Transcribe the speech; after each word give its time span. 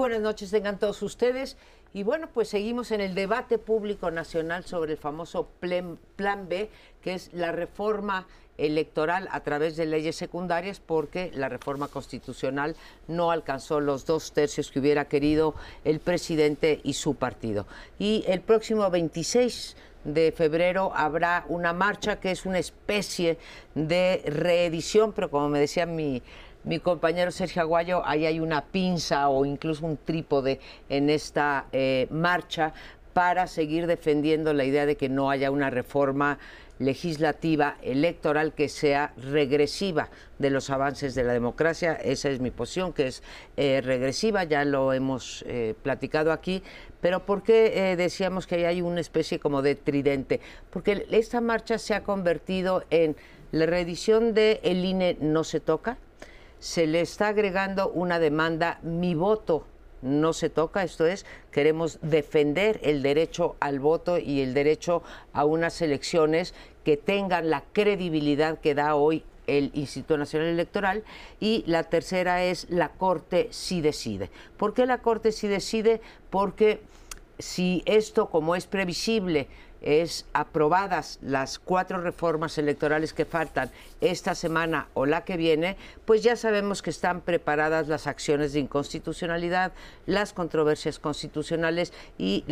Buenas 0.00 0.22
noches 0.22 0.50
tengan 0.50 0.78
todos 0.78 1.02
ustedes. 1.02 1.58
Y 1.92 2.04
bueno, 2.04 2.30
pues 2.32 2.48
seguimos 2.48 2.90
en 2.90 3.02
el 3.02 3.14
debate 3.14 3.58
público 3.58 4.10
nacional 4.10 4.64
sobre 4.64 4.92
el 4.92 4.98
famoso 4.98 5.50
Plan 5.60 6.48
B, 6.48 6.70
que 7.02 7.12
es 7.12 7.30
la 7.34 7.52
reforma 7.52 8.26
electoral 8.56 9.28
a 9.30 9.40
través 9.40 9.76
de 9.76 9.84
leyes 9.84 10.16
secundarias 10.16 10.80
porque 10.80 11.30
la 11.34 11.50
reforma 11.50 11.88
constitucional 11.88 12.76
no 13.08 13.30
alcanzó 13.30 13.78
los 13.78 14.06
dos 14.06 14.32
tercios 14.32 14.70
que 14.70 14.80
hubiera 14.80 15.04
querido 15.04 15.54
el 15.84 16.00
presidente 16.00 16.80
y 16.82 16.94
su 16.94 17.16
partido. 17.16 17.66
Y 17.98 18.24
el 18.26 18.40
próximo 18.40 18.88
26 18.88 19.76
de 20.04 20.32
febrero 20.32 20.92
habrá 20.94 21.44
una 21.48 21.74
marcha 21.74 22.20
que 22.20 22.30
es 22.30 22.46
una 22.46 22.58
especie 22.58 23.36
de 23.74 24.22
reedición, 24.24 25.12
pero 25.12 25.30
como 25.30 25.50
me 25.50 25.60
decía 25.60 25.84
mi 25.84 26.22
mi 26.64 26.78
compañero 26.78 27.30
Sergio 27.30 27.62
Aguayo, 27.62 28.02
ahí 28.04 28.26
hay 28.26 28.40
una 28.40 28.64
pinza 28.66 29.28
o 29.28 29.44
incluso 29.44 29.86
un 29.86 29.96
trípode 29.96 30.60
en 30.88 31.08
esta 31.08 31.66
eh, 31.72 32.06
marcha 32.10 32.74
para 33.12 33.46
seguir 33.46 33.86
defendiendo 33.86 34.52
la 34.52 34.64
idea 34.64 34.86
de 34.86 34.96
que 34.96 35.08
no 35.08 35.30
haya 35.30 35.50
una 35.50 35.70
reforma 35.70 36.38
legislativa 36.78 37.76
electoral 37.82 38.54
que 38.54 38.68
sea 38.68 39.12
regresiva 39.16 40.08
de 40.38 40.48
los 40.48 40.70
avances 40.70 41.14
de 41.14 41.24
la 41.24 41.32
democracia. 41.32 41.92
Esa 41.92 42.30
es 42.30 42.40
mi 42.40 42.50
posición, 42.50 42.92
que 42.92 43.08
es 43.08 43.22
eh, 43.56 43.82
regresiva, 43.84 44.44
ya 44.44 44.64
lo 44.64 44.92
hemos 44.94 45.44
eh, 45.46 45.74
platicado 45.82 46.32
aquí. 46.32 46.62
Pero 47.00 47.26
¿por 47.26 47.42
qué 47.42 47.96
decíamos 47.96 48.46
que 48.46 48.66
hay 48.66 48.80
una 48.80 49.00
especie 49.00 49.38
como 49.38 49.60
de 49.60 49.74
tridente? 49.74 50.40
Porque 50.70 51.06
esta 51.10 51.40
marcha 51.40 51.78
se 51.78 51.94
ha 51.94 52.02
convertido 52.02 52.84
en 52.90 53.16
la 53.52 53.66
reedición 53.66 54.32
de 54.32 54.60
El 54.62 54.84
INE 54.84 55.18
no 55.20 55.44
se 55.44 55.60
toca, 55.60 55.98
se 56.60 56.86
le 56.86 57.00
está 57.00 57.28
agregando 57.28 57.90
una 57.90 58.18
demanda, 58.18 58.78
mi 58.82 59.14
voto 59.14 59.66
no 60.02 60.32
se 60.32 60.48
toca, 60.48 60.82
esto 60.82 61.06
es, 61.06 61.26
queremos 61.50 61.98
defender 62.02 62.80
el 62.82 63.02
derecho 63.02 63.56
al 63.60 63.80
voto 63.80 64.18
y 64.18 64.40
el 64.40 64.54
derecho 64.54 65.02
a 65.32 65.44
unas 65.44 65.82
elecciones 65.82 66.54
que 66.84 66.96
tengan 66.96 67.50
la 67.50 67.64
credibilidad 67.72 68.58
que 68.60 68.74
da 68.74 68.94
hoy 68.94 69.24
el 69.46 69.70
Instituto 69.74 70.16
Nacional 70.16 70.48
Electoral 70.48 71.02
y 71.40 71.64
la 71.66 71.84
tercera 71.84 72.44
es 72.44 72.70
la 72.70 72.90
Corte 72.90 73.48
sí 73.50 73.80
decide. 73.80 74.30
¿Por 74.56 74.74
qué 74.74 74.86
la 74.86 74.98
Corte 74.98 75.32
sí 75.32 75.48
decide? 75.48 76.00
Porque 76.30 76.80
si 77.38 77.82
esto, 77.86 78.30
como 78.30 78.54
es 78.54 78.66
previsible, 78.66 79.48
es 79.82 80.26
aprobadas 80.32 81.18
las 81.22 81.58
cuatro 81.58 82.00
reformas 82.00 82.58
electorales 82.58 83.12
que 83.12 83.24
faltan 83.24 83.70
esta 84.00 84.34
semana 84.34 84.88
o 84.94 85.06
la 85.06 85.24
que 85.24 85.36
viene, 85.36 85.76
pues 86.04 86.22
ya 86.22 86.36
sabemos 86.36 86.82
que 86.82 86.90
están 86.90 87.20
preparadas 87.20 87.88
las 87.88 88.06
acciones 88.06 88.52
de 88.52 88.60
inconstitucionalidad, 88.60 89.72
las 90.06 90.32
controversias 90.32 90.98
constitucionales 90.98 91.92
y, 92.18 92.44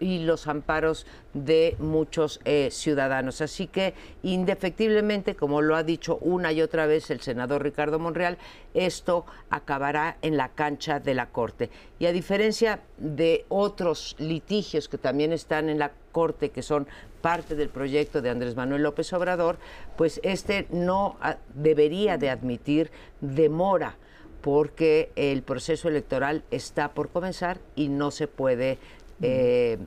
los 0.00 0.46
amparos 0.46 1.06
de 1.34 1.76
muchos 1.78 2.40
eh, 2.44 2.68
ciudadanos. 2.70 3.40
Así 3.40 3.66
que, 3.66 3.94
indefectiblemente, 4.22 5.34
como 5.34 5.62
lo 5.62 5.76
ha 5.76 5.82
dicho 5.82 6.18
una 6.20 6.52
y 6.52 6.62
otra 6.62 6.86
vez 6.86 7.10
el 7.10 7.20
senador 7.20 7.62
Ricardo 7.62 7.98
Monreal, 7.98 8.38
esto 8.74 9.24
acabará 9.50 10.16
en 10.22 10.36
la 10.36 10.48
cancha 10.48 11.00
de 11.00 11.14
la 11.14 11.26
Corte. 11.30 11.70
Y 11.98 12.06
a 12.06 12.12
diferencia 12.12 12.80
de 12.98 13.44
otros 13.48 14.16
litigios 14.18 14.88
que 14.88 14.98
también 14.98 15.32
están 15.32 15.68
en 15.68 15.78
la 15.78 15.92
Corte, 16.12 16.50
que 16.50 16.62
son 16.62 16.86
parte 17.20 17.56
del 17.56 17.68
proyecto 17.68 18.22
de 18.22 18.30
Andrés 18.30 18.54
Manuel 18.54 18.82
López 18.82 19.12
Obrador, 19.12 19.56
pues 19.96 20.20
este 20.22 20.66
no 20.70 21.16
ah, 21.20 21.38
debería 21.54 22.18
de 22.18 22.30
admitir 22.30 22.90
demora 23.20 23.96
porque 24.42 25.10
el 25.16 25.42
proceso 25.42 25.88
electoral 25.88 26.42
está 26.50 26.92
por 26.92 27.08
comenzar 27.08 27.58
y 27.74 27.88
no 27.88 28.10
se 28.10 28.26
puede 28.26 28.78
eh, 29.22 29.78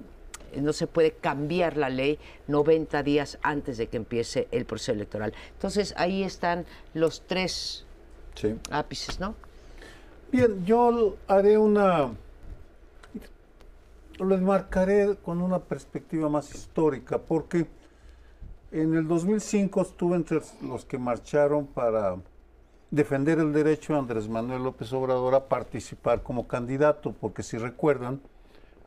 no 0.55 0.71
se 0.71 0.87
puede 0.87 1.11
cambiar 1.11 1.75
la 1.75 1.89
ley 1.89 2.17
90 2.47 3.03
días 3.03 3.37
antes 3.41 3.77
de 3.77 3.87
que 3.87 3.97
empiece 3.97 4.47
el 4.51 4.65
proceso 4.65 4.93
electoral. 4.93 5.33
Entonces 5.53 5.93
ahí 5.97 6.23
están 6.23 6.65
los 6.93 7.23
tres 7.27 7.85
ápices, 8.71 9.19
¿no? 9.19 9.35
Bien, 10.31 10.65
yo 10.65 11.17
haré 11.27 11.57
una 11.57 12.11
lo 14.19 14.35
enmarcaré 14.35 15.17
con 15.17 15.41
una 15.41 15.59
perspectiva 15.59 16.29
más 16.29 16.53
histórica, 16.53 17.17
porque 17.17 17.67
en 18.71 18.95
el 18.95 19.07
2005 19.07 19.81
estuve 19.81 20.15
entre 20.15 20.41
los 20.61 20.85
que 20.85 20.97
marcharon 20.97 21.67
para 21.67 22.17
defender 22.91 23.39
el 23.39 23.51
derecho 23.51 23.93
de 23.93 23.99
Andrés 23.99 24.29
Manuel 24.29 24.63
López 24.63 24.91
Obrador 24.93 25.35
a 25.35 25.47
participar 25.47 26.23
como 26.23 26.47
candidato, 26.47 27.13
porque 27.19 27.43
si 27.43 27.57
recuerdan, 27.57 28.21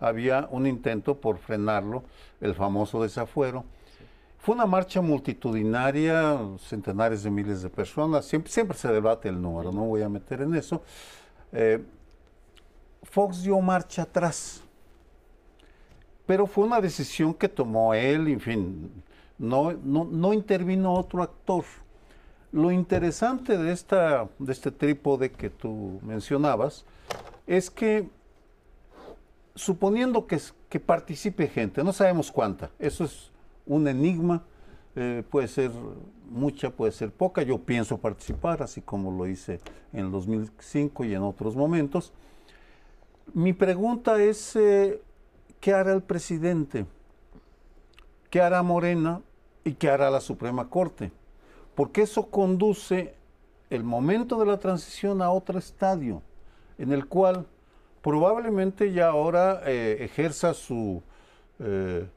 había 0.01 0.49
un 0.51 0.67
intento 0.67 1.21
por 1.21 1.39
frenarlo, 1.39 2.05
el 2.41 2.55
famoso 2.55 3.03
desafuero. 3.03 3.65
Fue 4.39 4.55
una 4.55 4.67
marcha 4.67 5.01
multitudinaria, 5.01 6.39
centenares 6.59 7.23
de 7.25 7.31
miles 7.31 7.61
de 7.61 7.69
personas, 7.69 8.25
siempre, 8.25 8.79
se 8.79 8.89
debate 8.89 9.29
el 9.29 9.43
número, 9.43 9.73
no 9.73 9.85
voy 9.85 10.03
a 10.03 10.09
meter 10.09 10.41
en 10.43 10.55
eso. 10.55 10.83
Eh, 11.53 11.85
Fox 13.03 13.43
dio 13.43 13.61
marcha 13.61 14.03
atrás 14.03 14.63
pero 16.29 16.47
fue 16.47 16.65
una 16.65 16.79
decisión 16.79 17.33
que 17.33 17.49
tomó 17.49 17.95
él, 17.95 18.29
en 18.29 18.39
fin, 18.39 19.03
no, 19.39 19.73
no, 19.73 20.35
intervino 20.35 20.93
otro 20.93 21.23
actor. 21.23 21.65
Lo 22.53 22.71
interesante 22.71 23.57
de, 23.57 23.73
esta, 23.73 24.29
de 24.39 24.53
este 24.53 24.71
trípode 24.71 25.33
que 25.33 25.49
tú 25.49 25.99
mencionabas 26.03 26.85
es 27.47 27.71
que, 27.71 28.11
suponiendo 29.55 30.27
que, 30.27 30.39
que 30.69 30.79
participe 30.79 31.49
gente, 31.49 31.83
no 31.83 31.95
sabemos 31.95 32.31
cuánta, 32.31 32.71
eso 32.79 33.05
es 33.05 33.31
un 33.65 33.89
enigma, 33.89 34.43
eh, 34.97 35.23
puede 35.31 35.49
ser 35.49 35.71
mucha, 36.29 36.69
puede 36.69 36.93
ser 36.93 37.11
poca, 37.11 37.41
yo 37.41 37.57
pienso 37.57 37.97
participar, 37.97 38.63
así 38.63 38.83
como 38.83 39.11
lo 39.11 39.27
hice 39.27 39.61
en 39.95 40.01
el 40.01 40.11
2005 40.11 41.07
y 41.07 41.15
en 41.15 41.23
otros 41.23 41.57
momentos. 41.57 42.13
Mi 43.33 43.55
pregunta 43.55 44.23
es, 44.23 44.57
eh, 44.57 45.01
¿qué 45.61 45.73
hará 45.73 45.93
el 45.93 46.03
presidente? 46.03 46.87
¿Qué 48.31 48.41
hará 48.41 48.63
Morena? 48.63 49.23
¿Y 49.65 49.75
qué 49.75 49.91
hará 49.91 50.11
la 50.11 50.21
Suprema 50.21 50.69
Corte? 50.69 51.13
Porque 51.75 52.03
eso 52.03 52.31
conduce 52.31 53.15
el 53.71 53.85
momento 53.85 54.39
de 54.39 54.47
la 54.47 54.59
transición 54.59 55.23
a 55.23 55.31
otro 55.31 55.59
estadio, 55.59 56.23
en 56.79 56.93
el 56.93 57.07
cual 57.07 57.47
probablemente 58.03 58.93
ya 58.93 59.09
ahora 59.09 59.63
eh, 59.67 59.99
ejerza 60.01 60.55
su, 60.55 61.03
eh, 61.59 62.09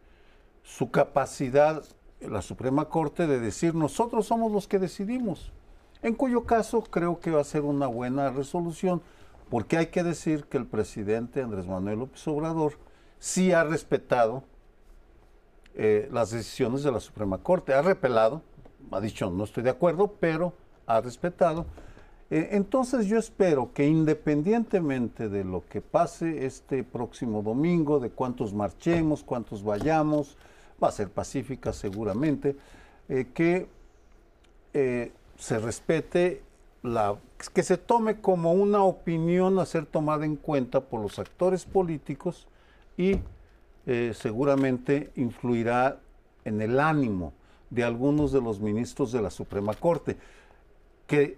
su 0.63 0.91
capacidad 0.91 1.83
la 2.21 2.41
Suprema 2.41 2.85
Corte 2.85 3.25
de 3.27 3.39
decir 3.39 3.73
nosotros 3.73 4.27
somos 4.27 4.51
los 4.51 4.67
que 4.67 4.79
decidimos, 4.79 5.51
en 6.03 6.13
cuyo 6.13 6.45
caso 6.45 6.83
creo 6.83 7.19
que 7.19 7.31
va 7.31 7.41
a 7.41 7.45
ser 7.45 7.61
una 7.61 7.87
buena 7.87 8.29
resolución, 8.29 9.01
porque 9.49 9.77
hay 9.77 9.87
que 9.87 10.03
decir 10.03 10.45
que 10.45 10.57
el 10.57 10.65
presidente 10.65 11.41
Andrés 11.41 11.67
Manuel 11.67 11.99
López 11.99 12.25
Obrador 12.27 12.73
sí 13.21 13.51
ha 13.51 13.63
respetado 13.63 14.43
eh, 15.75 16.09
las 16.11 16.31
decisiones 16.31 16.81
de 16.81 16.91
la 16.91 16.99
Suprema 16.99 17.37
Corte, 17.37 17.71
ha 17.71 17.83
repelado, 17.83 18.41
ha 18.89 18.99
dicho 18.99 19.29
no 19.29 19.43
estoy 19.43 19.61
de 19.61 19.69
acuerdo, 19.69 20.15
pero 20.19 20.53
ha 20.87 20.99
respetado. 21.01 21.67
Eh, 22.31 22.49
entonces 22.53 23.05
yo 23.05 23.19
espero 23.19 23.73
que 23.73 23.85
independientemente 23.85 25.29
de 25.29 25.43
lo 25.43 25.63
que 25.67 25.81
pase 25.81 26.47
este 26.47 26.83
próximo 26.83 27.43
domingo, 27.43 27.99
de 27.99 28.09
cuántos 28.09 28.55
marchemos, 28.55 29.23
cuántos 29.23 29.63
vayamos, 29.63 30.35
va 30.83 30.87
a 30.87 30.91
ser 30.91 31.09
pacífica 31.09 31.73
seguramente, 31.73 32.55
eh, 33.07 33.27
que 33.35 33.67
se 35.37 35.59
respete 35.59 36.41
la, 36.81 37.17
que 37.53 37.61
se 37.61 37.77
tome 37.77 38.19
como 38.19 38.53
una 38.53 38.83
opinión 38.83 39.59
a 39.59 39.65
ser 39.67 39.85
tomada 39.85 40.25
en 40.25 40.37
cuenta 40.37 40.79
por 40.79 41.01
los 41.01 41.19
actores 41.19 41.65
políticos 41.65 42.47
y 43.01 43.19
eh, 43.87 44.13
seguramente 44.13 45.11
influirá 45.15 45.99
en 46.45 46.61
el 46.61 46.79
ánimo 46.79 47.33
de 47.71 47.83
algunos 47.83 48.31
de 48.31 48.41
los 48.41 48.59
ministros 48.59 49.11
de 49.11 49.21
la 49.21 49.31
Suprema 49.31 49.73
Corte, 49.73 50.17
que, 51.07 51.37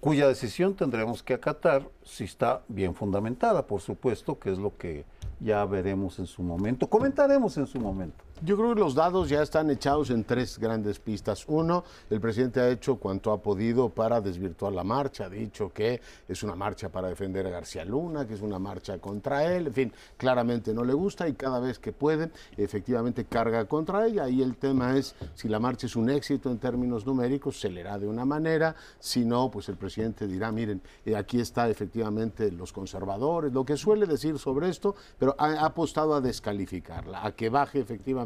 cuya 0.00 0.26
decisión 0.26 0.74
tendremos 0.74 1.22
que 1.22 1.34
acatar 1.34 1.88
si 2.02 2.24
está 2.24 2.62
bien 2.66 2.94
fundamentada, 2.94 3.66
por 3.66 3.80
supuesto, 3.80 4.38
que 4.38 4.50
es 4.50 4.58
lo 4.58 4.76
que 4.76 5.04
ya 5.38 5.64
veremos 5.64 6.18
en 6.18 6.26
su 6.26 6.42
momento, 6.42 6.88
comentaremos 6.88 7.56
en 7.56 7.66
su 7.66 7.78
momento. 7.78 8.24
Yo 8.42 8.54
creo 8.58 8.74
que 8.74 8.80
los 8.80 8.94
dados 8.94 9.30
ya 9.30 9.40
están 9.40 9.70
echados 9.70 10.10
en 10.10 10.22
tres 10.22 10.58
grandes 10.58 10.98
pistas. 10.98 11.46
Uno, 11.48 11.84
el 12.10 12.20
presidente 12.20 12.60
ha 12.60 12.68
hecho 12.68 12.96
cuanto 12.96 13.32
ha 13.32 13.40
podido 13.40 13.88
para 13.88 14.20
desvirtuar 14.20 14.74
la 14.74 14.84
marcha. 14.84 15.24
Ha 15.24 15.30
dicho 15.30 15.70
que 15.70 16.02
es 16.28 16.42
una 16.42 16.54
marcha 16.54 16.90
para 16.90 17.08
defender 17.08 17.46
a 17.46 17.50
García 17.50 17.86
Luna, 17.86 18.26
que 18.26 18.34
es 18.34 18.42
una 18.42 18.58
marcha 18.58 18.98
contra 18.98 19.46
él. 19.46 19.68
En 19.68 19.72
fin, 19.72 19.92
claramente 20.18 20.74
no 20.74 20.84
le 20.84 20.92
gusta 20.92 21.26
y 21.26 21.32
cada 21.32 21.60
vez 21.60 21.78
que 21.78 21.92
puede, 21.92 22.30
efectivamente 22.58 23.24
carga 23.24 23.64
contra 23.64 24.06
ella. 24.06 24.28
Y 24.28 24.42
el 24.42 24.58
tema 24.58 24.98
es 24.98 25.14
si 25.34 25.48
la 25.48 25.58
marcha 25.58 25.86
es 25.86 25.96
un 25.96 26.10
éxito 26.10 26.50
en 26.50 26.58
términos 26.58 27.06
numéricos, 27.06 27.58
se 27.58 27.70
leerá 27.70 27.98
de 27.98 28.06
una 28.06 28.26
manera. 28.26 28.76
Si 28.98 29.24
no, 29.24 29.50
pues 29.50 29.70
el 29.70 29.76
presidente 29.76 30.26
dirá, 30.26 30.52
miren, 30.52 30.82
eh, 31.06 31.16
aquí 31.16 31.40
está 31.40 31.70
efectivamente 31.70 32.52
los 32.52 32.70
conservadores, 32.70 33.50
lo 33.50 33.64
que 33.64 33.78
suele 33.78 34.04
decir 34.04 34.38
sobre 34.38 34.68
esto, 34.68 34.94
pero 35.18 35.34
ha 35.38 35.64
apostado 35.64 36.14
a 36.14 36.20
descalificarla, 36.20 37.24
a 37.24 37.32
que 37.32 37.48
baje 37.48 37.80
efectivamente 37.80 38.25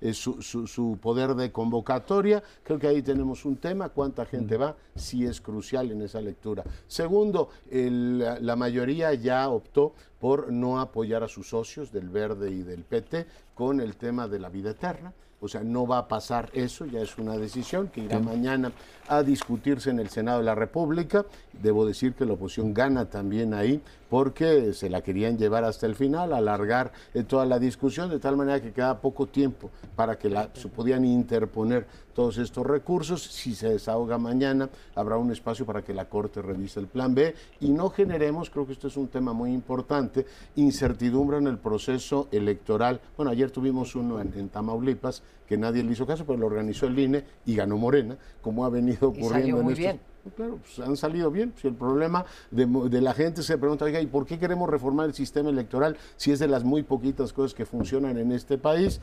eh, 0.00 0.12
su, 0.12 0.98
poder 1.00 1.34
de 1.34 1.50
convocatoria. 1.52 2.42
Creo 2.62 2.78
que 2.78 2.88
ahí 2.88 3.02
tenemos 3.02 3.44
un 3.44 3.56
tema, 3.56 3.88
cuánta 3.88 4.24
gente 4.24 4.56
va, 4.56 4.76
si 4.94 5.24
es 5.24 5.40
crucial 5.40 5.90
en 5.90 6.02
esa 6.02 6.20
lectura. 6.20 6.64
Segundo, 6.86 7.48
la 7.70 8.56
mayoría 8.56 9.14
ya 9.14 9.48
optó 9.48 9.94
por 10.20 10.52
no 10.52 10.80
apoyar 10.80 11.22
a 11.22 11.28
sus 11.28 11.48
socios 11.48 11.92
del 11.92 12.08
Verde 12.08 12.50
y 12.50 12.62
del 12.62 12.84
PT 12.84 13.26
con 13.54 13.80
el 13.80 13.96
tema 13.96 14.28
de 14.28 14.38
la 14.38 14.48
vida 14.48 14.70
eterna. 14.70 15.12
O 15.44 15.48
sea, 15.48 15.62
no 15.62 15.86
va 15.86 15.98
a 15.98 16.08
pasar 16.08 16.48
eso, 16.54 16.86
ya 16.86 17.02
es 17.02 17.18
una 17.18 17.36
decisión 17.36 17.88
que 17.88 18.00
irá 18.00 18.18
mañana 18.18 18.72
a 19.08 19.22
discutirse 19.22 19.90
en 19.90 19.98
el 19.98 20.08
Senado 20.08 20.38
de 20.38 20.44
la 20.44 20.54
República. 20.54 21.26
Debo 21.52 21.84
decir 21.84 22.14
que 22.14 22.24
la 22.24 22.32
oposición 22.32 22.72
gana 22.72 23.10
también 23.10 23.52
ahí 23.52 23.82
porque 24.14 24.72
se 24.74 24.88
la 24.88 25.02
querían 25.02 25.36
llevar 25.36 25.64
hasta 25.64 25.86
el 25.86 25.96
final, 25.96 26.32
alargar 26.32 26.92
eh, 27.14 27.24
toda 27.24 27.44
la 27.46 27.58
discusión, 27.58 28.08
de 28.10 28.20
tal 28.20 28.36
manera 28.36 28.62
que 28.62 28.70
queda 28.70 29.00
poco 29.00 29.26
tiempo 29.26 29.72
para 29.96 30.16
que 30.16 30.30
la, 30.30 30.50
se 30.54 30.68
podían 30.68 31.04
interponer 31.04 31.84
todos 32.14 32.38
estos 32.38 32.64
recursos. 32.64 33.24
Si 33.24 33.56
se 33.56 33.70
desahoga 33.70 34.16
mañana, 34.16 34.70
habrá 34.94 35.16
un 35.16 35.32
espacio 35.32 35.66
para 35.66 35.82
que 35.82 35.92
la 35.92 36.04
Corte 36.08 36.42
revise 36.42 36.78
el 36.78 36.86
plan 36.86 37.12
B 37.12 37.34
y 37.58 37.70
no 37.70 37.90
generemos, 37.90 38.50
creo 38.50 38.64
que 38.64 38.74
esto 38.74 38.86
es 38.86 38.96
un 38.96 39.08
tema 39.08 39.32
muy 39.32 39.52
importante, 39.52 40.26
incertidumbre 40.54 41.38
en 41.38 41.48
el 41.48 41.58
proceso 41.58 42.28
electoral. 42.30 43.00
Bueno, 43.16 43.32
ayer 43.32 43.50
tuvimos 43.50 43.96
uno 43.96 44.20
en, 44.20 44.48
Tamaulipas 44.48 45.24
que 45.44 45.56
nadie 45.56 45.82
le 45.82 45.90
hizo 45.90 46.06
caso, 46.06 46.24
pero 46.24 46.38
lo 46.38 46.46
organizó 46.46 46.86
el 46.86 46.96
INE 46.96 47.24
y 47.46 47.56
ganó 47.56 47.78
Morena, 47.78 48.16
como 48.40 48.64
ha 48.64 48.68
venido 48.68 49.08
ocurriendo 49.08 49.60
en 49.60 49.70
estos... 49.70 50.13
Claro, 50.36 50.58
pues 50.58 50.86
han 50.86 50.96
salido 50.96 51.30
bien. 51.30 51.52
Si 51.60 51.68
el 51.68 51.74
problema 51.74 52.24
de, 52.50 52.66
de, 52.66 53.00
la 53.00 53.12
gente 53.12 53.42
se 53.42 53.58
pregunta, 53.58 53.84
oiga, 53.84 54.00
¿y 54.00 54.06
por 54.06 54.24
qué 54.24 54.38
queremos 54.38 54.70
reformar 54.70 55.06
el 55.06 55.14
sistema 55.14 55.50
electoral 55.50 55.96
si 56.16 56.32
es 56.32 56.38
de 56.38 56.48
las 56.48 56.64
muy 56.64 56.82
poquitas 56.82 57.32
cosas 57.32 57.54
que 57.54 57.66
funcionan 57.66 58.16
en 58.16 58.32
este 58.32 58.56
país? 58.56 59.00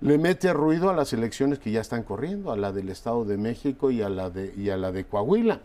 Le 0.00 0.18
mete 0.18 0.52
ruido 0.52 0.88
a 0.88 0.94
las 0.94 1.12
elecciones 1.12 1.58
que 1.58 1.72
ya 1.72 1.80
están 1.80 2.04
corriendo, 2.04 2.52
a 2.52 2.56
la 2.56 2.72
del 2.72 2.88
Estado 2.90 3.24
de 3.24 3.36
México 3.36 3.90
y 3.90 4.02
a 4.02 4.08
la 4.08 4.30
de, 4.30 4.54
y 4.56 4.70
a 4.70 4.76
la 4.76 4.92
de 4.92 5.04
Coahuila. 5.04 5.60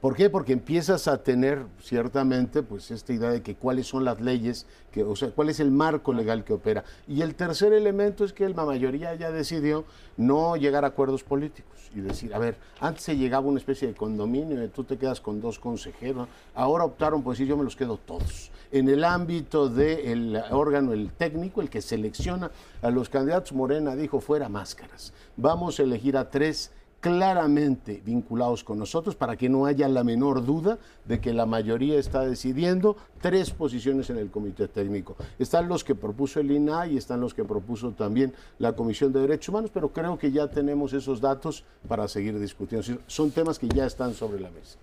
¿Por 0.00 0.14
qué? 0.14 0.28
Porque 0.28 0.52
empiezas 0.52 1.08
a 1.08 1.22
tener 1.22 1.64
ciertamente 1.80 2.62
pues 2.62 2.90
esta 2.90 3.12
idea 3.12 3.30
de 3.30 3.42
que 3.42 3.54
cuáles 3.54 3.86
son 3.86 4.04
las 4.04 4.20
leyes, 4.20 4.66
o 5.06 5.16
sea, 5.16 5.30
cuál 5.30 5.48
es 5.48 5.60
el 5.60 5.70
marco 5.70 6.12
legal 6.12 6.44
que 6.44 6.52
opera. 6.52 6.84
Y 7.08 7.22
el 7.22 7.34
tercer 7.34 7.72
elemento 7.72 8.24
es 8.24 8.32
que 8.32 8.48
la 8.48 8.64
mayoría 8.64 9.14
ya 9.14 9.30
decidió 9.30 9.84
no 10.16 10.56
llegar 10.56 10.84
a 10.84 10.88
acuerdos 10.88 11.22
políticos 11.24 11.90
y 11.94 12.00
decir, 12.00 12.34
a 12.34 12.38
ver, 12.38 12.56
antes 12.80 13.04
se 13.04 13.16
llegaba 13.16 13.46
una 13.46 13.58
especie 13.58 13.88
de 13.88 13.94
condominio, 13.94 14.62
y 14.62 14.68
tú 14.68 14.84
te 14.84 14.98
quedas 14.98 15.20
con 15.20 15.40
dos 15.40 15.58
consejeros, 15.58 16.28
ahora 16.54 16.84
optaron 16.84 17.22
por 17.22 17.32
decir 17.32 17.46
yo 17.46 17.56
me 17.56 17.64
los 17.64 17.76
quedo 17.76 17.96
todos. 17.96 18.50
En 18.72 18.88
el 18.88 19.04
ámbito 19.04 19.68
del 19.68 20.42
órgano, 20.50 20.92
el 20.92 21.12
técnico, 21.12 21.62
el 21.62 21.70
que 21.70 21.80
selecciona 21.80 22.50
a 22.82 22.90
los 22.90 23.08
candidatos, 23.08 23.52
Morena 23.52 23.96
dijo 23.96 24.20
fuera 24.20 24.48
máscaras. 24.48 25.12
Vamos 25.36 25.78
a 25.78 25.84
elegir 25.84 26.16
a 26.16 26.28
tres 26.28 26.72
claramente 27.06 28.02
vinculados 28.04 28.64
con 28.64 28.80
nosotros 28.80 29.14
para 29.14 29.36
que 29.36 29.48
no 29.48 29.66
haya 29.66 29.88
la 29.88 30.02
menor 30.02 30.44
duda 30.44 30.76
de 31.04 31.20
que 31.20 31.32
la 31.32 31.46
mayoría 31.46 32.00
está 32.00 32.22
decidiendo 32.22 32.96
tres 33.20 33.52
posiciones 33.52 34.10
en 34.10 34.18
el 34.18 34.28
comité 34.28 34.66
técnico. 34.66 35.14
Están 35.38 35.68
los 35.68 35.84
que 35.84 35.94
propuso 35.94 36.40
el 36.40 36.50
INAI 36.50 36.94
y 36.94 36.96
están 36.96 37.20
los 37.20 37.32
que 37.32 37.44
propuso 37.44 37.92
también 37.92 38.34
la 38.58 38.72
Comisión 38.72 39.12
de 39.12 39.20
Derechos 39.20 39.50
Humanos, 39.50 39.70
pero 39.72 39.90
creo 39.90 40.18
que 40.18 40.32
ya 40.32 40.48
tenemos 40.48 40.92
esos 40.94 41.20
datos 41.20 41.62
para 41.86 42.08
seguir 42.08 42.40
discutiendo. 42.40 42.98
Son 43.06 43.30
temas 43.30 43.60
que 43.60 43.68
ya 43.68 43.86
están 43.86 44.12
sobre 44.12 44.40
la 44.40 44.50
mesa. 44.50 44.76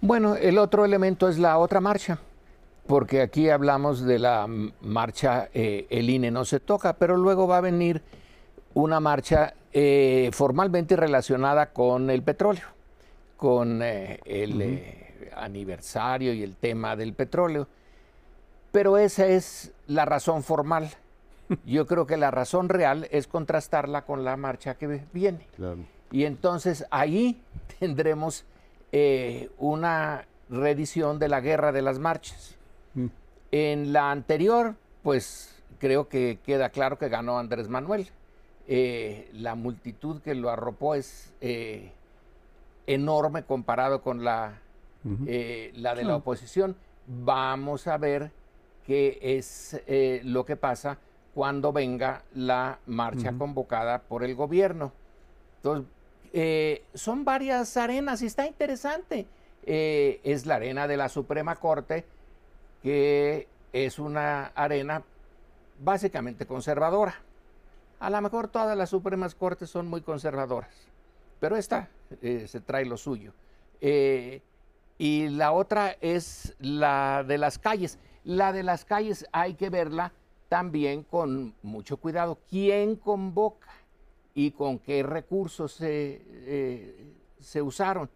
Bueno, 0.00 0.36
el 0.36 0.56
otro 0.56 0.84
elemento 0.84 1.28
es 1.28 1.36
la 1.36 1.58
otra 1.58 1.80
marcha 1.80 2.20
porque 2.86 3.22
aquí 3.22 3.48
hablamos 3.48 4.02
de 4.02 4.20
la 4.20 4.46
marcha, 4.80 5.48
eh, 5.52 5.86
el 5.90 6.10
INE 6.10 6.30
no 6.30 6.44
se 6.44 6.60
toca, 6.60 6.92
pero 6.92 7.16
luego 7.16 7.48
va 7.48 7.58
a 7.58 7.60
venir 7.60 8.02
una 8.74 9.00
marcha 9.00 9.54
eh, 9.72 10.30
formalmente 10.32 10.96
relacionada 10.96 11.72
con 11.72 12.10
el 12.10 12.22
petróleo, 12.22 12.66
con 13.36 13.82
eh, 13.82 14.20
el 14.24 14.60
eh, 14.62 15.30
aniversario 15.36 16.32
y 16.32 16.42
el 16.42 16.56
tema 16.56 16.96
del 16.96 17.14
petróleo. 17.14 17.68
Pero 18.72 18.98
esa 18.98 19.26
es 19.26 19.72
la 19.86 20.04
razón 20.04 20.42
formal. 20.42 20.90
Yo 21.66 21.86
creo 21.86 22.06
que 22.06 22.16
la 22.16 22.30
razón 22.30 22.68
real 22.68 23.08
es 23.10 23.26
contrastarla 23.26 24.04
con 24.04 24.24
la 24.24 24.36
marcha 24.36 24.74
que 24.74 25.02
viene. 25.12 25.46
Y 26.12 26.24
entonces 26.24 26.86
ahí 26.90 27.42
tendremos 27.78 28.44
una 29.58 30.26
reedición 30.48 31.20
de 31.20 31.28
la 31.28 31.40
guerra 31.40 31.70
de 31.70 31.82
las 31.82 31.98
marchas. 32.00 32.56
Mm. 32.94 33.06
En 33.52 33.92
la 33.92 34.10
anterior, 34.10 34.74
pues 35.02 35.62
creo 35.78 36.08
que 36.08 36.40
queda 36.44 36.70
claro 36.70 36.98
que 36.98 37.08
ganó 37.08 37.38
Andrés 37.38 37.68
Manuel. 37.68 38.10
Eh, 38.72 39.28
la 39.32 39.56
multitud 39.56 40.22
que 40.22 40.32
lo 40.36 40.48
arropó 40.48 40.94
es 40.94 41.32
eh, 41.40 41.90
enorme 42.86 43.42
comparado 43.42 44.00
con 44.00 44.22
la, 44.22 44.60
eh, 45.26 45.72
la 45.74 45.96
de 45.96 46.04
la 46.04 46.14
oposición. 46.14 46.76
Vamos 47.08 47.88
a 47.88 47.98
ver 47.98 48.30
qué 48.86 49.18
es 49.20 49.82
lo 50.22 50.44
que 50.44 50.54
pasa 50.54 50.98
cuando 51.34 51.72
venga 51.72 52.22
la 52.32 52.78
marcha 52.86 53.32
convocada 53.32 54.02
por 54.02 54.22
el 54.22 54.36
gobierno. 54.36 54.92
Entonces, 55.56 56.82
son 56.94 57.24
varias 57.24 57.76
arenas 57.76 58.22
y 58.22 58.26
está 58.26 58.46
interesante. 58.46 59.26
es 59.64 60.46
la 60.46 60.54
arena 60.54 60.86
de 60.86 60.96
la 60.96 61.08
Suprema 61.08 61.56
Corte, 61.56 62.04
que 62.84 63.48
es 63.72 63.98
una 63.98 64.52
arena 64.54 65.02
básicamente 65.80 66.46
conservadora. 66.46 67.16
A 68.00 68.08
lo 68.08 68.20
mejor 68.22 68.48
todas 68.48 68.76
las 68.76 68.90
Supremas 68.90 69.34
Cortes 69.34 69.68
son 69.68 69.86
muy 69.86 70.00
conservadoras, 70.00 70.74
pero 71.38 71.54
esta 71.56 71.90
eh, 72.22 72.46
se 72.48 72.60
trae 72.60 72.86
lo 72.86 72.96
suyo. 72.96 73.34
Eh, 73.82 74.40
y 74.96 75.28
la 75.28 75.52
otra 75.52 75.96
es 76.00 76.56
la 76.60 77.24
de 77.24 77.36
las 77.36 77.58
calles. 77.58 77.98
La 78.24 78.54
de 78.54 78.62
las 78.62 78.86
calles 78.86 79.26
hay 79.32 79.54
que 79.54 79.68
verla 79.68 80.12
también 80.48 81.02
con 81.02 81.54
mucho 81.62 81.98
cuidado. 81.98 82.38
¿Quién 82.48 82.96
convoca 82.96 83.68
y 84.34 84.52
con 84.52 84.78
qué 84.78 85.02
recursos 85.02 85.72
se, 85.72 86.22
eh, 86.26 87.14
se 87.38 87.60
usaron? 87.60 88.08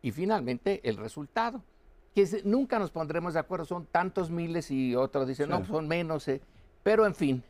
Y 0.00 0.12
finalmente 0.12 0.80
el 0.82 0.96
resultado, 0.96 1.62
que 2.14 2.26
nunca 2.44 2.78
nos 2.78 2.90
pondremos 2.90 3.34
de 3.34 3.40
acuerdo, 3.40 3.66
son 3.66 3.84
tantos 3.84 4.30
miles 4.30 4.70
y 4.70 4.96
otros 4.96 5.28
dicen, 5.28 5.50
no, 5.50 5.62
son 5.66 5.86
menos. 5.86 6.26
pero 6.82 7.04
en 7.04 7.14
fin, 7.14 7.44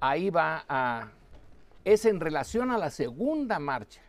ahí 0.00 0.30
va 0.30 0.64
a, 0.68 1.08
es 1.84 2.04
en 2.04 2.20
relación 2.20 2.70
a 2.70 2.78
la 2.78 2.90
segunda 2.90 3.58
marcha, 3.58 4.02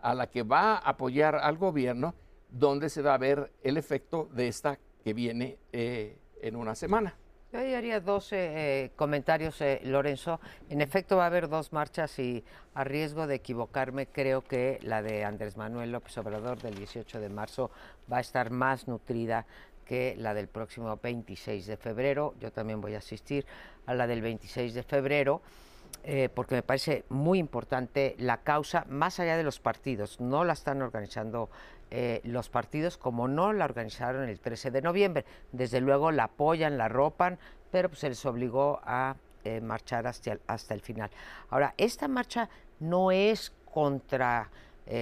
a 0.00 0.14
la 0.14 0.28
que 0.28 0.42
va 0.42 0.74
a 0.74 0.90
apoyar 0.90 1.36
al 1.36 1.56
gobierno, 1.56 2.14
donde 2.50 2.88
se 2.88 3.02
va 3.02 3.14
a 3.14 3.18
ver 3.18 3.52
el 3.62 3.76
efecto 3.76 4.28
de 4.32 4.48
esta 4.48 4.78
que 5.02 5.14
viene 5.14 5.58
eh, 5.72 6.18
en 6.40 6.56
una 6.56 6.74
semana. 6.74 7.16
Yo 7.52 7.58
haría 7.58 8.00
dos 8.00 8.32
eh, 8.32 8.92
comentarios, 8.96 9.60
eh, 9.60 9.80
Lorenzo. 9.84 10.40
En 10.70 10.80
efecto, 10.80 11.18
va 11.18 11.24
a 11.24 11.26
haber 11.26 11.50
dos 11.50 11.70
marchas 11.70 12.18
y 12.18 12.42
a 12.72 12.82
riesgo 12.82 13.26
de 13.26 13.34
equivocarme, 13.34 14.06
creo 14.06 14.42
que 14.42 14.78
la 14.82 15.02
de 15.02 15.24
Andrés 15.24 15.58
Manuel 15.58 15.92
López 15.92 16.16
Obrador 16.16 16.62
del 16.62 16.74
18 16.74 17.20
de 17.20 17.28
marzo 17.28 17.70
va 18.10 18.16
a 18.16 18.20
estar 18.20 18.50
más 18.50 18.88
nutrida 18.88 19.44
que 19.84 20.14
la 20.16 20.32
del 20.32 20.48
próximo 20.48 20.98
26 21.02 21.66
de 21.66 21.76
febrero. 21.76 22.34
Yo 22.40 22.50
también 22.52 22.80
voy 22.80 22.94
a 22.94 22.98
asistir 22.98 23.44
a 23.86 23.94
la 23.94 24.06
del 24.06 24.22
26 24.22 24.74
de 24.74 24.82
febrero. 24.82 25.42
Eh, 26.04 26.28
porque 26.34 26.56
me 26.56 26.62
parece 26.62 27.04
muy 27.10 27.38
importante 27.38 28.16
la 28.18 28.38
causa, 28.38 28.84
más 28.88 29.20
allá 29.20 29.36
de 29.36 29.44
los 29.44 29.60
partidos. 29.60 30.20
No 30.20 30.42
la 30.42 30.52
están 30.52 30.82
organizando 30.82 31.48
eh, 31.90 32.20
los 32.24 32.48
partidos 32.48 32.98
como 32.98 33.28
no 33.28 33.52
la 33.52 33.64
organizaron 33.64 34.28
el 34.28 34.40
13 34.40 34.72
de 34.72 34.82
noviembre. 34.82 35.24
Desde 35.52 35.80
luego 35.80 36.10
la 36.10 36.24
apoyan, 36.24 36.76
la 36.76 36.88
ropan, 36.88 37.38
pero 37.70 37.88
pues, 37.88 38.00
se 38.00 38.08
les 38.08 38.26
obligó 38.26 38.80
a 38.84 39.14
eh, 39.44 39.60
marchar 39.60 40.08
hasta 40.08 40.32
el, 40.32 40.40
hasta 40.48 40.74
el 40.74 40.80
final. 40.80 41.10
Ahora, 41.50 41.74
esta 41.76 42.08
marcha 42.08 42.48
no 42.80 43.12
es 43.12 43.52
contra 43.72 44.50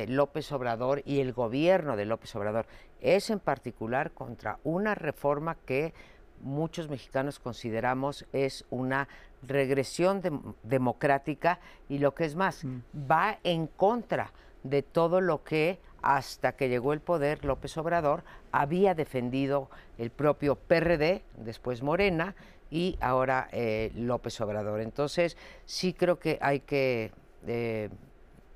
López 0.08 0.52
Obrador 0.52 1.02
y 1.06 1.20
el 1.20 1.32
gobierno 1.32 1.96
de 1.96 2.04
López 2.04 2.37
Obrador, 2.37 2.66
es 3.00 3.30
en 3.30 3.40
particular 3.40 4.12
contra 4.12 4.58
una 4.62 4.94
reforma 4.94 5.56
que 5.64 5.94
muchos 6.40 6.88
mexicanos 6.88 7.38
consideramos 7.38 8.26
es 8.32 8.64
una 8.70 9.09
regresión 9.42 10.23
democrática 10.62 11.61
y 11.88 11.99
lo 11.99 12.14
que 12.14 12.25
es 12.25 12.35
más, 12.35 12.64
mm. 12.64 12.78
va 13.11 13.38
en 13.44 13.66
contra 13.66 14.32
de 14.62 14.82
todo 14.82 15.20
lo 15.20 15.42
que 15.42 15.78
hasta 16.02 16.52
que 16.52 16.68
llegó 16.68 16.92
el 16.92 17.00
poder 17.00 17.44
López 17.44 17.76
Obrador 17.76 18.23
había 18.52 18.94
defendido 18.94 19.70
el 19.99 20.11
propio 20.11 20.56
PRD, 20.56 21.23
después 21.37 21.82
Morena 21.82 22.35
y 22.70 22.97
ahora 23.00 23.49
eh, 23.52 23.92
López 23.94 24.40
Obrador. 24.40 24.80
Entonces 24.80 25.37
sí 25.64 25.92
creo 25.92 26.18
que 26.18 26.38
hay 26.40 26.61
que 26.61 27.12
eh, 27.47 27.90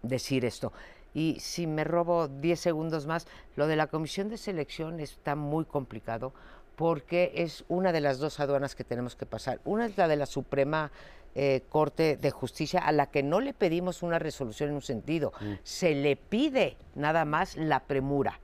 decir 0.03 0.45
esto. 0.45 0.73
Y 1.13 1.39
si 1.39 1.67
me 1.67 1.85
robo 1.85 2.27
10 2.29 2.59
segundos 2.59 3.07
más, 3.07 3.27
lo 3.57 3.67
de 3.67 3.77
la 3.77 3.87
comisión 3.87 4.29
de 4.29 4.37
selección 4.37 4.99
está 4.99 5.37
muy 5.37 5.65
complicado 5.65 6.33
porque 6.77 7.33
es 7.37 7.65
una 7.69 7.93
de 7.93 8.01
las 8.01 8.19
dos 8.19 8.41
aduanas 8.41 8.75
que 8.75 8.85
tenemos 8.85 9.17
que 9.17 9.27
pasar. 9.27 9.61
Una 9.65 9.87
es 9.87 9.97
la 9.97 10.09
de 10.09 10.17
la 10.17 10.27
Suprema 10.27 10.91
eh, 11.35 11.63
Corte 11.69 12.17
de 12.17 12.31
Justicia, 12.31 12.81
a 12.81 12.93
la 12.93 13.07
que 13.07 13.23
no 13.23 13.41
le 13.41 13.55
pedimos 13.55 14.03
una 14.03 14.19
resolución 14.19 14.71
en 14.71 14.77
un 14.77 14.83
sentido, 14.83 15.33
mm. 15.41 15.53
se 15.65 15.95
le 15.95 16.17
pide 16.17 16.77
nada 16.95 17.25
más 17.25 17.57
la 17.57 17.81
premura. 17.81 18.39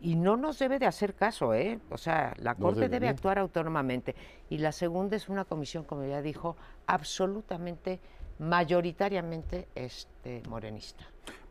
Y 0.00 0.16
no 0.16 0.36
nos 0.36 0.58
debe 0.58 0.78
de 0.78 0.86
hacer 0.86 1.14
caso, 1.14 1.54
¿eh? 1.54 1.78
O 1.90 1.96
sea, 1.96 2.34
la 2.38 2.54
Corte 2.54 2.88
debe 2.88 3.08
actuar 3.08 3.38
autónomamente. 3.38 4.14
Y 4.50 4.58
la 4.58 4.72
segunda 4.72 5.16
es 5.16 5.30
una 5.30 5.44
comisión, 5.44 5.84
como 5.84 6.04
ya 6.04 6.20
dijo, 6.20 6.56
absolutamente, 6.86 8.00
mayoritariamente 8.38 9.68
este, 9.74 10.42
morenista. 10.48 11.04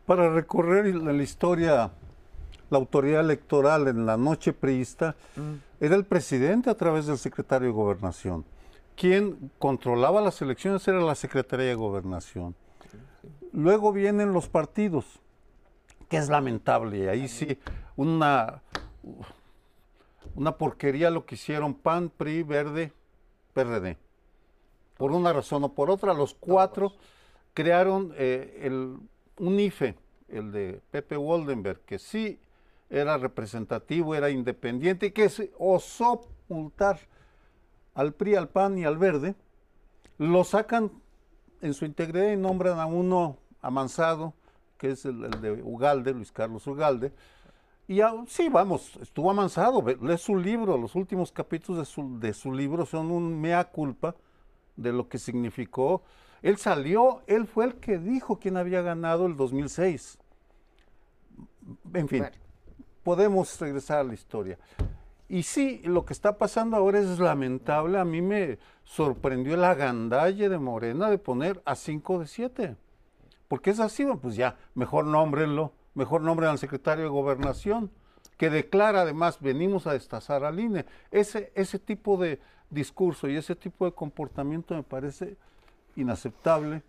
Para 0.06 0.28
recorrer 0.32 0.94
la, 0.94 1.12
historia, 1.22 1.90
la 2.70 2.78
autoridad 2.78 3.20
electoral 3.20 3.88
en 3.88 4.06
la 4.06 4.16
noche 4.16 4.52
priista 4.52 5.16
mm. 5.36 5.84
era 5.84 5.96
el 5.96 6.04
presidente 6.04 6.70
a 6.70 6.74
través 6.74 7.06
del 7.06 7.18
secretario 7.18 7.68
de 7.68 7.74
Gobernación. 7.74 8.44
Quien 8.96 9.50
controlaba 9.58 10.20
las 10.20 10.40
elecciones 10.40 10.86
era 10.86 11.00
la 11.00 11.14
Secretaría 11.14 11.66
de 11.66 11.74
Gobernación. 11.74 12.54
Luego 13.52 13.92
vienen 13.92 14.32
los 14.32 14.48
partidos, 14.48 15.20
que 16.08 16.16
es 16.16 16.28
lamentable, 16.28 16.98
y 16.98 17.06
ahí 17.06 17.28
sí, 17.28 17.58
una, 17.96 18.62
una 20.34 20.56
porquería 20.56 21.10
lo 21.10 21.26
que 21.26 21.34
hicieron 21.34 21.74
PAN, 21.74 22.10
PRI, 22.10 22.42
Verde, 22.42 22.92
PRD. 23.52 23.96
Por 24.96 25.12
una 25.12 25.32
razón 25.32 25.64
o 25.64 25.72
por 25.72 25.90
otra, 25.90 26.14
los 26.14 26.34
cuatro 26.34 26.92
crearon 27.52 28.12
eh, 28.16 28.60
el, 28.62 28.96
un 29.38 29.60
IFE, 29.60 29.96
el 30.28 30.52
de 30.52 30.80
Pepe 30.90 31.16
Waldenberg, 31.16 31.80
que 31.80 31.98
sí 31.98 32.38
era 32.90 33.16
representativo, 33.18 34.14
era 34.14 34.30
independiente 34.30 35.06
y 35.06 35.10
que 35.10 35.28
se 35.28 35.52
osó 35.58 36.28
multar 36.48 37.00
al 37.94 38.12
PRI, 38.12 38.34
al 38.34 38.48
PAN 38.48 38.78
y 38.78 38.84
al 38.84 38.98
Verde, 38.98 39.34
lo 40.18 40.44
sacan 40.44 40.90
en 41.60 41.74
su 41.74 41.84
integridad 41.84 42.30
y 42.30 42.36
nombran 42.36 42.78
a 42.78 42.86
uno 42.86 43.38
amansado, 43.60 44.34
que 44.76 44.90
es 44.90 45.04
el, 45.04 45.30
de 45.40 45.62
Ugalde, 45.62 46.12
Luis 46.12 46.30
Carlos 46.30 46.66
Ugalde. 46.66 47.12
Y 47.86 48.00
sí, 48.28 48.48
vamos, 48.48 48.96
estuvo 49.00 49.30
amansado, 49.30 49.84
lee 50.00 50.18
su 50.18 50.36
libro, 50.36 50.76
los 50.76 50.94
últimos 50.94 51.32
capítulos 51.32 51.78
de 51.80 51.84
su, 51.84 52.18
de 52.18 52.32
su 52.32 52.52
libro 52.52 52.86
son 52.86 53.10
un 53.10 53.40
mea 53.40 53.64
culpa 53.64 54.14
de 54.76 54.92
lo 54.92 55.08
que 55.08 55.18
significó. 55.18 56.02
Él 56.42 56.56
salió, 56.56 57.22
él 57.26 57.46
fue 57.46 57.66
el 57.66 57.74
que 57.76 57.98
dijo 57.98 58.38
quién 58.38 58.56
había 58.56 58.82
ganado 58.82 59.26
el 59.26 59.36
2006. 59.36 60.18
En 61.94 62.08
fin, 62.08 62.26
podemos 63.04 63.60
regresar 63.60 63.98
a 63.98 64.04
la 64.04 64.14
historia. 64.14 64.58
Y 65.28 65.44
sí, 65.44 65.80
lo 65.84 66.04
que 66.04 66.12
está 66.12 66.36
pasando 66.36 66.76
ahora 66.76 66.98
es 66.98 67.18
lamentable. 67.18 67.98
A 67.98 68.04
mí 68.04 68.20
me 68.20 68.58
sorprendió 68.82 69.54
el 69.54 69.64
agandalle 69.64 70.48
de 70.48 70.58
Morena 70.58 71.08
de 71.10 71.18
poner 71.18 71.62
a 71.64 71.76
5 71.76 72.20
de 72.20 72.26
7. 72.26 72.76
Porque 73.48 73.70
es 73.70 73.80
así, 73.80 74.04
pues 74.20 74.36
ya, 74.36 74.56
mejor 74.74 75.06
nómbrenlo, 75.06 75.72
mejor 75.94 76.22
nombren 76.22 76.50
al 76.50 76.58
secretario 76.58 77.04
de 77.04 77.10
Gobernación, 77.10 77.90
que 78.36 78.50
declara 78.50 79.02
además, 79.02 79.38
venimos 79.40 79.86
a 79.86 79.92
destazar 79.92 80.44
al 80.44 80.58
INE. 80.58 80.86
Ese, 81.10 81.52
ese 81.54 81.78
tipo 81.78 82.16
de 82.16 82.40
discurso 82.70 83.28
y 83.28 83.36
ese 83.36 83.54
tipo 83.54 83.84
de 83.84 83.92
comportamiento 83.92 84.74
me 84.74 84.82
parece 84.82 85.36
inaceptable 85.94 86.82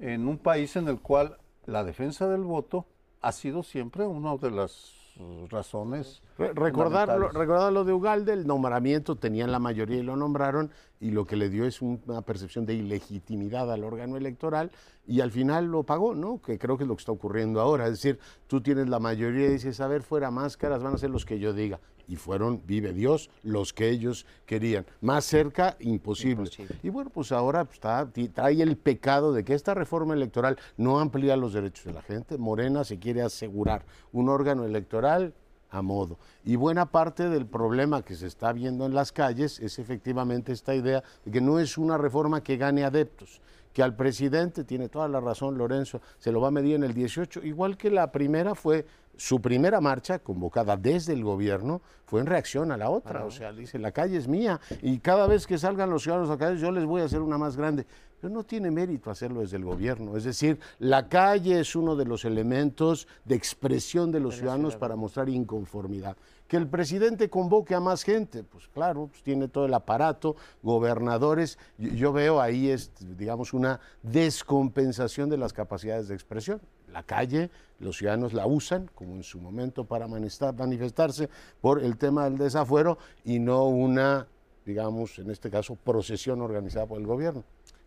en 0.00 0.26
un 0.26 0.38
país 0.38 0.74
en 0.76 0.88
el 0.88 1.00
cual 1.00 1.38
la 1.66 1.84
defensa 1.84 2.28
del 2.28 2.42
voto 2.42 2.86
ha 3.20 3.32
sido 3.32 3.62
siempre 3.62 4.04
una 4.04 4.36
de 4.36 4.50
las 4.50 5.03
razones. 5.48 6.22
Recordar, 6.38 7.08
recordar 7.34 7.72
lo 7.72 7.84
de 7.84 7.92
Ugalde, 7.92 8.32
el 8.32 8.46
nombramiento 8.46 9.16
tenían 9.16 9.52
la 9.52 9.58
mayoría 9.58 9.98
y 9.98 10.02
lo 10.02 10.16
nombraron, 10.16 10.70
y 11.00 11.10
lo 11.10 11.24
que 11.24 11.36
le 11.36 11.50
dio 11.50 11.64
es 11.64 11.82
una 11.82 12.22
percepción 12.22 12.66
de 12.66 12.74
ilegitimidad 12.74 13.70
al 13.72 13.84
órgano 13.84 14.16
electoral, 14.16 14.70
y 15.06 15.20
al 15.20 15.30
final 15.30 15.66
lo 15.66 15.82
pagó, 15.82 16.14
¿no? 16.14 16.40
Que 16.40 16.58
creo 16.58 16.76
que 16.76 16.84
es 16.84 16.88
lo 16.88 16.96
que 16.96 17.00
está 17.00 17.12
ocurriendo 17.12 17.60
ahora. 17.60 17.84
Es 17.84 17.92
decir, 17.92 18.18
tú 18.46 18.60
tienes 18.60 18.88
la 18.88 18.98
mayoría 18.98 19.46
y 19.46 19.52
dices, 19.52 19.80
a 19.80 19.86
ver, 19.86 20.02
fuera 20.02 20.30
máscaras, 20.30 20.82
van 20.82 20.94
a 20.94 20.98
ser 20.98 21.10
los 21.10 21.24
que 21.24 21.38
yo 21.38 21.52
diga. 21.52 21.80
Y 22.08 22.16
fueron, 22.16 22.62
vive 22.66 22.92
Dios, 22.92 23.30
los 23.42 23.72
que 23.72 23.88
ellos 23.88 24.26
querían. 24.46 24.86
Más 25.00 25.24
cerca, 25.24 25.76
imposible. 25.80 26.50
Y 26.82 26.88
bueno, 26.88 27.10
pues 27.10 27.32
ahora 27.32 27.66
está, 27.70 28.08
trae 28.32 28.62
el 28.62 28.76
pecado 28.76 29.32
de 29.32 29.44
que 29.44 29.54
esta 29.54 29.74
reforma 29.74 30.14
electoral 30.14 30.58
no 30.76 31.00
amplía 31.00 31.36
los 31.36 31.52
derechos 31.52 31.84
de 31.84 31.92
la 31.92 32.02
gente. 32.02 32.38
Morena 32.38 32.84
se 32.84 32.98
quiere 32.98 33.22
asegurar 33.22 33.84
un 34.12 34.28
órgano 34.28 34.64
electoral 34.64 35.34
a 35.74 35.82
modo. 35.82 36.18
Y 36.44 36.56
buena 36.56 36.86
parte 36.86 37.28
del 37.28 37.46
problema 37.46 38.02
que 38.02 38.14
se 38.14 38.26
está 38.26 38.52
viendo 38.52 38.86
en 38.86 38.94
las 38.94 39.12
calles 39.12 39.58
es 39.58 39.78
efectivamente 39.78 40.52
esta 40.52 40.74
idea 40.74 41.02
de 41.24 41.30
que 41.30 41.40
no 41.40 41.58
es 41.58 41.76
una 41.76 41.98
reforma 41.98 42.42
que 42.42 42.56
gane 42.56 42.84
adeptos, 42.84 43.40
que 43.72 43.82
al 43.82 43.96
presidente, 43.96 44.62
tiene 44.62 44.88
toda 44.88 45.08
la 45.08 45.20
razón 45.20 45.58
Lorenzo, 45.58 46.00
se 46.18 46.30
lo 46.30 46.40
va 46.40 46.48
a 46.48 46.52
medir 46.52 46.76
en 46.76 46.84
el 46.84 46.94
18, 46.94 47.42
igual 47.42 47.76
que 47.76 47.90
la 47.90 48.12
primera 48.12 48.54
fue 48.54 48.86
su 49.16 49.40
primera 49.40 49.80
marcha, 49.80 50.18
convocada 50.18 50.76
desde 50.76 51.12
el 51.12 51.24
gobierno, 51.24 51.82
fue 52.04 52.20
en 52.20 52.26
reacción 52.26 52.72
a 52.72 52.76
la 52.76 52.90
otra. 52.90 53.24
O 53.24 53.30
sea, 53.30 53.52
dice, 53.52 53.78
la 53.78 53.92
calle 53.92 54.16
es 54.16 54.28
mía 54.28 54.60
y 54.82 54.98
cada 54.98 55.26
vez 55.26 55.46
que 55.46 55.58
salgan 55.58 55.90
los 55.90 56.02
ciudadanos 56.02 56.30
a 56.30 56.34
la 56.34 56.38
calle 56.38 56.58
yo 56.58 56.70
les 56.70 56.84
voy 56.84 57.02
a 57.02 57.04
hacer 57.04 57.20
una 57.20 57.38
más 57.38 57.56
grande. 57.56 57.86
Pero 58.20 58.32
no 58.32 58.44
tiene 58.44 58.70
mérito 58.70 59.10
hacerlo 59.10 59.40
desde 59.40 59.58
el 59.58 59.64
gobierno. 59.64 60.16
Es 60.16 60.24
decir, 60.24 60.58
la 60.78 61.08
calle 61.08 61.60
es 61.60 61.76
uno 61.76 61.94
de 61.94 62.06
los 62.06 62.24
elementos 62.24 63.06
de 63.24 63.34
expresión 63.34 64.10
de 64.10 64.20
los 64.20 64.36
ciudadanos 64.36 64.76
para 64.76 64.96
mostrar 64.96 65.28
inconformidad. 65.28 66.16
Que 66.48 66.56
el 66.56 66.66
presidente 66.66 67.28
convoque 67.28 67.74
a 67.74 67.80
más 67.80 68.02
gente, 68.02 68.42
pues 68.42 68.66
claro, 68.68 69.08
pues 69.08 69.22
tiene 69.22 69.48
todo 69.48 69.66
el 69.66 69.74
aparato, 69.74 70.36
gobernadores. 70.62 71.58
Yo 71.76 72.12
veo 72.12 72.40
ahí, 72.40 72.70
es, 72.70 72.92
digamos, 73.18 73.52
una 73.52 73.80
descompensación 74.02 75.28
de 75.28 75.36
las 75.36 75.52
capacidades 75.52 76.08
de 76.08 76.14
expresión 76.14 76.60
la 76.94 77.02
calle, 77.02 77.50
los 77.80 77.98
ciudadanos 77.98 78.32
la 78.32 78.46
usan 78.46 78.88
como 78.94 79.14
en 79.14 79.24
su 79.24 79.40
momento 79.40 79.84
para 79.84 80.06
manifestarse 80.06 81.28
por 81.60 81.82
el 81.82 81.98
tema 81.98 82.24
del 82.24 82.38
desafuero 82.38 82.98
y 83.24 83.40
no 83.40 83.64
una, 83.66 84.28
digamos, 84.64 85.18
en 85.18 85.30
este 85.30 85.50
caso, 85.50 85.74
procesión 85.74 86.40
organizada 86.40 86.86
por 86.86 87.00
el 87.00 87.06
gobierno. 87.06 87.42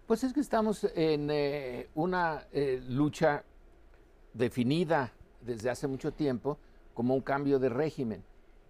Pues 0.05 0.23
es 0.23 0.33
que 0.33 0.41
estamos 0.41 0.83
en 0.93 1.29
eh, 1.31 1.87
una 1.95 2.47
eh, 2.51 2.81
lucha 2.89 3.43
definida 4.33 5.13
desde 5.41 5.69
hace 5.69 5.87
mucho 5.87 6.11
tiempo 6.11 6.57
como 6.93 7.15
un 7.15 7.21
cambio 7.21 7.57
de 7.57 7.69
régimen. 7.69 8.23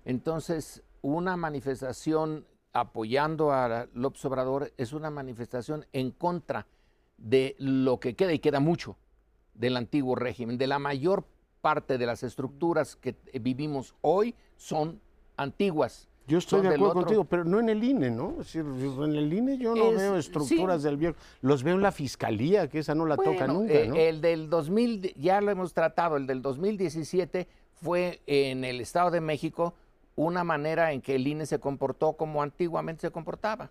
Entonces, 0.06 0.84
una 1.02 1.36
manifestación 1.36 2.46
apoyando 2.74 3.52
a 3.52 3.88
López 3.94 4.24
Obrador 4.26 4.72
es 4.78 4.94
una 4.94 5.10
manifestación 5.10 5.86
en 5.94 6.12
contra 6.12 6.68
de 7.18 7.56
lo 7.58 8.00
que 8.00 8.16
queda 8.16 8.34
y 8.34 8.40
queda 8.40 8.60
mucho 8.60 8.98
del 9.58 9.78
antiguo 9.78 10.16
régimen. 10.16 10.58
De 10.58 10.68
la 10.68 10.80
mayor 10.80 11.26
parte 11.62 11.98
de 11.98 12.06
las 12.06 12.24
estructuras 12.24 12.96
que 12.96 13.16
vivimos 13.42 13.96
hoy 14.02 14.36
son 14.56 15.02
antiguas. 15.36 16.08
Yo 16.28 16.40
estoy 16.40 16.62
de 16.62 16.76
acuerdo 16.76 16.94
contigo, 16.94 17.24
pero 17.24 17.46
no 17.46 17.60
en 17.60 17.70
el 17.70 17.82
INE, 17.82 18.12
¿no? 18.12 18.36
en 18.54 19.16
el 19.16 19.32
INE 19.32 19.58
yo 19.58 19.74
no 19.74 19.92
veo 19.92 20.18
estructuras 20.18 20.84
del 20.84 20.98
viejo. 20.98 21.16
Los 21.42 21.64
veo 21.64 21.76
en 21.76 21.82
la 21.82 21.94
fiscalía, 21.94 22.68
que 22.68 22.80
esa 22.80 22.94
no 22.94 23.06
la 23.06 23.16
toca 23.16 23.48
nunca, 23.48 23.74
eh, 23.74 23.88
¿no? 23.88 23.96
El 23.96 24.20
del 24.20 24.50
2000, 24.50 25.14
ya 25.16 25.40
lo 25.40 25.52
hemos 25.52 25.74
tratado, 25.74 26.18
el 26.18 26.28
del 26.28 26.42
2017 26.42 27.48
fue 27.76 28.20
en 28.28 28.66
el 28.66 28.82
Estado 28.82 29.10
de 29.10 29.22
México 29.22 29.74
una 30.18 30.44
manera 30.44 30.92
en 30.92 31.02
que 31.02 31.16
el 31.16 31.26
INE 31.28 31.46
se 31.46 31.60
comportó 31.60 32.14
como 32.14 32.44
antiguamente 32.44 33.02
se 33.02 33.12
comportaba. 33.12 33.70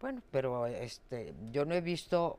Bueno, 0.00 0.22
pero 0.32 0.66
este, 0.66 1.34
yo 1.52 1.64
no 1.64 1.74
he 1.74 1.80
visto 1.80 2.38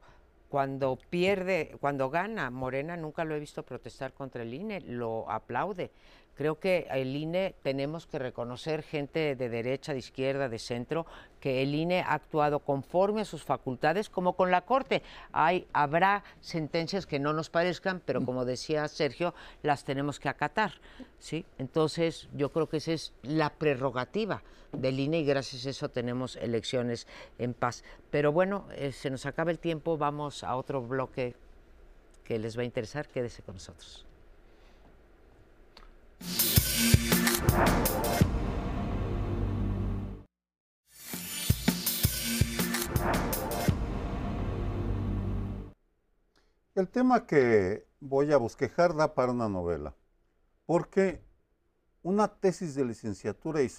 cuando 0.50 0.98
pierde, 1.10 1.76
cuando 1.80 2.10
gana 2.10 2.50
Morena, 2.50 2.96
nunca 2.98 3.26
lo 3.26 3.36
he 3.36 3.40
visto 3.40 3.64
protestar 3.64 4.14
contra 4.14 4.44
el 4.44 4.54
INE, 4.54 4.82
lo 4.82 5.30
aplaude. 5.30 5.92
Creo 6.36 6.60
que 6.60 6.86
el 6.92 7.16
INE 7.16 7.56
tenemos 7.64 8.08
que 8.08 8.20
reconocer 8.20 8.84
gente 8.84 9.38
de 9.38 9.50
derecha, 9.50 9.94
de 9.94 10.00
izquierda, 10.00 10.50
de 10.50 10.60
centro, 10.60 11.06
que 11.40 11.64
el 11.64 11.74
INE 11.74 12.02
ha 12.02 12.14
actuado 12.14 12.60
conforme 12.60 13.22
a 13.22 13.26
sus 13.26 13.44
facultades, 13.44 14.10
como 14.10 14.34
con 14.34 14.52
la 14.52 14.62
Corte. 14.62 15.02
Hay, 15.32 15.66
habrá 15.72 16.26
sentencias 16.42 17.06
que 17.06 17.20
no 17.20 17.32
nos 17.32 17.50
parezcan, 17.50 18.02
pero 18.06 18.26
como 18.26 18.44
decía 18.44 18.88
Sergio, 18.90 19.34
las 19.64 19.86
tenemos 19.86 20.20
que 20.20 20.28
acatar. 20.28 20.74
¿sí? 21.20 21.46
Entonces, 21.58 22.28
yo 22.34 22.52
creo 22.52 22.68
que 22.68 22.78
esa 22.78 22.92
es 22.92 23.14
la 23.24 23.52
prerrogativa 23.52 24.44
del 24.76 25.00
INE 25.00 25.20
y 25.20 25.26
gracias 25.26 25.66
a 25.66 25.70
eso 25.70 25.90
tenemos 25.90 26.36
elecciones 26.36 27.08
en 27.38 27.54
paz. 27.54 27.84
Pero 28.12 28.32
bueno, 28.32 28.68
eh, 28.76 28.92
se 28.92 29.10
nos 29.10 29.26
acaba 29.26 29.52
el 29.52 29.60
tiempo, 29.60 29.98
vamos 29.98 30.44
a 30.44 30.56
otro 30.56 30.82
bloque 30.82 31.36
que 32.24 32.40
les 32.40 32.58
va 32.58 32.62
a 32.62 32.66
interesar, 32.66 33.08
quédese 33.08 33.44
con 33.44 33.56
nosotros. 33.56 34.06
El 46.76 46.90
tema 46.90 47.26
que 47.26 47.88
voy 48.02 48.34
a 48.34 48.38
bosquejar 48.38 48.96
da 48.96 49.14
para 49.16 49.32
una 49.32 49.48
novela, 49.48 49.96
porque 50.66 51.24
una 52.04 52.28
tesis 52.28 52.76
de 52.76 52.84
licenciatura 52.86 53.62
y 53.62 53.70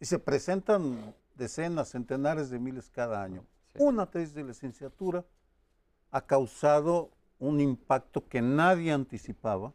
y 0.00 0.06
se 0.06 0.18
presentan 0.18 1.14
decenas, 1.36 1.90
centenares 1.90 2.50
de 2.50 2.58
miles 2.58 2.88
cada 2.90 3.22
año. 3.22 3.44
Una 3.78 4.06
tesis 4.06 4.34
de 4.34 4.44
licenciatura 4.44 5.24
ha 6.10 6.22
causado 6.22 7.10
un 7.38 7.60
impacto 7.60 8.26
que 8.26 8.42
nadie 8.42 8.92
anticipaba, 8.92 9.72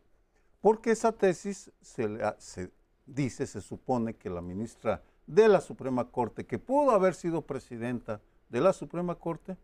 porque 0.62 0.91
esa 0.91 1.12
tesis 1.12 1.72
se, 1.82 2.20
se 2.39 2.72
dice, 3.05 3.46
se 3.48 3.62
supone 3.62 4.15
que 4.15 4.29
la 4.29 4.41
ministra 4.41 5.01
de 5.27 5.48
la 5.48 5.62
Suprema 5.62 6.05
Corte, 6.05 6.46
que 6.46 6.60
pudo 6.60 6.91
haber 6.91 7.13
sido 7.13 7.41
presidenta 7.41 8.20
de 8.50 8.62
la 8.62 8.74
Suprema 8.74 9.15
Corte, 9.15 9.58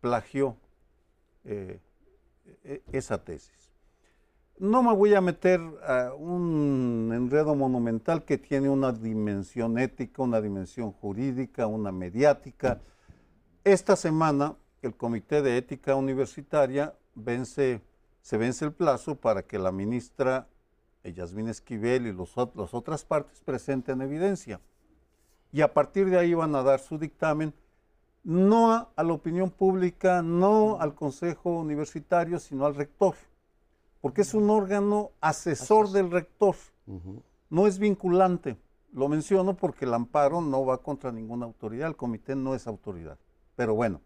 plagió 0.00 0.56
eh, 1.44 1.80
e, 2.64 2.82
esa 2.92 3.22
tesis. 3.22 3.67
No 4.60 4.82
me 4.82 4.92
voy 4.92 5.14
a 5.14 5.20
meter 5.20 5.60
a 5.86 6.12
un 6.14 7.12
enredo 7.14 7.54
monumental 7.54 8.24
que 8.24 8.38
tiene 8.38 8.68
una 8.68 8.90
dimensión 8.90 9.78
ética, 9.78 10.22
una 10.22 10.40
dimensión 10.40 10.90
jurídica, 10.90 11.68
una 11.68 11.92
mediática. 11.92 12.80
Esta 13.62 13.94
semana 13.94 14.56
el 14.82 14.96
Comité 14.96 15.42
de 15.42 15.56
Ética 15.56 15.94
Universitaria 15.94 16.94
vence, 17.14 17.82
se 18.20 18.36
vence 18.36 18.64
el 18.64 18.72
plazo 18.72 19.14
para 19.14 19.42
que 19.42 19.60
la 19.60 19.70
ministra 19.70 20.48
Yasmín 21.04 21.48
Esquivel 21.48 22.06
y 22.06 22.12
las 22.12 22.74
otras 22.74 23.04
partes 23.04 23.40
presenten 23.40 24.00
evidencia. 24.00 24.60
Y 25.52 25.60
a 25.60 25.72
partir 25.72 26.10
de 26.10 26.18
ahí 26.18 26.34
van 26.34 26.54
a 26.54 26.62
dar 26.62 26.80
su 26.80 26.98
dictamen 26.98 27.54
no 28.24 28.72
a, 28.72 28.90
la 28.96 29.12
opinión 29.12 29.50
pública, 29.50 30.22
no 30.22 30.78
al 30.80 30.94
Consejo 30.94 31.50
Universitario, 31.50 32.38
sino 32.38 32.66
al 32.66 32.74
rector, 32.74 33.14
porque 34.00 34.22
es 34.22 34.34
un 34.34 34.50
órgano 34.50 35.10
asesor 35.20 35.90
del 35.90 36.10
rector, 36.10 36.54
no 37.50 37.66
es 37.66 37.78
vinculante. 37.78 38.56
Lo 38.92 39.08
menciono 39.08 39.54
porque 39.54 39.84
el 39.84 39.92
amparo 39.92 40.40
no 40.40 40.64
va 40.64 40.82
contra 40.82 41.12
ninguna 41.12 41.46
autoridad, 41.46 41.88
el 41.88 41.96
comité 41.96 42.34
no 42.34 42.54
es 42.54 42.66
autoridad. 42.66 43.18
Pero 43.54 43.74
bueno, 43.74 44.00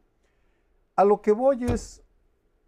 a 0.96 1.04
lo 1.04 1.20
que 1.20 1.32
voy 1.32 1.64
es 1.64 2.02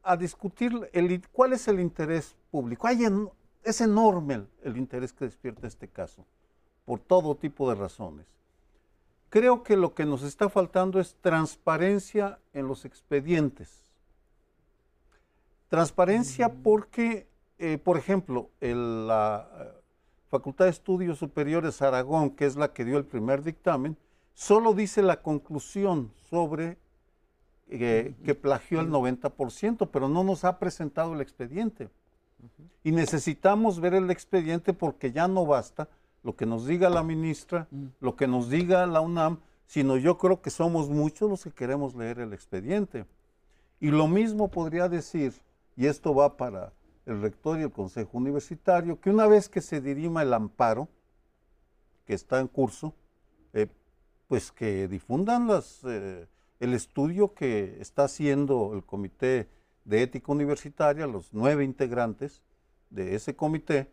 a 0.02 0.16
discutir 0.16 0.73
el, 0.93 1.26
cuál 1.28 1.54
es 1.54 1.66
el 1.66 1.81
interés 1.81 2.37
público. 2.50 2.87
Hay 2.87 3.04
es 3.64 3.81
enorme 3.81 4.47
el 4.62 4.76
interés 4.76 5.12
que 5.12 5.25
despierta 5.25 5.66
este 5.66 5.88
caso, 5.88 6.25
por 6.85 7.00
todo 7.00 7.35
tipo 7.35 7.69
de 7.69 7.75
razones. 7.75 8.26
Creo 9.31 9.62
que 9.62 9.76
lo 9.76 9.95
que 9.95 10.04
nos 10.04 10.23
está 10.23 10.49
faltando 10.49 11.00
es 11.00 11.16
transparencia 11.16 12.38
en 12.52 12.69
los 12.69 12.85
expedientes. 12.85 13.84
Transparencia 15.75 16.50
porque, 16.62 17.26
eh, 17.59 17.78
por 17.78 17.99
ejemplo, 17.99 18.49
la 18.61 19.49
eh, 19.59 19.73
Facultad 20.28 20.66
de 20.66 20.71
Estudios 20.71 21.19
Superiores 21.19 21.83
Aragón, 21.83 22.31
que 22.31 22.47
es 22.47 22.54
la 22.54 22.73
que 22.73 22.85
dio 22.85 22.97
el 22.97 23.04
primer 23.04 23.43
dictamen, 23.43 23.97
solo 24.35 24.73
dice 24.73 25.02
la 25.02 25.21
conclusión 25.21 26.12
sobre 26.31 26.78
eh, 27.69 28.14
que 28.25 28.37
plagió 28.37 28.78
el 28.81 28.88
90%, 28.88 29.88
pero 29.90 30.09
no 30.09 30.23
nos 30.23 30.45
ha 30.45 30.61
presentado 30.61 31.12
el 31.12 31.21
expediente. 31.21 31.88
Y 32.85 32.93
necesitamos 32.93 33.81
ver 33.81 33.95
el 33.95 34.12
expediente 34.12 34.75
porque 34.75 35.11
ya 35.11 35.26
no 35.26 35.45
basta 35.45 35.88
lo 36.23 36.37
que 36.37 36.47
nos 36.47 36.69
diga 36.69 36.88
la 36.88 37.02
ministra, 37.02 37.66
mm. 37.73 37.87
lo 37.99 38.14
que 38.14 38.28
nos 38.28 38.49
diga 38.49 38.87
la 38.87 39.00
UNAM, 39.00 39.40
sino 39.66 39.97
yo 39.97 40.19
creo 40.19 40.40
que 40.40 40.50
somos 40.50 40.88
muchos 40.88 41.29
los 41.29 41.42
que 41.42 41.51
queremos 41.51 41.96
leer 41.96 42.20
el 42.20 42.33
expediente. 42.33 43.07
Y 43.81 43.88
lo 43.88 44.07
mismo 44.07 44.46
podría 44.53 44.88
decir, 44.88 45.35
y 45.76 45.87
esto 45.87 46.14
va 46.14 46.37
para 46.37 46.72
el 47.06 47.20
rector 47.20 47.58
y 47.58 47.62
el 47.62 47.70
consejo 47.70 48.16
universitario, 48.18 49.00
que 49.00 49.10
una 49.10 49.26
vez 49.26 49.48
que 49.48 49.60
se 49.60 49.80
dirima 49.80 50.22
el 50.22 50.32
amparo, 50.32 50.88
que 52.06 52.14
está 52.14 52.40
en 52.40 52.48
curso, 52.48 52.94
eh, 53.52 53.66
pues 54.28 54.52
que 54.52 54.88
difundan 54.88 55.46
las, 55.46 55.80
eh, 55.84 56.26
el 56.60 56.74
estudio 56.74 57.34
que 57.34 57.78
está 57.80 58.04
haciendo 58.04 58.72
el 58.74 58.84
Comité 58.84 59.48
de 59.84 60.02
Ética 60.02 60.32
Universitaria, 60.32 61.06
los 61.06 61.32
nueve 61.32 61.64
integrantes 61.64 62.42
de 62.90 63.14
ese 63.14 63.37
comité, 63.37 63.90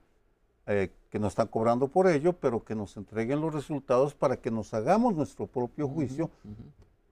eh, 0.68 0.92
que 1.10 1.20
nos 1.20 1.34
están 1.34 1.48
cobrando 1.48 1.90
por 1.90 2.08
ello, 2.08 2.34
pero 2.34 2.64
que 2.64 2.76
nos 2.76 2.96
entreguen 2.96 3.42
los 3.42 3.54
resultados 3.54 4.14
para 4.14 4.38
que 4.38 4.52
nos 4.52 4.74
hagamos 4.74 5.14
nuestro 5.16 5.48
propio 5.48 5.88
juicio. 5.88 6.30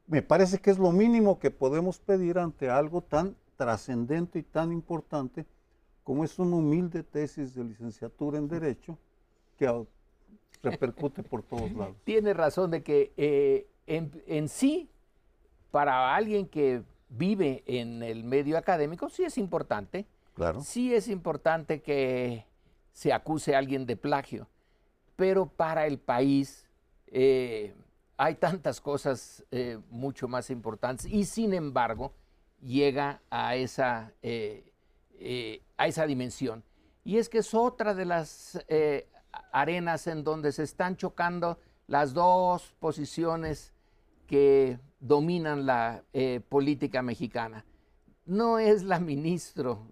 Me 0.08 0.22
parece 0.22 0.60
que 0.60 0.72
es 0.72 0.78
lo 0.78 0.92
mínimo 0.92 1.40
que 1.40 1.52
podemos 1.52 2.00
pedir 2.00 2.40
ante 2.40 2.70
algo 2.70 3.02
tan 3.02 3.36
trascendente 3.60 4.40
y 4.40 4.44
tan 4.44 4.72
importante 4.72 5.46
como 6.06 6.24
es 6.24 6.40
una 6.40 6.56
humilde 6.56 7.04
tesis 7.04 7.54
de 7.54 7.66
licenciatura 7.66 8.38
en 8.38 8.48
Derecho 8.48 8.98
que 9.58 9.86
repercute 10.64 11.24
por 11.24 11.44
todos 11.44 11.70
lados. 11.74 11.98
Tiene 12.06 12.34
razón 12.34 12.72
de 12.72 12.82
que 12.82 13.12
eh, 13.18 13.68
en, 13.86 14.24
en 14.28 14.48
sí, 14.48 14.90
para 15.72 16.16
alguien 16.16 16.48
que 16.48 16.84
vive 17.10 17.66
en 17.66 18.02
el 18.02 18.24
medio 18.24 18.58
académico, 18.58 19.10
sí 19.10 19.26
es 19.26 19.38
importante. 19.38 20.08
Claro. 20.36 20.62
Sí 20.62 20.94
es 20.94 21.10
importante 21.10 21.82
que 21.82 22.46
se 22.94 23.12
acuse 23.12 23.56
a 23.56 23.58
alguien 23.58 23.86
de 23.86 23.98
plagio. 23.98 24.48
Pero 25.18 25.48
para 25.48 25.86
el 25.86 26.00
país 26.00 26.66
eh, 27.08 27.74
hay 28.16 28.36
tantas 28.36 28.80
cosas 28.80 29.44
eh, 29.52 29.80
mucho 29.90 30.30
más 30.30 30.50
importantes 30.50 31.06
y 31.08 31.26
sin 31.26 31.54
embargo 31.54 32.14
llega 32.62 33.22
a 33.30 33.56
esa, 33.56 34.14
eh, 34.22 34.72
a 35.78 35.88
esa 35.88 36.06
dimensión. 36.06 36.64
Y 37.04 37.18
es 37.18 37.30
que 37.30 37.40
es 37.40 37.54
otra 37.54 37.94
de 37.94 38.06
las 38.06 38.64
arenas 39.52 40.08
en 40.08 40.24
donde 40.24 40.52
se 40.52 40.64
están 40.64 40.98
chocando 40.98 41.58
las 41.88 42.14
dos 42.14 42.76
posiciones 42.80 43.74
que 44.28 44.80
dominan 45.00 45.66
la 45.66 46.04
política 46.50 47.02
mexicana. 47.02 47.66
No 48.26 48.60
es 48.60 48.84
la 48.84 49.00
ministro, 49.00 49.88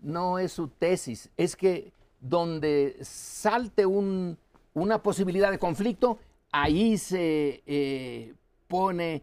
no 0.00 0.38
es 0.38 0.52
su 0.52 0.68
tesis, 0.68 1.30
es 1.36 1.54
que 1.54 1.92
donde 2.24 2.96
salte 3.02 3.84
una 3.84 5.02
posibilidad 5.02 5.50
de 5.50 5.58
conflicto, 5.58 6.18
ahí 6.50 6.96
se 6.96 7.62
eh, 7.66 8.34
pone 8.66 9.22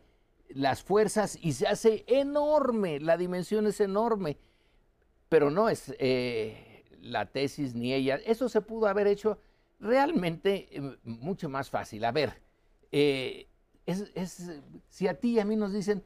las 0.56 0.84
fuerzas 0.84 1.38
y 1.42 1.54
se 1.54 1.68
hace 1.68 2.04
enorme, 2.08 3.00
la 3.00 3.18
dimensión 3.18 3.68
es 3.68 3.80
enorme, 3.82 4.38
pero 5.30 5.50
no 5.50 5.70
es 5.70 5.94
eh, 6.00 6.84
la 7.02 7.26
tesis 7.26 7.76
ni 7.76 7.94
ella. 7.94 8.16
Eso 8.26 8.50
se 8.50 8.62
pudo 8.62 8.88
haber 8.88 9.08
hecho 9.08 9.40
realmente 9.80 10.68
eh, 10.72 10.98
mucho 11.04 11.50
más 11.50 11.70
fácil. 11.70 12.06
A 12.06 12.12
ver, 12.12 12.42
si 14.90 15.08
a 15.08 15.14
ti 15.20 15.32
y 15.32 15.40
a 15.40 15.46
mí 15.46 15.56
nos 15.56 15.74
dicen, 15.74 16.04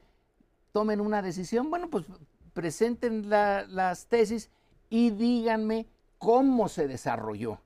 tomen 0.72 1.00
una 1.00 1.22
decisión, 1.22 1.70
bueno, 1.70 1.88
pues 1.88 2.04
presenten 2.52 3.28
las 3.30 4.06
tesis 4.06 4.50
y 4.88 5.10
díganme 5.10 5.86
cómo 6.18 6.68
se 6.68 6.88
desarrolló. 6.88 7.60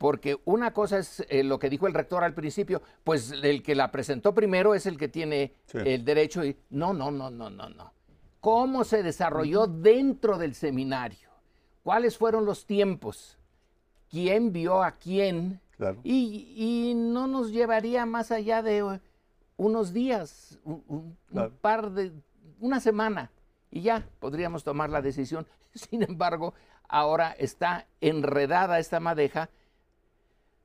Porque 0.00 0.40
una 0.46 0.72
cosa 0.72 0.96
es 0.96 1.26
eh, 1.28 1.44
lo 1.44 1.58
que 1.58 1.68
dijo 1.68 1.86
el 1.86 1.92
rector 1.92 2.24
al 2.24 2.32
principio, 2.32 2.80
pues 3.04 3.32
el 3.32 3.62
que 3.62 3.74
la 3.74 3.92
presentó 3.92 4.34
primero 4.34 4.74
es 4.74 4.86
el 4.86 4.96
que 4.96 5.08
tiene 5.08 5.56
el 5.74 6.06
derecho. 6.06 6.42
Y, 6.42 6.56
no, 6.70 6.94
no, 6.94 7.10
no, 7.10 7.28
no, 7.30 7.50
no, 7.50 7.68
no. 7.68 7.92
¿Cómo 8.40 8.84
se 8.84 9.02
desarrolló 9.02 9.66
dentro 9.66 10.38
del 10.38 10.54
seminario? 10.54 11.28
¿Cuáles 11.82 12.16
fueron 12.16 12.46
los 12.46 12.64
tiempos? 12.64 13.36
¿Quién 14.08 14.54
vio 14.54 14.82
a 14.82 14.92
quién? 14.92 15.60
Y, 16.02 16.94
no 16.96 17.26
nos 17.26 17.52
llevaría 17.52 18.06
más 18.06 18.30
allá 18.30 18.62
de 18.62 19.00
unos 19.58 19.92
días, 19.92 20.58
un 20.64 21.14
par 21.60 21.90
de, 21.90 22.10
una 22.58 22.80
semana, 22.80 23.30
y 23.70 23.82
ya 23.82 24.08
podríamos 24.18 24.64
tomar 24.64 24.88
la 24.88 25.02
decisión. 25.02 25.46
Sin 25.74 26.02
embargo, 26.02 26.54
ahora 26.88 27.32
está 27.32 27.86
enredada 28.00 28.78
esta 28.78 28.98
madeja 28.98 29.50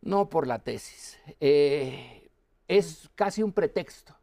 No 0.06 0.30
por 0.30 0.48
la 0.48 0.60
tesis. 0.60 1.20
Eh, 1.42 2.30
es 2.68 3.10
casi 3.16 3.44
un 3.44 3.52
pretexto 3.52 4.16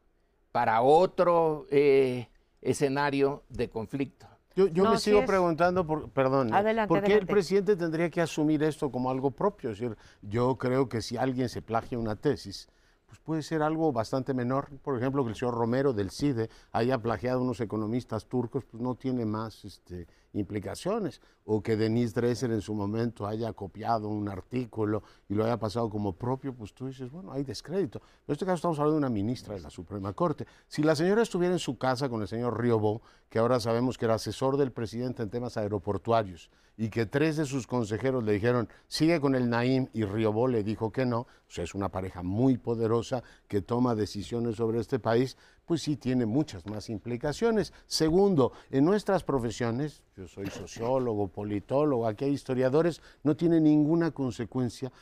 para 0.52 0.80
otro 0.82 1.66
eh, 1.70 2.28
escenario 2.62 3.42
de 3.50 3.68
conflicto. 3.68 4.26
Yo, 4.54 4.68
yo 4.68 4.84
No, 4.84 4.92
me 4.92 4.98
sigo 4.98 5.20
es- 5.20 5.26
preguntando, 5.26 5.86
por, 5.86 6.10
perdón, 6.10 6.48
¿eh? 6.50 6.56
Adelante, 6.56 6.88
¿por 6.88 7.02
qué 7.02 7.14
el 7.14 7.26
presidente 7.26 7.74
tendría 7.76 8.08
que 8.10 8.20
asumir 8.20 8.62
esto 8.62 8.90
como 8.90 9.10
algo 9.10 9.30
propio? 9.30 9.70
Es 9.70 9.78
decir, 9.80 9.96
yo 10.22 10.56
creo 10.56 10.88
que 10.88 11.02
si 11.02 11.16
alguien 11.16 11.48
se 11.48 11.62
plagia 11.62 11.98
una 11.98 12.16
tesis, 12.16 12.68
pues 13.06 13.18
puede 13.18 13.42
ser 13.42 13.62
algo 13.62 13.92
bastante 13.92 14.34
menor. 14.34 14.68
Por 14.82 14.96
ejemplo, 14.96 15.24
que 15.24 15.30
el 15.30 15.36
señor 15.36 15.54
Romero 15.54 15.92
del 15.92 16.10
CIDE 16.10 16.48
haya 16.70 16.98
plagiado 16.98 17.40
a 17.40 17.42
unos 17.42 17.60
economistas 17.60 18.26
turcos, 18.26 18.64
pues 18.64 18.82
no 18.82 18.94
tiene 18.94 19.24
más 19.24 19.64
este, 19.64 20.06
implicaciones. 20.32 21.20
O 21.44 21.62
que 21.62 21.76
Denise 21.76 22.14
Dresser 22.14 22.52
en 22.52 22.60
su 22.60 22.74
momento 22.74 23.26
haya 23.26 23.52
copiado 23.52 24.08
un 24.08 24.28
artículo 24.28 25.02
y 25.28 25.34
lo 25.34 25.44
haya 25.44 25.58
pasado 25.58 25.90
como 25.90 26.12
propio, 26.12 26.54
pues 26.54 26.72
tú 26.72 26.86
dices, 26.86 27.10
bueno, 27.10 27.32
hay 27.32 27.42
descrédito. 27.42 28.00
En 28.26 28.32
este 28.32 28.44
caso 28.44 28.56
estamos 28.56 28.78
hablando 28.78 28.94
de 28.94 29.06
una 29.06 29.10
ministra 29.10 29.54
de 29.54 29.60
la 29.60 29.70
Suprema 29.70 30.12
Corte. 30.12 30.46
Si 30.68 30.82
la 30.82 30.94
señora 30.94 31.22
estuviera 31.22 31.54
en 31.54 31.58
su 31.58 31.78
casa 31.78 32.08
con 32.08 32.22
el 32.22 32.28
señor 32.28 32.60
Riobó, 32.60 33.02
que 33.28 33.38
ahora 33.38 33.58
sabemos 33.60 33.98
que 33.98 34.04
era 34.04 34.14
asesor 34.14 34.56
del 34.56 34.72
presidente 34.72 35.22
en 35.22 35.30
temas 35.30 35.56
aeroportuarios, 35.56 36.50
y 36.76 36.88
que 36.88 37.06
tres 37.06 37.36
de 37.36 37.44
sus 37.44 37.66
consejeros 37.66 38.24
le 38.24 38.32
dijeron, 38.32 38.68
sigue 38.88 39.20
con 39.20 39.34
el 39.34 39.50
Naim, 39.50 39.88
y 39.92 40.04
Riobó 40.04 40.48
le 40.48 40.62
dijo 40.62 40.90
que 40.90 41.04
no, 41.04 41.20
o 41.20 41.26
sea, 41.48 41.64
es 41.64 41.74
una 41.74 41.90
pareja 41.90 42.22
muy 42.22 42.56
poderosa 42.56 43.22
que 43.48 43.60
toma 43.60 43.94
decisiones 43.94 44.56
sobre 44.56 44.80
este 44.80 44.98
país, 44.98 45.36
pues 45.72 45.84
sí 45.84 45.96
tiene 45.96 46.26
muchas 46.26 46.66
más 46.66 46.90
implicaciones. 46.90 47.72
Segundo, 47.86 48.52
en 48.70 48.84
nuestras 48.84 49.24
profesiones, 49.24 50.02
yo 50.18 50.28
soy 50.28 50.44
sociólogo, 50.50 51.28
politólogo, 51.28 52.06
aquí 52.06 52.26
hay 52.26 52.32
historiadores, 52.32 53.00
no 53.22 53.36
tiene 53.36 53.58
ninguna 53.58 54.10
consecuencia 54.10 54.92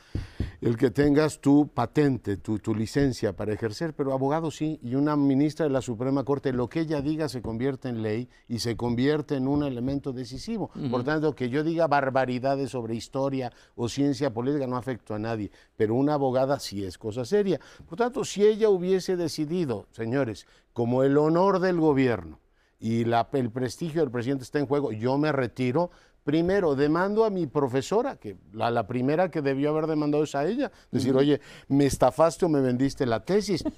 el 0.61 0.77
que 0.77 0.91
tengas 0.91 1.41
tu 1.41 1.69
patente, 1.69 2.37
tu, 2.37 2.59
tu 2.59 2.75
licencia 2.75 3.35
para 3.35 3.51
ejercer, 3.51 3.95
pero 3.95 4.13
abogado 4.13 4.51
sí, 4.51 4.79
y 4.83 4.93
una 4.93 5.15
ministra 5.15 5.65
de 5.65 5.71
la 5.71 5.81
Suprema 5.81 6.23
Corte, 6.23 6.53
lo 6.53 6.69
que 6.69 6.81
ella 6.81 7.01
diga 7.01 7.27
se 7.29 7.41
convierte 7.41 7.89
en 7.89 8.03
ley 8.03 8.29
y 8.47 8.59
se 8.59 8.77
convierte 8.77 9.35
en 9.35 9.47
un 9.47 9.63
elemento 9.63 10.13
decisivo. 10.13 10.69
Por 10.91 11.03
tanto, 11.03 11.33
que 11.35 11.49
yo 11.49 11.63
diga 11.63 11.87
barbaridades 11.87 12.69
sobre 12.69 12.93
historia 12.93 13.51
o 13.75 13.89
ciencia 13.89 14.31
política 14.33 14.67
no 14.67 14.77
afecto 14.77 15.15
a 15.15 15.19
nadie, 15.19 15.49
pero 15.75 15.95
una 15.95 16.13
abogada 16.13 16.59
sí 16.59 16.83
es 16.85 16.99
cosa 16.99 17.25
seria. 17.25 17.59
Por 17.89 17.97
tanto, 17.97 18.23
si 18.23 18.45
ella 18.45 18.69
hubiese 18.69 19.17
decidido, 19.17 19.87
señores, 19.91 20.45
como 20.73 21.01
el 21.03 21.17
honor 21.17 21.59
del 21.59 21.79
gobierno 21.79 22.39
y 22.79 23.03
la- 23.05 23.27
el 23.33 23.49
prestigio 23.49 24.01
del 24.01 24.11
presidente 24.11 24.43
está 24.43 24.59
en 24.59 24.67
juego, 24.67 24.91
yo 24.91 25.17
me 25.17 25.31
retiro. 25.31 25.89
Primero, 26.23 26.75
demando 26.75 27.25
a 27.25 27.29
mi 27.29 27.47
profesora, 27.47 28.15
que 28.15 28.37
la, 28.53 28.69
la 28.69 28.85
primera 28.85 29.31
que 29.31 29.41
debió 29.41 29.71
haber 29.71 29.87
demandado 29.87 30.23
es 30.23 30.35
a 30.35 30.45
ella. 30.45 30.71
Decir, 30.91 31.15
oye, 31.15 31.41
me 31.67 31.85
estafaste 31.85 32.45
o 32.45 32.49
me 32.49 32.61
vendiste 32.61 33.05
la 33.05 33.23
tesis. 33.23 33.63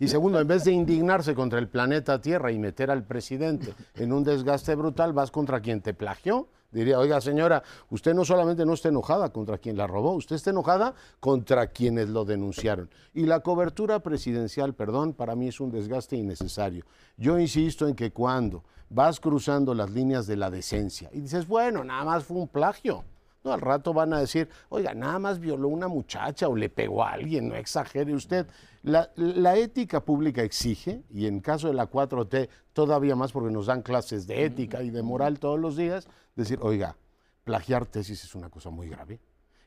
Y 0.00 0.08
segundo, 0.08 0.40
en 0.40 0.48
vez 0.48 0.64
de 0.64 0.72
indignarse 0.72 1.34
contra 1.34 1.58
el 1.58 1.68
planeta 1.68 2.20
Tierra 2.20 2.50
y 2.50 2.58
meter 2.58 2.90
al 2.90 3.04
presidente 3.04 3.72
en 3.94 4.12
un 4.12 4.24
desgaste 4.24 4.74
brutal, 4.74 5.12
vas 5.12 5.30
contra 5.30 5.60
quien 5.60 5.80
te 5.80 5.94
plagió. 5.94 6.48
Diría, 6.74 6.98
oiga 6.98 7.20
señora, 7.20 7.62
usted 7.90 8.14
no 8.14 8.24
solamente 8.24 8.66
no 8.66 8.74
está 8.74 8.88
enojada 8.88 9.32
contra 9.32 9.58
quien 9.58 9.76
la 9.76 9.86
robó, 9.86 10.10
usted 10.10 10.34
está 10.34 10.50
enojada 10.50 10.94
contra 11.20 11.68
quienes 11.68 12.08
lo 12.08 12.24
denunciaron. 12.24 12.90
Y 13.14 13.26
la 13.26 13.40
cobertura 13.40 14.00
presidencial, 14.00 14.74
perdón, 14.74 15.14
para 15.14 15.36
mí 15.36 15.46
es 15.46 15.60
un 15.60 15.70
desgaste 15.70 16.16
innecesario. 16.16 16.84
Yo 17.16 17.38
insisto 17.38 17.86
en 17.86 17.94
que 17.94 18.10
cuando 18.10 18.64
vas 18.90 19.20
cruzando 19.20 19.74
las 19.74 19.90
líneas 19.90 20.26
de 20.26 20.36
la 20.36 20.50
decencia 20.50 21.10
y 21.12 21.20
dices, 21.20 21.46
bueno, 21.46 21.84
nada 21.84 22.04
más 22.04 22.24
fue 22.24 22.38
un 22.38 22.48
plagio, 22.48 23.04
no, 23.44 23.52
al 23.52 23.60
rato 23.60 23.92
van 23.92 24.14
a 24.14 24.20
decir, 24.20 24.48
oiga, 24.70 24.94
nada 24.94 25.18
más 25.18 25.38
violó 25.38 25.68
una 25.68 25.86
muchacha 25.86 26.48
o 26.48 26.56
le 26.56 26.70
pegó 26.70 27.04
a 27.04 27.10
alguien, 27.10 27.48
no 27.48 27.54
exagere 27.54 28.14
usted. 28.14 28.46
La, 28.82 29.10
la 29.16 29.56
ética 29.56 30.00
pública 30.00 30.42
exige, 30.42 31.02
y 31.10 31.26
en 31.26 31.40
caso 31.40 31.68
de 31.68 31.74
la 31.74 31.90
4T 31.90 32.48
todavía 32.72 33.16
más 33.16 33.32
porque 33.32 33.52
nos 33.52 33.66
dan 33.66 33.82
clases 33.82 34.26
de 34.26 34.46
ética 34.46 34.82
y 34.82 34.88
de 34.88 35.02
moral 35.02 35.38
todos 35.38 35.60
los 35.60 35.76
días, 35.76 36.08
decir, 36.36 36.58
oiga, 36.62 36.96
plagiar 37.44 37.84
tesis 37.84 38.24
es 38.24 38.34
una 38.34 38.48
cosa 38.48 38.70
muy 38.70 38.88
grave 38.88 39.20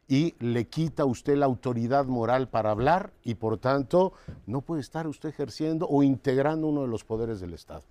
y 0.07 0.35
le 0.39 0.67
quita 0.67 1.03
a 1.03 1.05
usted 1.05 1.35
la 1.35 1.45
autoridad 1.45 2.05
moral 2.05 2.47
para 2.47 2.71
hablar 2.71 3.13
y 3.23 3.35
por 3.35 3.57
tanto 3.57 4.13
no 4.45 4.61
puede 4.61 4.81
estar 4.81 5.07
usted 5.07 5.29
ejerciendo 5.29 5.87
o 5.87 6.01
integrando 6.01 6.67
uno 6.67 6.81
de 6.81 6.87
los 6.87 7.03
poderes 7.03 7.39
del 7.41 7.53
Estado. 7.53 7.83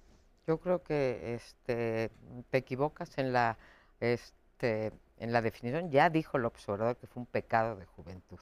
Yo 0.47 0.59
creo 0.59 0.83
que 0.83 1.35
este, 1.35 2.11
te 2.51 2.59
equivocas 2.59 3.19
en 3.19 3.33
la, 3.33 3.59
este, 4.01 4.93
en 5.19 5.33
la 5.33 5.43
definición. 5.43 5.91
Ya 5.91 6.09
dijo 6.11 6.37
el 6.37 6.45
observador 6.45 6.97
que 6.97 7.07
fue 7.07 7.21
un 7.23 7.27
pecado 7.27 7.77
de 7.77 7.87
juventud. 7.87 8.39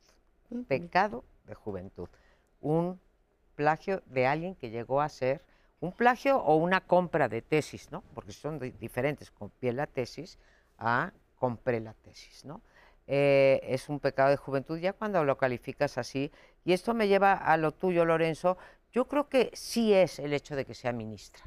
Pecado 0.69 1.25
de 1.47 1.55
juventud. 1.55 2.09
Un 2.61 3.01
plagio 3.55 4.03
de 4.07 4.27
alguien 4.27 4.55
que 4.55 4.71
llegó 4.71 5.01
a 5.01 5.09
ser 5.09 5.43
un 5.81 5.93
plagio 5.93 6.39
o 6.39 6.57
una 6.57 6.81
compra 6.83 7.29
de 7.29 7.43
tesis, 7.43 7.91
¿no? 7.91 8.03
Porque 8.15 8.33
son 8.33 8.59
di- 8.59 8.71
diferentes. 8.73 9.31
Copié 9.31 9.73
la 9.73 9.87
tesis 9.87 10.39
a 10.79 11.13
compré 11.39 11.81
la 11.81 11.95
tesis, 11.95 12.45
¿no? 12.45 12.63
Eh, 13.07 13.61
es 13.65 13.89
un 13.91 14.01
pecado 14.01 14.31
de 14.31 14.37
juventud 14.37 14.79
ya 14.79 14.93
cuando 14.95 15.25
lo 15.25 15.37
calificas 15.37 15.99
así. 15.99 16.31
Y 16.65 16.73
esto 16.73 16.95
me 16.95 17.09
lleva 17.09 17.35
a 17.35 17.57
lo 17.57 17.73
tuyo, 17.73 18.05
Lorenzo. 18.05 18.57
Yo 18.93 19.07
creo 19.09 19.29
que 19.29 19.51
sí 19.55 19.93
es 19.93 20.19
el 20.19 20.33
hecho 20.33 20.57
de 20.57 20.65
que 20.65 20.75
sea 20.75 20.93
ministra. 20.93 21.45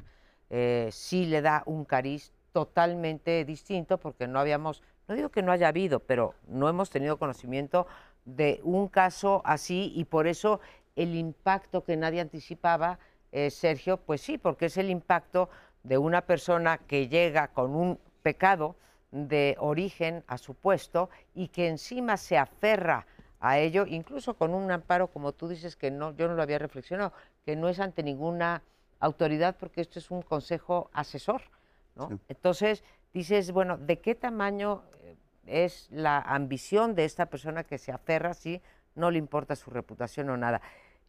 Eh, 0.50 0.88
sí 0.92 1.26
le 1.26 1.42
da 1.42 1.62
un 1.66 1.84
cariz 1.84 2.32
totalmente 2.52 3.44
distinto 3.44 3.98
porque 3.98 4.26
no 4.26 4.40
habíamos, 4.40 4.82
no 5.06 5.14
digo 5.14 5.28
que 5.28 5.42
no 5.42 5.52
haya 5.52 5.68
habido, 5.68 6.00
pero 6.00 6.34
no 6.46 6.68
hemos 6.68 6.90
tenido 6.90 7.18
conocimiento 7.18 7.86
de 8.24 8.60
un 8.62 8.88
caso 8.88 9.42
así 9.44 9.92
y 9.94 10.04
por 10.04 10.26
eso 10.26 10.60
el 10.96 11.14
impacto 11.14 11.84
que 11.84 11.96
nadie 11.96 12.20
anticipaba, 12.20 12.98
eh, 13.30 13.50
Sergio, 13.50 13.98
pues 13.98 14.20
sí, 14.20 14.38
porque 14.38 14.66
es 14.66 14.76
el 14.76 14.90
impacto 14.90 15.48
de 15.82 15.98
una 15.98 16.22
persona 16.22 16.78
que 16.78 17.08
llega 17.08 17.48
con 17.48 17.74
un 17.74 17.98
pecado 18.22 18.74
de 19.10 19.56
origen 19.58 20.24
a 20.26 20.38
su 20.38 20.54
puesto 20.54 21.08
y 21.34 21.48
que 21.48 21.68
encima 21.68 22.16
se 22.16 22.36
aferra 22.36 23.06
a 23.40 23.58
ello, 23.58 23.86
incluso 23.86 24.34
con 24.34 24.52
un 24.52 24.70
amparo, 24.70 25.08
como 25.08 25.32
tú 25.32 25.48
dices, 25.48 25.76
que 25.76 25.90
no, 25.90 26.14
yo 26.16 26.26
no 26.28 26.34
lo 26.34 26.42
había 26.42 26.58
reflexionado, 26.58 27.12
que 27.44 27.54
no 27.54 27.68
es 27.68 27.78
ante 27.78 28.02
ninguna 28.02 28.62
autoridad 29.00 29.56
porque 29.58 29.80
esto 29.80 29.98
es 29.98 30.10
un 30.10 30.22
consejo 30.22 30.90
asesor, 30.92 31.42
¿no? 31.96 32.08
Entonces, 32.28 32.84
dices, 33.12 33.52
bueno, 33.52 33.76
¿de 33.78 34.00
qué 34.00 34.14
tamaño 34.14 34.82
eh, 35.02 35.16
es 35.46 35.88
la 35.90 36.18
ambición 36.20 36.94
de 36.94 37.04
esta 37.04 37.26
persona 37.26 37.64
que 37.64 37.78
se 37.78 37.92
aferra 37.92 38.34
si 38.34 38.60
no 38.94 39.10
le 39.10 39.18
importa 39.18 39.56
su 39.56 39.70
reputación 39.70 40.30
o 40.30 40.36
nada? 40.36 40.60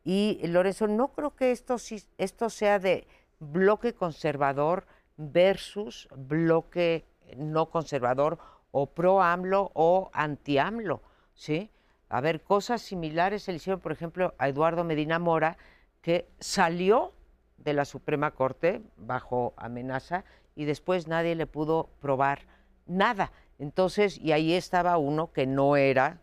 Y 0.04 0.40
Lorenzo, 0.48 0.88
no 0.88 1.10
creo 1.10 1.36
que 1.36 1.52
esto, 1.52 1.78
sí- 1.78 2.04
esto 2.18 2.50
sea 2.50 2.80
de 2.80 3.06
bloque 3.40 3.94
conservador 3.94 4.86
versus 5.18 6.08
bloque 6.16 7.06
no 7.38 7.70
conservador 7.70 8.40
o 8.72 8.88
pro 8.88 9.22
AMLO 9.22 9.72
o 9.74 10.10
anti 10.14 10.58
AMLO, 10.58 11.02
¿sí? 11.34 11.70
A 12.08 12.22
ver, 12.22 12.42
cosas 12.42 12.82
similares 12.82 13.44
se 13.44 13.52
le 13.52 13.58
hicieron, 13.58 13.80
por 13.82 13.92
ejemplo, 13.92 14.34
a 14.38 14.48
Eduardo 14.50 14.84
Medina 14.84 15.20
Mora, 15.20 15.58
que 16.02 16.28
salió 16.40 17.14
de 17.64 17.74
la 17.74 17.86
Suprema 17.86 18.32
Corte 18.32 18.82
bajo 18.98 19.54
amenaza 19.58 20.24
y 20.56 20.66
después 20.66 21.08
nadie 21.08 21.36
le 21.36 21.48
pudo 21.48 21.90
probar 22.00 22.42
nada. 22.86 23.32
Entonces, 23.58 24.18
y 24.18 24.32
ahí 24.32 24.54
estaba 24.54 24.98
uno 24.98 25.32
que 25.32 25.46
no 25.46 25.76
era 25.76 26.20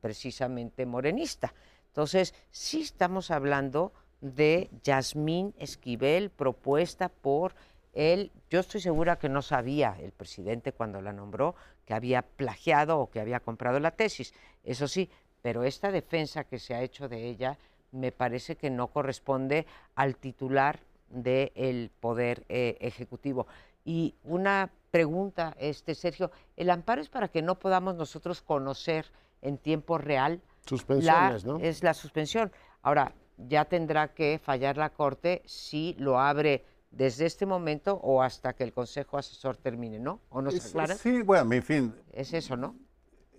precisamente 0.00 0.86
morenista. 0.86 1.54
Entonces, 1.88 2.34
sí 2.50 2.82
estamos 2.82 3.30
hablando 3.30 3.92
de 4.20 4.70
Yasmín 4.82 5.54
Esquivel, 5.58 6.30
propuesta 6.30 7.08
por 7.08 7.54
él. 7.92 8.32
Yo 8.50 8.60
estoy 8.60 8.80
segura 8.80 9.18
que 9.18 9.28
no 9.28 9.42
sabía 9.42 9.96
el 10.00 10.12
presidente 10.12 10.72
cuando 10.72 11.00
la 11.00 11.12
nombró 11.12 11.54
que 11.84 11.94
había 11.94 12.22
plagiado 12.22 12.98
o 12.98 13.10
que 13.10 13.20
había 13.20 13.40
comprado 13.40 13.80
la 13.80 13.92
tesis. 13.92 14.34
Eso 14.64 14.88
sí, 14.88 15.10
pero 15.42 15.64
esta 15.64 15.90
defensa 15.90 16.44
que 16.44 16.58
se 16.58 16.74
ha 16.74 16.82
hecho 16.82 17.08
de 17.08 17.28
ella 17.28 17.58
me 17.92 18.12
parece 18.12 18.56
que 18.56 18.70
no 18.70 18.88
corresponde 18.88 19.66
al 19.94 20.16
titular 20.16 20.80
del 21.10 21.90
Poder 22.00 22.44
eh, 22.48 22.76
Ejecutivo. 22.80 23.46
Y 23.84 24.14
una 24.24 24.70
pregunta, 24.90 25.54
este 25.58 25.94
Sergio, 25.94 26.30
¿el 26.56 26.70
amparo 26.70 27.00
es 27.00 27.08
para 27.08 27.28
que 27.28 27.42
no 27.42 27.58
podamos 27.58 27.94
nosotros 27.94 28.42
conocer 28.42 29.06
en 29.42 29.58
tiempo 29.58 29.98
real 29.98 30.40
Suspensiones, 30.66 31.44
la- 31.44 31.52
¿no? 31.52 31.58
Es 31.60 31.82
la 31.84 31.94
suspensión. 31.94 32.50
Ahora, 32.82 33.12
ya 33.38 33.66
tendrá 33.66 34.08
que 34.14 34.40
fallar 34.42 34.76
la 34.76 34.90
Corte 34.90 35.42
si 35.46 35.94
lo 35.98 36.18
abre 36.18 36.64
desde 36.90 37.26
este 37.26 37.46
momento 37.46 37.94
o 38.02 38.22
hasta 38.22 38.54
que 38.54 38.64
el 38.64 38.72
Consejo 38.72 39.18
Asesor 39.18 39.56
termine, 39.56 39.98
¿no? 39.98 40.20
¿O 40.30 40.40
no 40.42 40.50
se 40.50 40.66
aclara? 40.68 40.94
Sí, 40.96 41.22
bueno, 41.22 41.52
en 41.52 41.62
fin, 41.62 41.94
Es 42.12 42.32
eso, 42.32 42.56
¿no? 42.56 42.74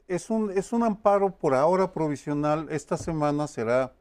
es 0.07 0.29
un, 0.29 0.51
es 0.51 0.71
un 0.71 0.83
amparo 0.83 1.36
por 1.36 1.53
ahora 1.53 1.91
provisional. 1.91 2.67
Esta 2.69 2.95
semana 2.95 3.45
será, 3.47 3.91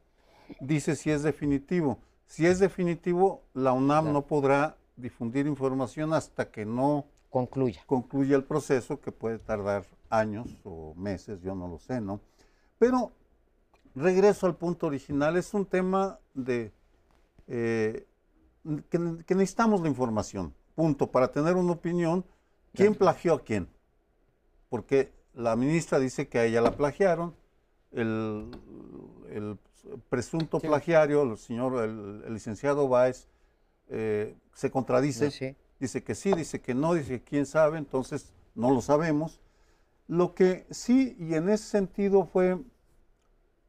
dice 0.60 0.96
si 0.96 1.10
es 1.10 1.22
definitivo. 1.22 1.98
Si 2.26 2.46
es 2.46 2.58
definitivo, 2.58 3.42
la 3.54 3.72
UNAM 3.72 4.12
no 4.12 4.26
podrá 4.26 4.76
difundir 4.96 5.46
información 5.46 6.12
hasta 6.12 6.50
que 6.50 6.64
no 6.64 7.06
Concluya. 7.30 7.82
concluya 7.86 8.36
el 8.36 8.44
proceso, 8.44 9.00
que 9.00 9.12
puede 9.12 9.38
tardar 9.38 9.86
años 10.08 10.48
o 10.64 10.94
meses, 10.94 11.40
yo 11.42 11.54
no 11.54 11.68
lo 11.68 11.78
sé, 11.78 12.00
¿no? 12.00 12.20
Pero 12.78 13.12
regreso 13.94 14.46
al 14.46 14.56
punto 14.56 14.86
original, 14.86 15.36
es 15.36 15.52
un 15.52 15.66
tema 15.66 16.18
de 16.34 16.72
eh, 17.46 18.06
que, 18.88 19.24
que 19.26 19.34
necesitamos 19.34 19.80
la 19.80 19.88
información, 19.88 20.54
punto, 20.74 21.10
para 21.10 21.28
tener 21.28 21.56
una 21.56 21.72
opinión, 21.72 22.24
¿quién 22.72 22.94
plagió 22.94 23.34
a 23.34 23.40
quién? 23.42 23.68
Porque 24.68 25.12
la 25.34 25.56
ministra 25.56 25.98
dice 25.98 26.28
que 26.28 26.38
a 26.38 26.44
ella 26.44 26.60
la 26.60 26.76
plagiaron, 26.76 27.34
el, 27.92 28.50
el 29.30 29.58
presunto 30.08 30.58
plagiario, 30.60 31.22
el 31.22 31.36
señor, 31.38 31.82
el, 31.84 32.22
el 32.26 32.34
licenciado 32.34 32.88
Báez, 32.88 33.28
eh, 33.88 34.36
se 34.54 34.70
contradice, 34.70 35.30
Sí. 35.30 35.56
dice 35.78 36.02
que 36.02 36.14
sí, 36.14 36.32
dice 36.32 36.60
que 36.60 36.74
no, 36.74 36.94
dice 36.94 37.18
que 37.20 37.24
quién 37.24 37.46
sabe, 37.46 37.78
entonces 37.78 38.32
no 38.54 38.70
lo 38.72 38.80
sabemos. 38.80 39.40
Lo 40.08 40.34
que 40.34 40.66
sí, 40.70 41.16
y 41.18 41.34
en 41.34 41.48
ese 41.48 41.64
sentido 41.64 42.24
fue, 42.26 42.58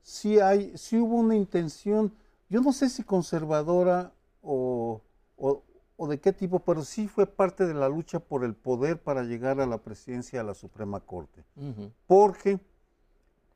sí 0.02 0.40
hay, 0.40 0.78
sí 0.78 0.98
hubo 0.98 1.16
una 1.16 1.36
intención, 1.36 2.14
yo 2.50 2.62
no 2.62 2.72
sé 2.72 2.90
si 2.90 3.04
conservadora 3.04 4.14
o, 4.42 5.02
o- 5.36 5.64
o 6.00 6.08
de 6.08 6.20
qué 6.20 6.32
tipo, 6.32 6.60
pero 6.60 6.84
sí 6.84 7.08
fue 7.08 7.26
parte 7.26 7.66
de 7.66 7.74
la 7.74 7.90
lucha 7.90 8.20
por 8.20 8.44
el 8.44 8.54
poder 8.54 9.02
para 9.02 9.24
llegar 9.24 9.60
a 9.60 9.66
la 9.66 9.80
presidencia 9.80 10.40
de 10.40 10.46
la 10.46 10.54
Suprema 10.54 11.00
Corte 11.00 11.44
porque 12.06 12.60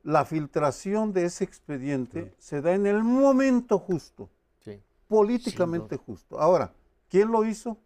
la 0.02 0.24
filtración 0.24 1.12
de 1.12 1.24
ese 1.26 1.44
expediente 1.44 2.34
se 2.38 2.60
da 2.60 2.74
en 2.74 2.86
el 2.86 3.02
momento 3.04 3.78
justo, 3.78 4.28
Sí. 4.60 4.80
políticamente 5.08 5.96
justo. 5.96 6.40
Ahora, 6.40 6.72
¿quién 7.08 7.30
lo 7.30 7.44
hizo? 7.44 7.78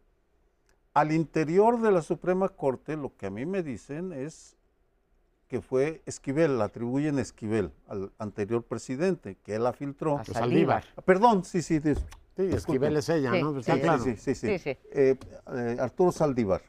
Al 0.95 1.13
interior 1.13 1.81
de 1.81 1.93
la 1.93 2.01
Suprema 2.03 2.49
Corte, 2.49 2.97
lo 2.97 3.15
que 3.17 3.27
a 3.27 3.31
mí 3.31 3.45
me 3.45 3.63
dicen 3.63 4.13
es 4.13 4.57
que 5.49 5.61
fue 5.61 6.03
Esquivel, 6.07 6.59
la 6.59 6.65
atribuyen 6.65 7.19
Esquivel, 7.19 7.71
al 7.87 8.11
anterior 8.19 8.63
presidente, 8.65 9.37
que 9.45 9.55
él 9.55 9.65
la 9.65 9.73
filtró. 9.73 10.19
A 10.19 10.25
Saldívar. 10.25 10.83
Saldívar. 10.83 11.05
Perdón, 11.05 11.45
sí, 11.45 11.63
sí, 11.63 11.81
Sí, 12.37 12.43
Esquivel 12.53 12.97
es 12.97 13.09
ella, 13.09 13.33
Sí, 13.33 13.43
¿no? 13.43 13.53
Sí, 13.55 13.61
Está 13.61 13.75
sí, 13.75 13.81
claro. 13.81 14.03
sí, 14.05 14.17
sí, 14.17 14.35
sí. 14.35 14.47
Sí, 14.47 14.59
sí. 14.59 14.71
Eh, 14.93 15.17
eh, 15.55 15.77
Arturo 15.81 16.13
Saldívar. 16.13 16.63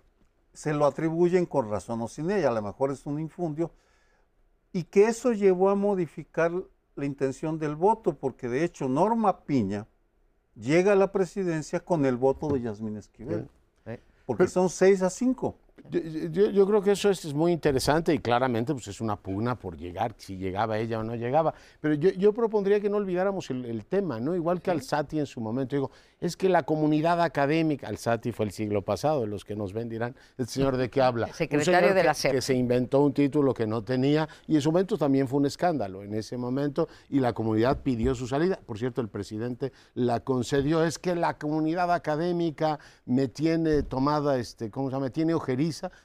Se 0.53 0.73
lo 0.73 0.85
atribuyen 0.85 1.45
con 1.45 1.69
razón 1.69 2.01
o 2.01 2.07
sin 2.07 2.31
ella, 2.31 2.49
a 2.49 2.53
lo 2.53 2.61
mejor 2.61 2.91
es 2.91 3.05
un 3.05 3.19
infundio. 3.19 3.71
Y 4.73 4.83
que 4.83 5.07
eso 5.07 5.33
llevó 5.33 5.69
a 5.69 5.75
modificar 5.75 6.51
la 6.95 7.05
intención 7.05 7.59
del 7.59 7.75
voto, 7.75 8.13
porque 8.13 8.47
de 8.49 8.63
hecho 8.63 8.89
Norma 8.89 9.45
Piña 9.45 9.87
llega 10.55 10.93
a 10.93 10.95
la 10.95 11.11
presidencia 11.11 11.79
con 11.79 12.05
el 12.05 12.17
voto 12.17 12.49
de 12.49 12.61
Yasmín 12.61 12.97
Esquivel. 12.97 13.47
Porque 14.25 14.47
son 14.47 14.69
seis 14.69 15.01
a 15.01 15.09
cinco. 15.09 15.55
Yo, 15.89 15.99
yo- 16.01 16.49
yo 16.49 16.65
creo 16.67 16.81
que 16.81 16.91
eso 16.91 17.09
es, 17.09 17.23
es 17.23 17.33
muy 17.33 17.51
interesante 17.51 18.13
y 18.13 18.19
claramente 18.19 18.73
pues, 18.73 18.87
es 18.87 18.99
una 18.99 19.15
pugna 19.15 19.55
por 19.55 19.77
llegar, 19.77 20.13
si 20.17 20.35
llegaba 20.35 20.77
ella 20.79 20.99
o 20.99 21.03
no 21.03 21.15
llegaba. 21.15 21.53
Pero 21.79 21.93
yo, 21.93 22.09
yo 22.11 22.33
propondría 22.33 22.79
que 22.79 22.89
no 22.89 22.97
olvidáramos 22.97 23.49
el, 23.51 23.63
el 23.65 23.85
tema, 23.85 24.19
¿no? 24.19 24.35
Igual 24.35 24.61
que 24.61 24.71
Alzati 24.71 25.19
en 25.19 25.25
su 25.27 25.39
momento. 25.39 25.75
Digo, 25.75 25.91
es 26.19 26.35
que 26.35 26.49
la 26.49 26.63
comunidad 26.63 27.21
académica, 27.21 27.87
Alzati 27.87 28.31
fue 28.31 28.45
el 28.47 28.51
siglo 28.51 28.81
pasado, 28.81 29.25
los 29.27 29.45
que 29.45 29.55
nos 29.55 29.71
ven 29.71 29.87
dirán, 29.87 30.15
el 30.37 30.47
señor 30.47 30.77
de 30.77 30.89
qué 30.89 31.01
habla. 31.01 31.27
Secretario 31.31 31.93
de 31.93 32.03
la 32.03 32.13
SEP. 32.15 32.31
Que 32.33 32.41
se 32.41 32.55
inventó 32.55 33.01
un 33.01 33.13
título 33.13 33.53
que 33.53 33.67
no 33.67 33.83
tenía 33.83 34.27
y 34.47 34.55
en 34.55 34.61
su 34.61 34.71
momento 34.71 34.97
también 34.97 35.27
fue 35.27 35.39
un 35.39 35.45
escándalo 35.45 36.03
en 36.03 36.13
ese 36.15 36.37
momento 36.37 36.89
y 37.09 37.19
la 37.19 37.33
comunidad 37.33 37.81
pidió 37.83 38.15
su 38.15 38.27
salida. 38.27 38.59
Por 38.65 38.77
cierto, 38.79 38.99
el 38.99 39.09
presidente 39.09 39.71
la 39.93 40.19
concedió. 40.21 40.83
Es 40.83 40.97
que 40.99 41.15
la 41.15 41.37
comunidad 41.37 41.93
académica 41.93 42.79
me 43.05 43.27
tiene 43.27 43.83
tomada, 43.83 44.37
este, 44.39 44.69
¿cómo 44.71 44.89
se 44.89 44.95
llama? 44.95 45.05
Me 45.05 45.11
tiene 45.11 45.33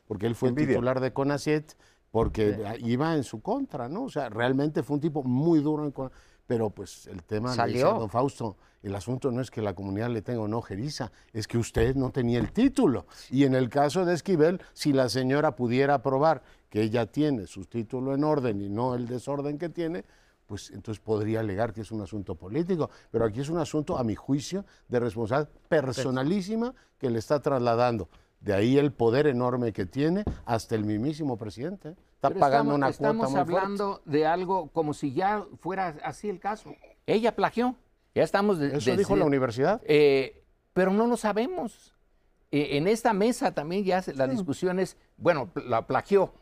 porque 0.07 0.27
él 0.27 0.35
fue 0.35 0.51
titular 0.75 1.01
de 1.01 1.13
CONACET, 1.13 1.77
porque 2.11 2.57
iba 2.81 3.15
en 3.15 3.25
su 3.25 3.41
contra, 3.41 3.89
¿no? 3.89 4.05
O 4.05 4.09
sea, 4.11 4.29
realmente 4.29 4.83
fue 4.83 4.95
un 4.97 5.01
tipo 5.01 5.23
muy 5.23 5.61
duro 5.61 5.85
en 5.85 5.93
Cona- 5.93 6.11
pero 6.47 6.69
pues 6.71 7.07
el 7.07 7.23
tema 7.23 7.55
don 7.99 8.11
Fausto, 8.11 8.57
el 8.83 8.95
asunto 8.95 9.31
no 9.31 9.41
es 9.41 9.51
que 9.51 9.63
la 9.63 9.75
comunidad 9.75 10.11
le 10.11 10.21
tenga 10.23 10.41
o 10.41 10.49
no 10.49 10.59
ojeriza, 10.59 11.11
es 11.33 11.47
que 11.47 11.57
usted 11.57 11.95
no 11.95 12.11
tenía 12.11 12.39
el 12.41 12.53
título. 12.53 13.07
Y 13.31 13.45
en 13.45 13.55
el 13.55 13.69
caso 13.71 14.05
de 14.05 14.13
Esquivel, 14.15 14.61
si 14.75 14.93
la 14.93 15.09
señora 15.09 15.57
pudiera 15.57 16.03
probar 16.03 16.43
que 16.69 16.83
ella 16.83 17.07
tiene 17.07 17.47
su 17.47 17.65
título 17.65 18.15
en 18.15 18.25
orden 18.25 18.61
y 18.61 18.69
no 18.69 18.95
el 18.95 19.07
desorden 19.07 19.57
que 19.57 19.69
tiene, 19.69 20.05
pues 20.45 20.71
entonces 20.71 21.01
podría 21.03 21.41
alegar 21.41 21.73
que 21.73 21.81
es 21.81 21.93
un 21.93 22.03
asunto 22.03 22.35
político. 22.35 22.91
Pero 23.11 23.25
aquí 23.25 23.41
es 23.41 23.49
un 23.49 23.59
asunto, 23.59 23.97
a 23.97 24.05
mi 24.05 24.17
juicio, 24.17 24.67
de 24.89 25.01
responsabilidad 25.01 25.49
personalísima 25.69 26.75
que 26.99 27.09
le 27.09 27.19
está 27.21 27.41
trasladando. 27.41 28.09
De 28.43 28.53
ahí 28.55 28.77
el 28.77 28.93
poder 28.93 29.27
enorme 29.29 29.73
que 29.73 29.87
tiene 29.87 30.25
hasta 30.45 30.75
el 30.75 30.85
mismísimo 30.85 31.37
presidente. 31.37 31.91
Está 32.15 32.29
Pero 32.29 32.41
pagando 32.41 32.75
estamos, 32.75 32.77
una 32.77 32.89
estamos 32.89 33.27
cuota 33.27 33.45
muy 33.45 33.53
fuerte. 33.53 33.57
hablando 33.73 34.03
de 34.05 34.27
algo 34.27 34.69
como 34.73 34.95
si 34.95 35.13
ya 35.13 35.45
fuera 35.61 35.97
así 36.05 36.29
el 36.29 36.41
caso. 36.41 36.75
Ella 37.07 37.35
plagió. 37.37 37.77
Ya 38.15 38.25
estamos. 38.25 38.59
de- 38.59 38.77
Eso 38.77 38.97
dijo 38.97 39.17
la 39.17 39.25
universidad. 39.25 39.81
Eh, 39.85 40.43
pero 40.73 40.93
no 40.93 41.07
lo 41.07 41.17
sabemos. 41.17 41.95
Eh, 42.51 42.77
en 42.77 42.87
esta 42.89 43.13
mesa 43.13 43.53
también 43.55 43.85
ya 43.85 44.03
se- 44.03 44.15
la 44.15 44.27
discusión 44.27 44.79
es, 44.81 44.97
bueno, 45.17 45.49
pl- 45.53 45.69
la 45.69 45.87
plagió. 45.87 46.33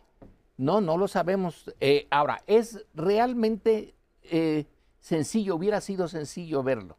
No, 0.56 0.80
no 0.80 0.96
lo 0.96 1.06
sabemos. 1.06 1.72
Eh, 1.80 2.06
ahora, 2.10 2.42
es 2.46 2.84
realmente 2.94 3.94
eh, 4.22 4.66
sencillo, 5.00 5.54
hubiera 5.56 5.80
sido 5.80 6.08
sencillo 6.08 6.62
verlo. 6.62 6.96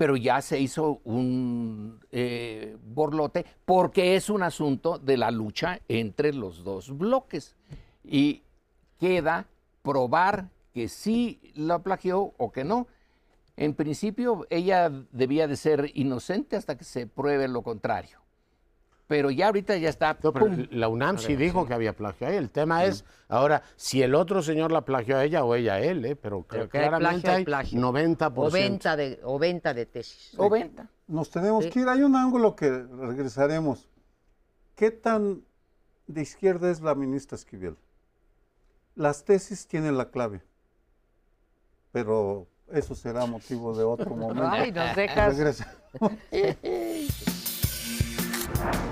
Pero 0.00 0.16
ya 0.16 0.40
se 0.40 0.58
hizo 0.58 1.02
un 1.04 2.00
eh, 2.10 2.74
borlote 2.82 3.44
porque 3.66 4.16
es 4.16 4.30
un 4.30 4.42
asunto 4.42 4.98
de 4.98 5.18
la 5.18 5.30
lucha 5.30 5.78
entre 5.88 6.32
los 6.32 6.64
dos 6.64 6.96
bloques. 6.96 7.54
Y 8.02 8.40
queda 8.98 9.46
probar 9.82 10.48
que 10.72 10.88
sí 10.88 11.52
la 11.54 11.80
plagió 11.80 12.32
o 12.38 12.50
que 12.50 12.64
no. 12.64 12.86
En 13.58 13.74
principio, 13.74 14.46
ella 14.48 14.90
debía 15.12 15.46
de 15.46 15.56
ser 15.56 15.90
inocente 15.92 16.56
hasta 16.56 16.78
que 16.78 16.84
se 16.84 17.06
pruebe 17.06 17.46
lo 17.46 17.60
contrario. 17.60 18.19
Pero 19.10 19.32
ya 19.32 19.46
ahorita 19.46 19.76
ya 19.76 19.88
está. 19.88 20.16
No, 20.22 20.32
pero 20.32 20.46
¡pum! 20.46 20.68
la 20.70 20.86
UNAM 20.86 21.18
sí 21.18 21.34
dijo 21.34 21.66
que 21.66 21.74
había 21.74 21.96
plagio 21.96 22.28
a 22.28 22.30
él. 22.30 22.44
El 22.44 22.50
tema 22.50 22.84
es, 22.84 23.04
ahora, 23.28 23.60
si 23.74 24.00
el 24.04 24.14
otro 24.14 24.40
señor 24.40 24.70
la 24.70 24.82
plagió 24.84 25.16
a 25.16 25.24
ella 25.24 25.42
o 25.42 25.52
ella 25.56 25.74
a 25.74 25.80
él, 25.80 26.04
¿eh? 26.04 26.14
pero, 26.14 26.46
Pero 26.48 26.66
cl- 26.66 26.70
que 26.70 26.78
hay 26.78 26.82
claramente 26.84 27.22
plagio, 27.22 27.30
hay 27.32 27.36
hay 27.38 27.44
plagio. 27.44 27.80
90%. 27.80 28.32
O 28.36 28.50
venta 28.52 28.96
de, 28.96 29.20
o 29.24 29.36
venta 29.40 29.74
de 29.74 29.86
tesis. 29.86 30.32
O 30.36 30.48
venta. 30.48 30.86
Nos 31.08 31.28
tenemos 31.28 31.64
Sí. 31.64 31.70
que 31.70 31.80
ir. 31.80 31.88
Hay 31.88 32.02
un 32.04 32.14
ángulo 32.14 32.54
que 32.54 32.70
regresaremos. 32.70 33.88
¿Qué 34.76 34.92
tan 34.92 35.42
de 36.06 36.22
izquierda 36.22 36.70
es 36.70 36.80
la 36.80 36.94
ministra 36.94 37.34
Esquivel? 37.34 37.76
Las 38.94 39.24
tesis 39.24 39.66
tienen 39.66 39.98
la 39.98 40.10
clave, 40.10 40.40
pero 41.90 42.46
eso 42.72 42.94
será 42.94 43.26
motivo 43.26 43.76
de 43.76 43.82
otro 43.82 44.14
momento. 44.14 44.48
Ay, 44.48 44.70
nos 44.70 44.94
dejas. 44.94 45.36
Regresa. 45.36 45.74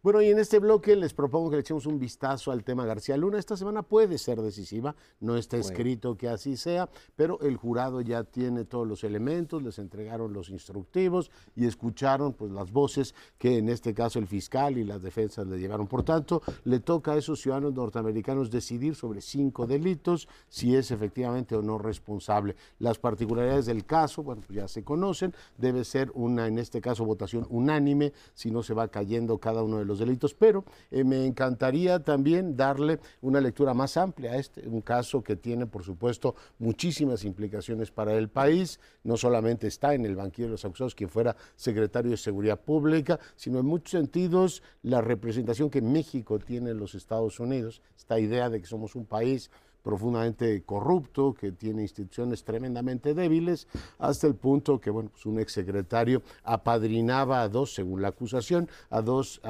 Bueno, 0.00 0.22
y 0.22 0.28
en 0.28 0.38
este 0.38 0.60
bloque 0.60 0.94
les 0.94 1.12
propongo 1.12 1.50
que 1.50 1.56
le 1.56 1.62
echemos 1.62 1.84
un 1.84 1.98
vistazo 1.98 2.52
al 2.52 2.62
tema 2.62 2.86
García 2.86 3.16
Luna. 3.16 3.36
Esta 3.36 3.56
semana 3.56 3.82
puede 3.82 4.16
ser 4.18 4.40
decisiva, 4.40 4.94
no 5.18 5.36
está 5.36 5.56
escrito 5.56 6.16
que 6.16 6.28
así 6.28 6.56
sea, 6.56 6.88
pero 7.16 7.40
el 7.40 7.56
jurado 7.56 8.00
ya 8.00 8.22
tiene 8.22 8.64
todos 8.64 8.86
los 8.86 9.02
elementos, 9.02 9.60
les 9.60 9.80
entregaron 9.80 10.32
los 10.32 10.50
instructivos 10.50 11.32
y 11.56 11.66
escucharon 11.66 12.32
pues 12.32 12.52
las 12.52 12.70
voces 12.70 13.12
que 13.38 13.58
en 13.58 13.68
este 13.68 13.92
caso 13.92 14.20
el 14.20 14.28
fiscal 14.28 14.78
y 14.78 14.84
las 14.84 15.02
defensas 15.02 15.48
le 15.48 15.58
llevaron. 15.58 15.88
Por 15.88 16.04
tanto, 16.04 16.42
le 16.62 16.78
toca 16.78 17.12
a 17.12 17.16
esos 17.16 17.40
ciudadanos 17.40 17.74
norteamericanos 17.74 18.52
decidir 18.52 18.94
sobre 18.94 19.20
cinco 19.20 19.66
delitos, 19.66 20.28
si 20.48 20.76
es 20.76 20.92
efectivamente 20.92 21.56
o 21.56 21.62
no 21.62 21.76
responsable. 21.76 22.54
Las 22.78 23.00
particularidades 23.00 23.66
del 23.66 23.84
caso, 23.84 24.22
bueno, 24.22 24.42
pues 24.46 24.56
ya 24.56 24.68
se 24.68 24.84
conocen, 24.84 25.34
debe 25.56 25.82
ser 25.82 26.12
una, 26.14 26.46
en 26.46 26.60
este 26.60 26.80
caso, 26.80 27.04
votación 27.04 27.48
unánime, 27.50 28.12
si 28.34 28.52
no 28.52 28.62
se 28.62 28.74
va 28.74 28.86
cayendo 28.86 29.38
cada 29.38 29.64
uno 29.64 29.78
de 29.78 29.87
los 29.88 29.98
delitos, 29.98 30.34
pero 30.34 30.64
eh, 30.90 31.02
me 31.02 31.26
encantaría 31.26 31.98
también 32.04 32.56
darle 32.56 33.00
una 33.20 33.40
lectura 33.40 33.74
más 33.74 33.96
amplia 33.96 34.32
a 34.32 34.36
este, 34.36 34.68
un 34.68 34.82
caso 34.82 35.22
que 35.22 35.34
tiene, 35.34 35.66
por 35.66 35.82
supuesto, 35.82 36.36
muchísimas 36.58 37.24
implicaciones 37.24 37.90
para 37.90 38.14
el 38.14 38.28
país, 38.28 38.78
no 39.02 39.16
solamente 39.16 39.66
está 39.66 39.94
en 39.94 40.04
el 40.04 40.14
banquillo 40.14 40.46
de 40.46 40.52
los 40.52 40.64
acusados 40.64 40.94
quien 40.94 41.10
fuera 41.10 41.36
secretario 41.56 42.12
de 42.12 42.16
Seguridad 42.16 42.60
Pública, 42.60 43.18
sino 43.34 43.58
en 43.58 43.66
muchos 43.66 43.90
sentidos 43.92 44.62
la 44.82 45.00
representación 45.00 45.70
que 45.70 45.82
México 45.82 46.38
tiene 46.38 46.70
en 46.70 46.78
los 46.78 46.94
Estados 46.94 47.40
Unidos, 47.40 47.82
esta 47.96 48.20
idea 48.20 48.50
de 48.50 48.60
que 48.60 48.66
somos 48.66 48.94
un 48.94 49.06
país 49.06 49.50
profundamente 49.88 50.64
corrupto, 50.64 51.32
que 51.32 51.50
tiene 51.50 51.80
instituciones 51.80 52.44
tremendamente 52.44 53.14
débiles, 53.14 53.68
hasta 53.98 54.26
el 54.26 54.34
punto 54.34 54.78
que, 54.78 54.90
bueno, 54.90 55.08
pues 55.08 55.24
un 55.24 55.40
exsecretario 55.40 56.20
apadrinaba 56.44 57.40
a 57.40 57.48
dos, 57.48 57.72
según 57.72 58.02
la 58.02 58.08
acusación, 58.08 58.68
a 58.90 59.00
dos 59.00 59.40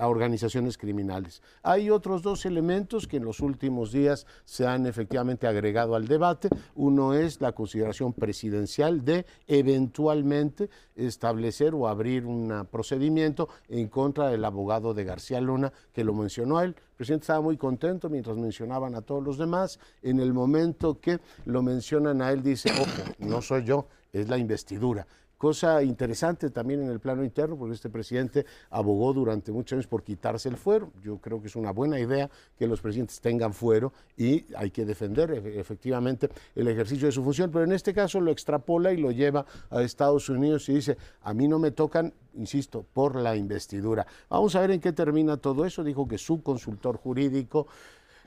organizaciones 0.00 0.76
criminales. 0.76 1.42
Hay 1.62 1.90
otros 1.90 2.22
dos 2.22 2.44
elementos 2.44 3.06
que 3.06 3.18
en 3.18 3.24
los 3.24 3.38
últimos 3.38 3.92
días 3.92 4.26
se 4.44 4.66
han 4.66 4.84
efectivamente 4.86 5.46
agregado 5.46 5.94
al 5.94 6.08
debate. 6.08 6.48
Uno 6.74 7.14
es 7.14 7.40
la 7.40 7.52
consideración 7.52 8.14
presidencial 8.14 9.04
de 9.04 9.26
eventualmente 9.46 10.70
establecer 10.96 11.72
o 11.72 11.86
abrir 11.86 12.26
un 12.26 12.66
procedimiento 12.68 13.48
en 13.68 13.86
contra 13.86 14.26
del 14.26 14.44
abogado 14.44 14.92
de 14.92 15.04
García 15.04 15.40
Luna, 15.40 15.72
que 15.92 16.02
lo 16.02 16.14
mencionó 16.14 16.60
él. 16.60 16.74
El 17.02 17.06
presidente 17.06 17.24
estaba 17.24 17.40
muy 17.40 17.56
contento 17.56 18.08
mientras 18.08 18.36
mencionaban 18.36 18.94
a 18.94 19.00
todos 19.00 19.24
los 19.24 19.36
demás. 19.36 19.80
En 20.02 20.20
el 20.20 20.32
momento 20.32 21.00
que 21.00 21.18
lo 21.46 21.60
mencionan 21.60 22.22
a 22.22 22.30
él, 22.30 22.44
dice, 22.44 22.70
ojo, 22.80 23.02
no 23.18 23.42
soy 23.42 23.64
yo, 23.64 23.88
es 24.12 24.28
la 24.28 24.38
investidura. 24.38 25.04
Cosa 25.42 25.82
interesante 25.82 26.50
también 26.50 26.82
en 26.82 26.88
el 26.88 27.00
plano 27.00 27.24
interno, 27.24 27.56
porque 27.56 27.74
este 27.74 27.90
presidente 27.90 28.46
abogó 28.70 29.12
durante 29.12 29.50
muchos 29.50 29.72
años 29.72 29.88
por 29.88 30.04
quitarse 30.04 30.48
el 30.48 30.56
fuero. 30.56 30.92
Yo 31.02 31.18
creo 31.18 31.40
que 31.40 31.48
es 31.48 31.56
una 31.56 31.72
buena 31.72 31.98
idea 31.98 32.30
que 32.56 32.68
los 32.68 32.80
presidentes 32.80 33.20
tengan 33.20 33.52
fuero 33.52 33.92
y 34.16 34.44
hay 34.54 34.70
que 34.70 34.84
defender 34.84 35.32
efectivamente 35.32 36.30
el 36.54 36.68
ejercicio 36.68 37.06
de 37.06 37.12
su 37.12 37.24
función, 37.24 37.50
pero 37.50 37.64
en 37.64 37.72
este 37.72 37.92
caso 37.92 38.20
lo 38.20 38.30
extrapola 38.30 38.92
y 38.92 38.98
lo 38.98 39.10
lleva 39.10 39.44
a 39.68 39.82
Estados 39.82 40.28
Unidos 40.28 40.68
y 40.68 40.74
dice, 40.74 40.96
a 41.22 41.34
mí 41.34 41.48
no 41.48 41.58
me 41.58 41.72
tocan, 41.72 42.14
insisto, 42.34 42.86
por 42.92 43.16
la 43.16 43.34
investidura. 43.34 44.06
Vamos 44.28 44.54
a 44.54 44.60
ver 44.60 44.70
en 44.70 44.80
qué 44.80 44.92
termina 44.92 45.38
todo 45.38 45.64
eso. 45.64 45.82
Dijo 45.82 46.06
que 46.06 46.18
su 46.18 46.40
consultor 46.44 46.98
jurídico 46.98 47.66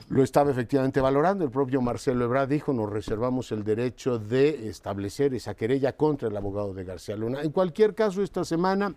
lo 0.08 0.22
estaba 0.22 0.50
efectivamente 0.50 1.00
valorando. 1.00 1.44
El 1.44 1.50
propio 1.50 1.80
Marcelo 1.80 2.24
Ebrard 2.24 2.48
dijo, 2.48 2.72
nos 2.72 2.90
reservamos 2.90 3.52
el 3.52 3.64
derecho 3.64 4.18
de 4.18 4.68
establecer 4.68 5.34
esa 5.34 5.54
querella 5.54 5.96
contra 5.96 6.28
el 6.28 6.36
abogado 6.36 6.74
de 6.74 6.84
García 6.84 7.16
Luna. 7.16 7.42
En 7.42 7.50
cualquier 7.50 7.94
caso, 7.94 8.22
esta 8.22 8.44
semana 8.44 8.94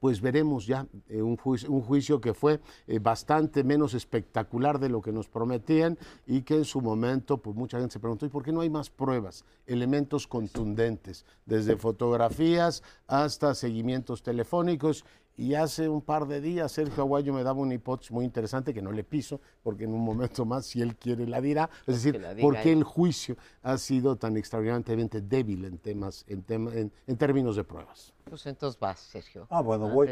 pues 0.00 0.20
veremos 0.20 0.66
ya 0.66 0.86
eh, 1.08 1.22
un, 1.22 1.36
juicio, 1.36 2.20
que 2.20 2.34
fue 2.34 2.60
eh, 2.86 2.98
bastante 2.98 3.64
menos 3.64 3.94
espectacular 3.94 4.78
de 4.78 4.88
lo 4.88 5.00
que 5.00 5.12
nos 5.12 5.28
prometían 5.28 5.98
y 6.26 6.42
que 6.42 6.54
en 6.54 6.64
su 6.64 6.80
momento, 6.80 7.38
pues 7.38 7.56
mucha 7.56 7.78
gente 7.78 7.94
se 7.94 8.00
preguntó, 8.00 8.26
¿y 8.26 8.28
por 8.28 8.44
qué 8.44 8.52
no 8.52 8.60
hay 8.60 8.70
más 8.70 8.90
pruebas, 8.90 9.44
elementos 9.66 10.26
contundentes, 10.26 11.24
desde 11.46 11.76
fotografías 11.76 12.82
hasta 13.06 13.54
seguimientos 13.54 14.22
telefónicos? 14.22 15.04
Y 15.38 15.54
hace 15.54 15.88
un 15.88 16.02
par 16.02 16.26
de 16.26 16.40
días 16.40 16.72
Sergio 16.72 17.04
Aguayo 17.04 17.32
me 17.32 17.44
daba 17.44 17.60
una 17.60 17.72
hipótesis 17.72 18.10
muy 18.10 18.24
interesante 18.24 18.74
que 18.74 18.82
no 18.82 18.90
le 18.90 19.04
piso, 19.04 19.40
porque 19.62 19.84
en 19.84 19.94
un 19.94 20.00
momento 20.00 20.44
más, 20.44 20.66
si 20.66 20.82
él 20.82 20.96
quiere, 20.96 21.28
la 21.28 21.40
dirá. 21.40 21.70
Es 21.86 22.02
decir, 22.02 22.20
¿por 22.40 22.60
qué 22.60 22.72
el 22.72 22.82
juicio 22.82 23.36
ha 23.62 23.78
sido 23.78 24.16
tan 24.16 24.36
extraordinariamente 24.36 25.20
débil 25.20 25.64
en, 25.64 25.78
temas, 25.78 26.24
en, 26.26 26.90
en, 27.06 27.16
términos 27.16 27.54
de 27.54 27.62
pruebas? 27.62 28.12
Pues 28.24 28.44
entonces 28.46 28.80
vas, 28.80 28.98
Sergio. 28.98 29.46
Ah, 29.48 29.60
bueno, 29.60 29.88
voy. 29.88 30.08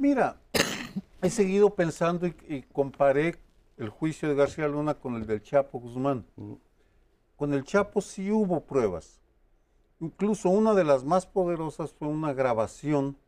Mira, 0.00 0.40
he 1.20 1.28
seguido 1.28 1.74
pensando 1.74 2.26
y, 2.26 2.64
comparé 2.72 3.36
el 3.76 3.90
juicio 3.90 4.30
de 4.30 4.34
García 4.34 4.66
Luna 4.66 4.94
con 4.94 5.16
el 5.16 5.26
del 5.26 5.42
Chapo 5.42 5.78
Guzmán. 5.78 6.24
Mm. 6.36 6.54
Con 7.36 7.52
el 7.52 7.64
Chapo 7.64 8.00
sí 8.00 8.30
hubo 8.30 8.60
pruebas. 8.64 9.20
Incluso 10.00 10.48
una 10.48 10.72
de 10.72 10.84
las 10.84 11.04
más 11.04 11.26
poderosas 11.26 11.92
fue 11.92 12.08
una 12.08 12.32
grabación 12.32 13.18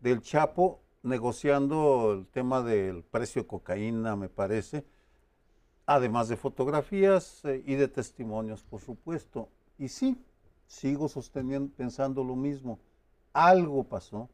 del 0.00 0.22
Chapo 0.22 0.80
negociando 1.02 2.12
el 2.12 2.26
tema 2.26 2.62
del 2.62 3.02
precio 3.04 3.42
de 3.42 3.48
cocaína, 3.48 4.16
me 4.16 4.28
parece, 4.28 4.84
además 5.86 6.28
de 6.28 6.36
fotografías 6.36 7.44
eh, 7.44 7.62
y 7.66 7.74
de 7.74 7.88
testimonios, 7.88 8.62
por 8.62 8.80
supuesto. 8.80 9.48
Y 9.78 9.88
sí, 9.88 10.22
sigo 10.66 11.08
sosteniendo, 11.08 11.72
pensando 11.74 12.24
lo 12.24 12.36
mismo. 12.36 12.78
Algo 13.32 13.84
pasó, 13.84 14.28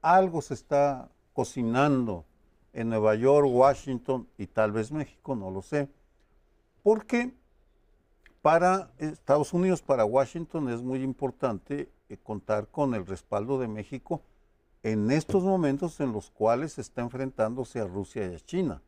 algo 0.00 0.42
se 0.42 0.54
está 0.54 1.10
cocinando 1.32 2.24
en 2.72 2.88
Nueva 2.88 3.14
York, 3.14 3.48
Washington 3.50 4.28
y 4.36 4.46
tal 4.46 4.72
vez 4.72 4.92
México, 4.92 5.34
no 5.34 5.50
lo 5.50 5.62
sé. 5.62 5.88
Porque 6.82 7.34
para 8.42 8.92
Estados 8.98 9.52
Unidos, 9.54 9.80
para 9.80 10.04
Washington 10.04 10.68
es 10.68 10.82
muy 10.82 11.02
importante 11.02 11.88
eh, 12.08 12.18
contar 12.22 12.68
con 12.68 12.94
el 12.94 13.06
respaldo 13.06 13.58
de 13.58 13.68
México 13.68 14.22
en 14.84 15.10
estos 15.10 15.42
momentos 15.42 15.98
en 16.00 16.12
los 16.12 16.30
cuales 16.30 16.78
está 16.78 17.00
enfrentándose 17.00 17.80
a 17.80 17.86
Rusia 17.86 18.30
y 18.30 18.34
a 18.34 18.40
China. 18.40 18.82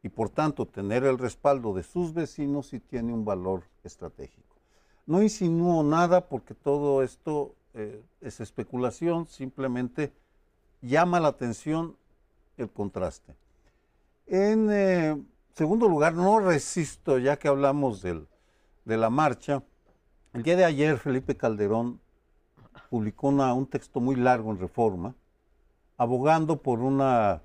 Y 0.00 0.10
por 0.10 0.30
tanto, 0.30 0.64
tener 0.64 1.02
el 1.02 1.18
respaldo 1.18 1.74
de 1.74 1.82
sus 1.82 2.14
vecinos 2.14 2.68
sí 2.68 2.78
tiene 2.78 3.12
un 3.12 3.24
valor 3.24 3.64
estratégico. 3.82 4.56
No 5.06 5.20
insinúo 5.20 5.82
nada 5.82 6.28
porque 6.28 6.54
todo 6.54 7.02
esto 7.02 7.56
eh, 7.74 8.00
es 8.20 8.38
especulación, 8.38 9.26
simplemente 9.26 10.12
llama 10.82 11.18
la 11.18 11.28
atención 11.28 11.96
el 12.56 12.70
contraste. 12.70 13.34
En 14.28 14.68
eh, 14.70 15.20
segundo 15.52 15.88
lugar, 15.88 16.14
no 16.14 16.38
resisto, 16.38 17.18
ya 17.18 17.36
que 17.36 17.48
hablamos 17.48 18.02
de 18.02 18.26
la 18.84 19.10
marcha, 19.10 19.64
el 20.32 20.44
día 20.44 20.54
de 20.54 20.64
ayer 20.64 20.96
Felipe 20.96 21.36
Calderón 21.36 22.00
publicó 22.90 23.28
un 23.28 23.66
texto 23.66 24.00
muy 24.00 24.16
largo 24.16 24.50
en 24.50 24.58
Reforma, 24.58 25.14
abogando 25.96 26.62
por 26.62 26.80
una, 26.80 27.42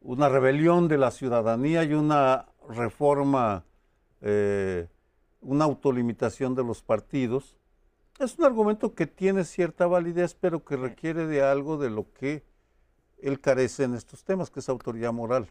una 0.00 0.28
rebelión 0.28 0.88
de 0.88 0.98
la 0.98 1.10
ciudadanía 1.10 1.84
y 1.84 1.94
una 1.94 2.46
reforma, 2.68 3.64
eh, 4.20 4.88
una 5.40 5.64
autolimitación 5.64 6.54
de 6.54 6.64
los 6.64 6.82
partidos. 6.82 7.56
Es 8.18 8.38
un 8.38 8.44
argumento 8.44 8.94
que 8.94 9.06
tiene 9.06 9.44
cierta 9.44 9.86
validez, 9.86 10.34
pero 10.34 10.64
que 10.64 10.76
requiere 10.76 11.26
de 11.26 11.42
algo 11.42 11.76
de 11.78 11.90
lo 11.90 12.12
que 12.12 12.44
él 13.18 13.40
carece 13.40 13.84
en 13.84 13.94
estos 13.94 14.24
temas, 14.24 14.50
que 14.50 14.60
es 14.60 14.68
autoridad 14.68 15.12
moral. 15.12 15.48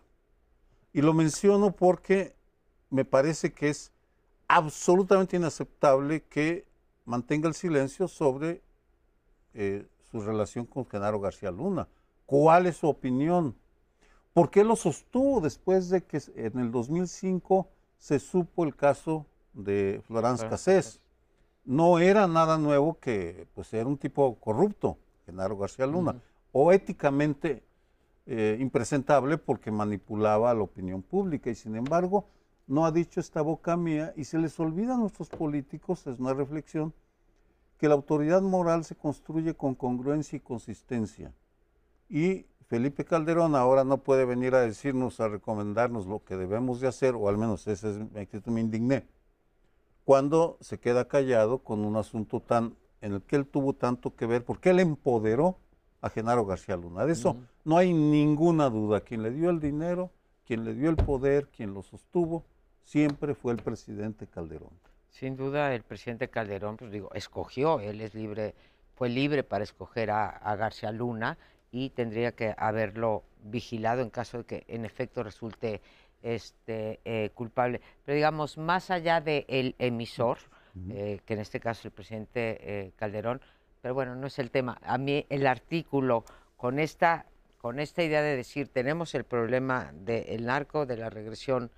Y 0.94 1.02
lo 1.02 1.14
menciono 1.14 1.72
porque 1.72 2.36
me 2.90 3.06
parece 3.06 3.54
que 3.54 3.70
es 3.70 3.92
absolutamente 4.48 5.38
inaceptable 5.38 6.24
que 6.24 6.68
mantenga 7.06 7.48
el 7.48 7.56
silencio 7.56 8.08
sobre 8.08 8.62
eh, 9.54 9.88
su 10.10 10.22
relación 10.22 10.66
con 10.66 10.86
Genaro 10.86 11.20
García 11.20 11.52
Luna. 11.52 11.88
¿Cuál 12.26 12.68
es 12.68 12.78
su 12.78 12.88
opinión? 12.88 13.56
¿Por 14.34 14.50
qué 14.50 14.64
lo 14.64 14.76
sostuvo 14.76 15.42
después 15.42 15.90
de 15.90 16.04
que 16.04 16.22
en 16.36 16.60
el 16.60 16.72
2005 16.72 17.68
se 17.98 18.20
supo 18.20 18.64
el 18.64 18.76
caso 18.76 19.26
de 19.54 20.02
Florence 20.08 20.48
Cassés? 20.48 21.02
No 21.66 22.00
era 22.00 22.28
nada 22.28 22.58
nuevo 22.58 22.98
que 23.00 23.48
pues 23.54 23.74
era 23.74 23.88
un 23.88 23.98
tipo 23.98 24.36
corrupto, 24.40 24.98
Genaro 25.26 25.58
García 25.58 25.86
Luna, 25.86 26.16
o 26.52 26.72
éticamente 26.72 27.64
eh, 28.26 28.58
impresentable 28.60 29.38
porque 29.38 29.72
manipulaba 29.72 30.54
la 30.54 30.62
opinión 30.62 31.02
pública 31.02 31.50
y 31.50 31.56
sin 31.56 31.76
embargo 31.76 32.26
no 32.68 32.86
ha 32.86 32.92
dicho 32.92 33.20
esta 33.20 33.42
boca 33.42 33.76
mía 33.76 34.14
y 34.16 34.24
se 34.24 34.38
les 34.38 34.60
olvida 34.60 34.94
a 34.94 34.98
nuestros 34.98 35.28
políticos, 35.30 36.08
es 36.08 36.20
una 36.20 36.34
reflexión, 36.34 36.94
que 37.82 37.90
la 37.90 37.96
autoridad 37.96 38.44
moral 38.44 38.84
se 38.84 38.94
construye 38.94 39.56
con 39.56 39.74
congruencia 39.74 40.38
y 40.38 40.40
consistencia. 40.40 41.34
Y 42.08 42.46
Felipe 42.68 43.06
Calderón 43.06 43.56
ahora 43.56 43.84
no 43.84 43.98
puede 44.04 44.24
venir 44.24 44.54
a 44.54 44.62
decirnos, 44.62 45.20
a 45.20 45.28
recomendarnos 45.28 46.06
lo 46.06 46.24
que 46.24 46.38
debemos 46.38 46.80
de 46.80 46.88
hacer, 46.88 47.16
o 47.16 47.28
al 47.28 47.40
menos 47.40 47.66
ese 47.66 47.90
es 47.90 47.98
mi 47.98 48.20
actitud, 48.20 48.52
me 48.52 48.62
indigné, 48.62 49.08
cuando 50.06 50.60
se 50.62 50.80
queda 50.80 51.08
callado 51.08 51.64
con 51.64 51.84
un 51.84 51.96
asunto 51.96 52.40
tan 52.40 52.76
en 53.02 53.14
el 53.14 53.24
que 53.24 53.36
él 53.36 53.48
tuvo 53.48 53.74
tanto 53.74 54.16
que 54.16 54.28
ver, 54.28 54.46
porque 54.46 54.70
él 54.70 54.80
empoderó 54.80 55.58
a 56.02 56.12
Genaro 56.12 56.46
García 56.46 56.78
Luna. 56.78 57.08
De 57.08 57.14
eso 57.14 57.38
no 57.66 57.78
hay 57.78 57.96
ninguna 57.96 58.70
duda. 58.70 59.02
Quien 59.02 59.24
le 59.24 59.32
dio 59.32 59.50
el 59.50 59.60
dinero, 59.60 60.12
quien 60.46 60.66
le 60.66 60.76
dio 60.76 60.92
el 60.92 60.98
poder, 60.98 61.48
quien 61.48 61.74
lo 61.74 61.82
sostuvo, 61.82 62.46
siempre 62.84 63.34
fue 63.34 63.54
el 63.54 63.58
presidente 63.64 64.28
Calderón. 64.28 64.91
Sin 65.12 65.36
duda, 65.36 65.74
el 65.76 65.84
presidente 65.84 66.30
Calderón, 66.30 66.78
pues 66.78 66.92
digo, 66.92 67.12
escogió, 67.14 67.80
él 67.82 68.02
es 68.02 68.16
libre, 68.16 68.56
fue 68.96 69.10
libre 69.10 69.44
para 69.44 69.64
escoger 69.64 70.10
a, 70.10 70.56
García 70.56 70.92
Luna 70.92 71.38
y 71.70 71.90
tendría 71.90 72.32
que 72.32 72.56
haberlo 72.58 73.24
vigilado 73.44 74.02
en 74.02 74.10
caso 74.10 74.40
de 74.40 74.44
que 74.46 74.64
en 74.68 74.86
efecto 74.86 75.22
resulte 75.22 75.82
este, 76.24 77.02
eh, 77.04 77.30
culpable. 77.34 77.82
Pero 78.06 78.16
digamos, 78.16 78.58
más 78.58 78.90
allá 78.90 79.20
del 79.20 79.76
emisor, 79.80 80.38
eh, 80.90 81.20
que 81.26 81.34
en 81.34 81.40
este 81.42 81.60
caso 81.60 81.90
el 81.90 81.94
presidente 81.94 82.58
eh, 82.62 82.92
Calderón, 82.96 83.42
pero 83.82 83.94
bueno, 83.94 84.16
no 84.16 84.28
es 84.28 84.40
el 84.40 84.50
tema. 84.50 84.80
A 84.82 84.98
mí 84.98 85.26
el 85.30 85.46
artículo 85.46 86.24
con 86.56 86.80
esta, 86.80 87.26
con 87.58 87.80
esta 87.80 88.02
idea 88.02 88.22
de 88.22 88.38
decir, 88.38 88.70
tenemos 88.70 89.14
el 89.14 89.26
problema 89.26 89.92
del 89.94 90.46
narco, 90.46 90.86
de 90.86 90.96
la 90.96 91.10
regresión 91.10 91.70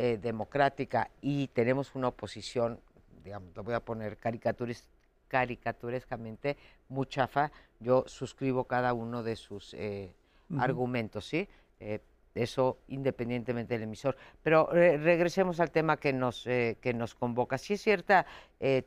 eh, 0.00 0.16
democrática 0.22 1.10
y 1.20 1.48
tenemos 1.48 1.96
una 1.96 2.06
oposición, 2.06 2.78
digamos, 3.24 3.48
lo 3.56 3.64
voy 3.64 3.74
a 3.74 3.80
poner 3.80 4.16
caricaturescamente, 4.16 6.56
muchafa, 6.88 7.50
yo 7.80 8.04
suscribo 8.06 8.62
cada 8.62 8.92
uno 8.92 9.24
de 9.24 9.34
sus 9.34 9.74
eh, 9.74 10.14
argumentos, 10.56 11.26
¿sí? 11.26 11.48
Eh, 11.80 11.98
eso 12.32 12.78
independientemente 12.86 13.74
del 13.74 13.82
emisor. 13.82 14.16
Pero 14.40 14.68
regresemos 14.70 15.58
al 15.58 15.72
tema 15.72 15.96
que 15.96 16.12
nos, 16.12 16.44
que 16.44 16.92
nos 16.94 17.16
convoca. 17.16 17.58
Si 17.58 17.74
es 17.74 17.82
cierta 17.82 18.24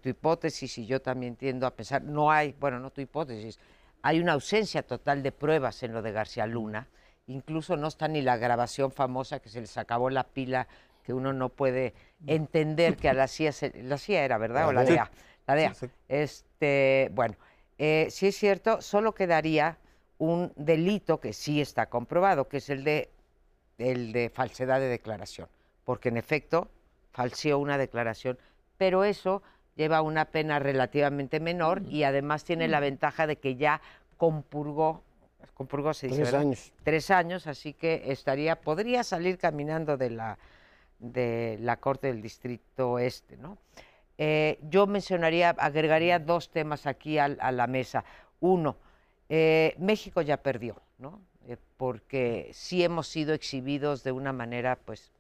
tu 0.02 0.08
hipótesis, 0.08 0.78
y 0.78 0.86
yo 0.86 1.01
también 1.01 1.36
tiendo 1.36 1.68
a 1.68 1.76
pensar, 1.76 2.03
no 2.03 2.32
hay, 2.32 2.55
bueno, 2.57 2.80
no 2.80 2.91
tu 2.91 3.01
hipótesis, 3.01 3.59
hay 4.01 4.22
una 4.22 4.32
ausencia 4.32 4.84
total 4.84 5.24
de 5.24 5.34
pruebas 5.34 5.84
en 5.84 5.91
lo 5.91 6.01
de 6.01 6.14
García 6.14 6.45
Luna, 6.45 6.88
incluso 7.28 7.76
no 7.76 7.88
está 7.88 8.07
ni 8.07 8.22
la 8.22 8.38
grabación 8.38 8.93
famosa 8.93 9.39
que 9.39 9.49
se 9.49 9.59
les 9.59 9.78
acabó 9.78 10.09
la 10.09 10.24
pila, 10.24 10.70
que 11.04 11.14
uno 11.14 11.34
no 11.34 11.49
puede 11.49 11.93
entender 12.28 12.97
que 12.97 13.10
a 13.10 13.14
la 13.14 13.28
CIA, 13.28 13.52
la 13.84 13.97
CIA 13.97 14.26
era, 14.26 14.38
¿verdad? 14.38 14.68
o 14.68 14.74
la 14.74 14.84
DEA. 14.84 15.10
La 15.47 15.56
DEA. 15.56 15.74
Este, 16.08 17.10
bueno, 17.14 17.36
si 17.78 18.28
es 18.28 18.36
cierto, 18.36 18.82
solo 18.82 19.14
quedaría 19.14 19.78
un 20.18 20.54
delito 20.56 21.20
que 21.20 21.34
sí 21.34 21.62
está 21.62 21.88
comprobado, 21.88 22.47
que 22.47 22.58
es 22.58 22.70
el 22.70 22.84
de 22.84 23.10
el 23.82 24.12
de 24.12 24.30
falsedad 24.30 24.80
de 24.80 24.88
declaración, 24.88 25.47
porque 25.84 26.10
en 26.10 26.18
efecto 26.18 26.70
falseó 27.12 27.58
una 27.60 27.78
declaración, 27.78 28.38
pero 28.78 29.04
eso 29.04 29.41
lleva 29.76 30.02
una 30.02 30.26
pena 30.26 30.60
relativamente 30.60 31.39
menor 31.39 31.82
y 31.89 32.04
además 32.04 32.43
tiene 32.43 32.68
la 32.68 32.80
ventaja 32.80 33.28
de 33.28 33.38
que 33.38 33.56
ya 33.56 33.82
compurgó, 34.18 35.04
compurgó 35.54 35.93
se 35.93 36.08
dice, 36.08 36.22
tres 36.22 36.34
años, 36.34 36.74
tres 36.84 37.12
años, 37.12 37.47
así 37.47 37.74
que 37.74 38.04
estaría, 38.08 38.62
podría 38.62 39.04
salir 39.04 39.38
caminando 39.38 39.97
de 39.97 40.12
la 40.12 40.38
de 41.02 41.58
la 41.60 41.78
corte 41.78 42.08
del 42.08 42.22
distrito 42.22 42.99
este, 42.99 43.36
¿no? 43.36 43.58
Eh, 44.18 44.60
yo 44.70 44.86
mencionaría, 44.86 45.49
agregaría 45.49 46.20
dos 46.20 46.52
temas 46.52 46.86
aquí 46.86 47.18
a, 47.18 47.28
la 47.28 47.66
mesa. 47.66 48.06
Uno, 48.39 48.78
eh, 49.30 49.74
México 49.80 50.22
ya 50.22 50.38
perdió, 50.38 50.80
¿no? 50.99 51.20
Eh, 51.47 51.58
porque 51.78 52.52
sí 52.54 52.84
hemos 52.84 53.08
sido 53.08 53.34
exhibidos 53.34 54.04
de 54.04 54.12
una 54.12 54.32
manera 54.32 54.78
pues 54.86 55.12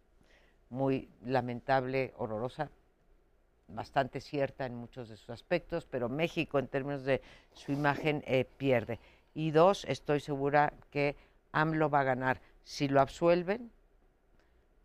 muy 0.69 1.09
lamentable, 1.25 2.13
horrorosa, 2.17 2.69
bastante 3.67 4.21
cierta 4.21 4.67
en 4.67 4.75
muchos 4.75 5.09
de 5.09 5.17
sus 5.17 5.31
aspectos, 5.31 5.87
pero 5.89 6.07
México 6.07 6.59
en 6.59 6.67
términos 6.67 7.03
de 7.03 7.21
su 7.53 7.71
imagen 7.71 8.23
pierde. 8.57 8.99
Y 9.33 9.49
dos, 9.49 9.83
estoy 9.85 10.19
segura 10.19 10.73
que 10.91 11.15
AMLO 11.53 11.89
va 11.89 12.01
a 12.01 12.03
ganar. 12.03 12.39
Si 12.63 12.87
lo 12.87 13.01
absuelven, 13.01 13.71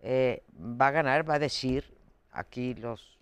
eh, 0.09 0.45
va 0.57 0.89
a 0.89 0.91
ganar, 0.93 1.29
va 1.29 1.35
a 1.35 1.39
decir, 1.39 1.93
aquí 2.31 2.75
los 2.75 3.19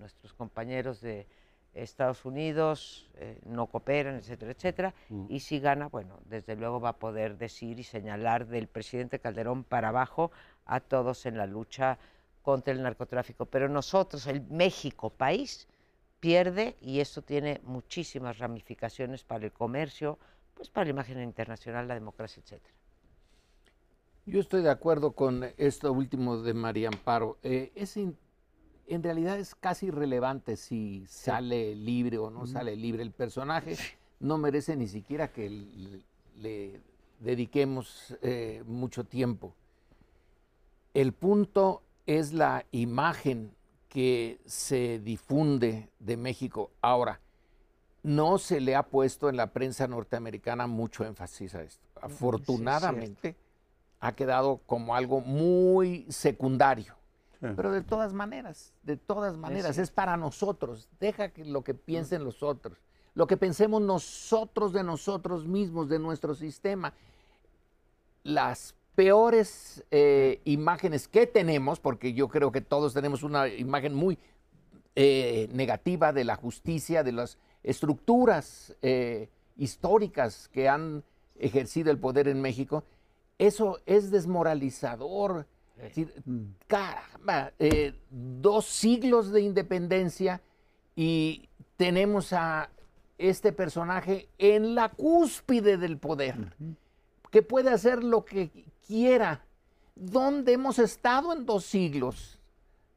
nuestros 0.00 0.34
compañeros 0.34 1.00
de 1.00 1.28
Estados 1.74 2.24
Unidos 2.24 3.08
eh, 3.14 3.38
no 3.46 3.66
cooperan, 3.66 4.16
etcétera, 4.16 4.52
etcétera. 4.52 4.94
Mm. 5.08 5.26
Y 5.28 5.40
si 5.40 5.60
gana, 5.60 5.88
bueno, 5.88 6.18
desde 6.24 6.56
luego 6.56 6.80
va 6.80 6.90
a 6.90 6.98
poder 6.98 7.38
decir 7.38 7.78
y 7.78 7.84
señalar 7.84 8.46
del 8.46 8.68
presidente 8.68 9.18
Calderón 9.18 9.64
para 9.64 9.88
abajo 9.88 10.30
a 10.66 10.80
todos 10.80 11.26
en 11.26 11.36
la 11.36 11.46
lucha 11.46 11.98
contra 12.42 12.72
el 12.72 12.82
narcotráfico. 12.82 13.46
Pero 13.46 13.68
nosotros, 13.68 14.26
el 14.26 14.42
México 14.48 15.10
país, 15.10 15.68
pierde 16.20 16.76
y 16.80 17.00
esto 17.00 17.22
tiene 17.22 17.60
muchísimas 17.64 18.38
ramificaciones 18.38 19.22
para 19.22 19.44
el 19.44 19.52
comercio, 19.52 20.18
pues 20.54 20.68
para 20.68 20.86
la 20.86 20.90
imagen 20.90 21.22
internacional, 21.22 21.86
la 21.86 21.94
democracia, 21.94 22.42
etcétera. 22.42 22.74
Yo 24.28 24.40
estoy 24.40 24.62
de 24.62 24.70
acuerdo 24.70 25.12
con 25.12 25.42
esto 25.56 25.90
último 25.90 26.36
de 26.42 26.52
María 26.52 26.88
Amparo. 26.88 27.38
Eh, 27.42 27.72
es 27.74 27.96
en 27.96 29.02
realidad 29.02 29.38
es 29.38 29.54
casi 29.54 29.86
irrelevante 29.86 30.56
si 30.56 31.06
sale 31.08 31.74
libre 31.74 32.18
o 32.18 32.28
no 32.28 32.46
sale 32.46 32.76
libre. 32.76 33.02
El 33.02 33.10
personaje 33.10 33.76
no 34.20 34.36
merece 34.36 34.76
ni 34.76 34.86
siquiera 34.86 35.32
que 35.32 35.48
le, 36.36 36.80
dediquemos 37.20 38.16
eh, 38.20 38.62
mucho 38.66 39.04
tiempo. 39.04 39.54
El 40.92 41.14
punto 41.14 41.82
es 42.04 42.34
la 42.34 42.66
imagen 42.70 43.54
que 43.88 44.40
se 44.44 44.98
difunde 44.98 45.88
de 46.00 46.18
México. 46.18 46.70
Ahora, 46.82 47.20
no 48.02 48.36
se 48.36 48.60
le 48.60 48.76
ha 48.76 48.82
puesto 48.82 49.30
en 49.30 49.38
la 49.38 49.52
prensa 49.54 49.88
norteamericana 49.88 50.66
mucho 50.66 51.04
énfasis 51.06 51.54
a 51.54 51.62
esto. 51.62 51.86
Afortunadamente, 52.00 53.36
ha 54.00 54.12
quedado 54.12 54.60
como 54.66 54.94
algo 54.94 55.20
muy 55.20 56.06
secundario. 56.08 56.94
Pero 57.40 57.70
de 57.70 57.82
todas 57.82 58.12
maneras, 58.12 58.74
de 58.82 58.96
todas 58.96 59.36
maneras, 59.36 59.78
es 59.78 59.90
para 59.90 60.16
nosotros. 60.16 60.88
Deja 60.98 61.28
que 61.28 61.44
lo 61.44 61.62
que 61.62 61.72
piensen 61.72 62.24
los 62.24 62.42
otros, 62.42 62.78
lo 63.14 63.28
que 63.28 63.36
pensemos 63.36 63.80
nosotros 63.80 64.72
de 64.72 64.82
nosotros 64.82 65.46
mismos, 65.46 65.88
de 65.88 66.00
nuestro 66.00 66.34
sistema. 66.34 66.92
Las 68.24 68.74
peores 68.96 69.84
eh, 69.92 70.40
imágenes 70.44 71.06
que 71.06 71.28
tenemos, 71.28 71.78
porque 71.78 72.12
yo 72.12 72.26
creo 72.26 72.50
que 72.50 72.60
todos 72.60 72.92
tenemos 72.92 73.22
una 73.22 73.46
imagen 73.46 73.94
muy 73.94 74.18
eh, 74.96 75.48
negativa 75.52 76.12
de 76.12 76.24
la 76.24 76.34
justicia, 76.34 77.04
de 77.04 77.12
las 77.12 77.38
estructuras 77.62 78.76
eh, 78.82 79.28
históricas 79.56 80.48
que 80.48 80.68
han 80.68 81.04
ejercido 81.38 81.92
el 81.92 81.98
poder 81.98 82.26
en 82.26 82.40
México, 82.40 82.82
eso 83.38 83.80
es 83.86 84.10
desmoralizador 84.10 85.46
es 85.78 85.94
decir, 85.94 86.12
caramba, 86.66 87.52
eh, 87.58 87.94
dos 88.10 88.66
siglos 88.66 89.30
de 89.30 89.42
independencia 89.42 90.42
y 90.96 91.48
tenemos 91.76 92.32
a 92.32 92.70
este 93.16 93.52
personaje 93.52 94.28
en 94.38 94.74
la 94.74 94.88
cúspide 94.88 95.76
del 95.76 95.98
poder, 95.98 96.52
que 97.30 97.42
puede 97.42 97.70
hacer 97.70 98.02
lo 98.02 98.24
que 98.24 98.50
quiera. 98.86 99.44
¿Dónde 99.94 100.52
hemos 100.52 100.80
estado 100.80 101.32
en 101.32 101.46
dos 101.46 101.64
siglos? 101.64 102.40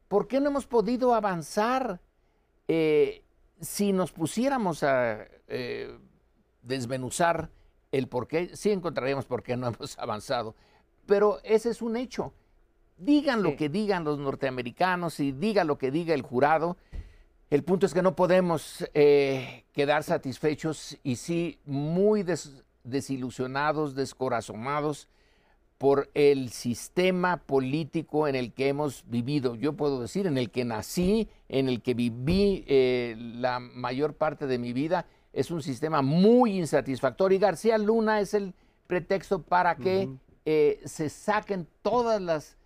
¿Por 0.08 0.26
qué 0.26 0.40
no 0.40 0.48
hemos 0.48 0.66
podido 0.66 1.14
avanzar? 1.14 2.00
Eh, 2.66 3.22
si 3.60 3.92
nos 3.92 4.10
pusiéramos 4.10 4.82
a 4.82 5.24
eh, 5.46 5.96
desmenuzar 6.62 7.50
el 7.92 8.08
por 8.08 8.26
qué, 8.26 8.56
sí 8.56 8.70
encontraríamos 8.70 9.26
por 9.26 9.42
qué 9.42 9.56
no 9.56 9.68
hemos 9.74 9.98
avanzado. 9.98 10.56
Pero 11.06 11.38
ese 11.44 11.70
es 11.70 11.82
un 11.82 11.96
hecho. 11.96 12.32
Digan 12.96 13.42
lo 13.42 13.56
que 13.56 13.68
digan 13.68 14.04
los 14.04 14.18
norteamericanos 14.18 15.20
y 15.20 15.32
diga 15.32 15.64
lo 15.64 15.78
que 15.78 15.90
diga 15.90 16.14
el 16.14 16.22
jurado. 16.22 16.76
El 17.50 17.64
punto 17.64 17.84
es 17.86 17.94
que 17.94 18.02
no 18.02 18.16
podemos 18.16 18.88
eh, 18.94 19.64
quedar 19.72 20.04
satisfechos 20.04 20.98
y 21.02 21.16
sí 21.16 21.58
muy 21.66 22.24
desilusionados, 22.84 23.94
descorazonados 23.94 25.08
por 25.82 26.10
el 26.14 26.50
sistema 26.50 27.38
político 27.38 28.28
en 28.28 28.36
el 28.36 28.52
que 28.52 28.68
hemos 28.68 29.04
vivido. 29.08 29.56
Yo 29.56 29.72
puedo 29.72 30.00
decir, 30.00 30.28
en 30.28 30.38
el 30.38 30.50
que 30.50 30.64
nací, 30.64 31.28
en 31.48 31.68
el 31.68 31.82
que 31.82 31.94
viví 31.94 32.64
eh, 32.68 33.16
la 33.18 33.58
mayor 33.58 34.14
parte 34.14 34.46
de 34.46 34.58
mi 34.58 34.72
vida, 34.72 35.06
es 35.32 35.50
un 35.50 35.62
sistema 35.62 36.02
muy 36.02 36.58
insatisfactorio 36.58 37.36
y 37.36 37.40
García 37.40 37.78
Luna 37.78 38.20
es 38.20 38.34
el 38.34 38.54
pretexto 38.86 39.42
para 39.42 39.76
que 39.76 40.10
eh, 40.44 40.80
se 40.84 41.08
saquen 41.08 41.66
todas 41.82 42.20
las 42.20 42.56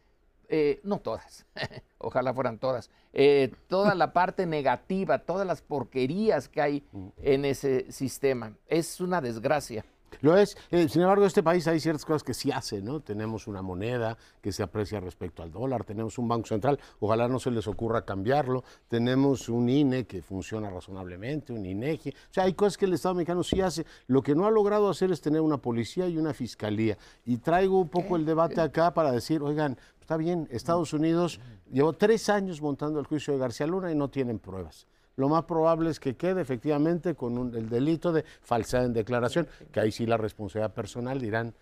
eh, 0.48 0.80
no 0.84 1.00
todas, 1.00 1.44
ojalá 1.98 2.32
fueran 2.32 2.58
todas, 2.58 2.90
eh, 3.12 3.52
toda 3.66 3.94
la 3.94 4.12
parte 4.12 4.46
negativa, 4.46 5.18
todas 5.18 5.46
las 5.46 5.60
porquerías 5.60 6.48
que 6.48 6.60
hay 6.60 6.84
en 7.20 7.44
ese 7.44 7.90
sistema. 7.90 8.56
Es 8.68 9.00
una 9.00 9.20
desgracia. 9.20 9.84
Lo 10.20 10.36
es. 10.36 10.57
Eh, 10.70 10.88
sin 10.88 11.02
embargo, 11.02 11.22
en 11.24 11.28
este 11.28 11.42
país 11.42 11.66
hay 11.68 11.80
ciertas 11.80 12.04
cosas 12.04 12.22
que 12.22 12.34
sí 12.34 12.50
hacen, 12.50 12.84
¿no? 12.84 13.00
Tenemos 13.00 13.46
una 13.46 13.62
moneda 13.62 14.16
que 14.40 14.52
se 14.52 14.62
aprecia 14.62 15.00
respecto 15.00 15.42
al 15.42 15.52
dólar, 15.52 15.84
tenemos 15.84 16.18
un 16.18 16.28
banco 16.28 16.46
central, 16.46 16.78
ojalá 17.00 17.28
no 17.28 17.38
se 17.38 17.50
les 17.50 17.66
ocurra 17.66 18.04
cambiarlo, 18.04 18.64
tenemos 18.88 19.48
un 19.48 19.68
INE 19.68 20.07
que 20.07 20.22
funciona 20.22 20.70
razonablemente, 20.70 21.52
un 21.52 21.66
INEGI. 21.66 22.11
O 22.11 22.34
sea, 22.34 22.44
hay 22.44 22.54
cosas 22.54 22.76
que 22.78 22.86
el 22.86 22.94
Estado 22.94 23.14
mexicano 23.14 23.42
sí 23.42 23.61
hace. 23.61 23.84
Lo 24.07 24.22
que 24.22 24.34
no 24.34 24.46
ha 24.46 24.50
logrado 24.50 24.88
hacer 24.88 25.12
es 25.12 25.20
tener 25.20 25.40
una 25.40 25.59
policía 25.59 26.09
y 26.09 26.16
una 26.18 26.32
fiscalía. 26.32 26.96
Y 27.24 27.38
traigo 27.38 27.78
un 27.80 27.88
poco 27.88 28.16
el 28.16 28.24
debate 28.24 28.61
acá 28.61 28.94
para 28.94 29.12
decir, 29.12 29.42
oigan, 29.42 29.78
está 30.00 30.16
bien, 30.16 30.48
Estados 30.50 30.92
Unidos 30.92 31.40
llevó 31.70 31.92
tres 31.92 32.28
años 32.28 32.62
montando 32.62 33.00
el 33.00 33.07
juicio 33.07 33.32
de 33.32 33.38
García 33.38 33.66
Luna 33.66 33.92
y 33.92 33.94
no 33.94 34.09
tienen 34.09 34.38
pruebas 34.38 34.86
lo 35.16 35.28
más 35.28 35.44
probable 35.44 35.90
es 35.90 35.98
que 35.98 36.14
quede 36.14 36.42
efectivamente 36.42 37.14
con 37.14 37.54
el 37.54 37.68
delito 37.68 38.12
de 38.12 38.24
falsedad 38.42 38.84
en 38.84 38.92
declaración, 38.92 39.48
que 39.72 39.80
ahí 39.80 39.90
sí 39.90 40.06
la 40.06 40.16
responsabilidad 40.16 40.74
personal 40.74 41.20
dirán, 41.20 41.54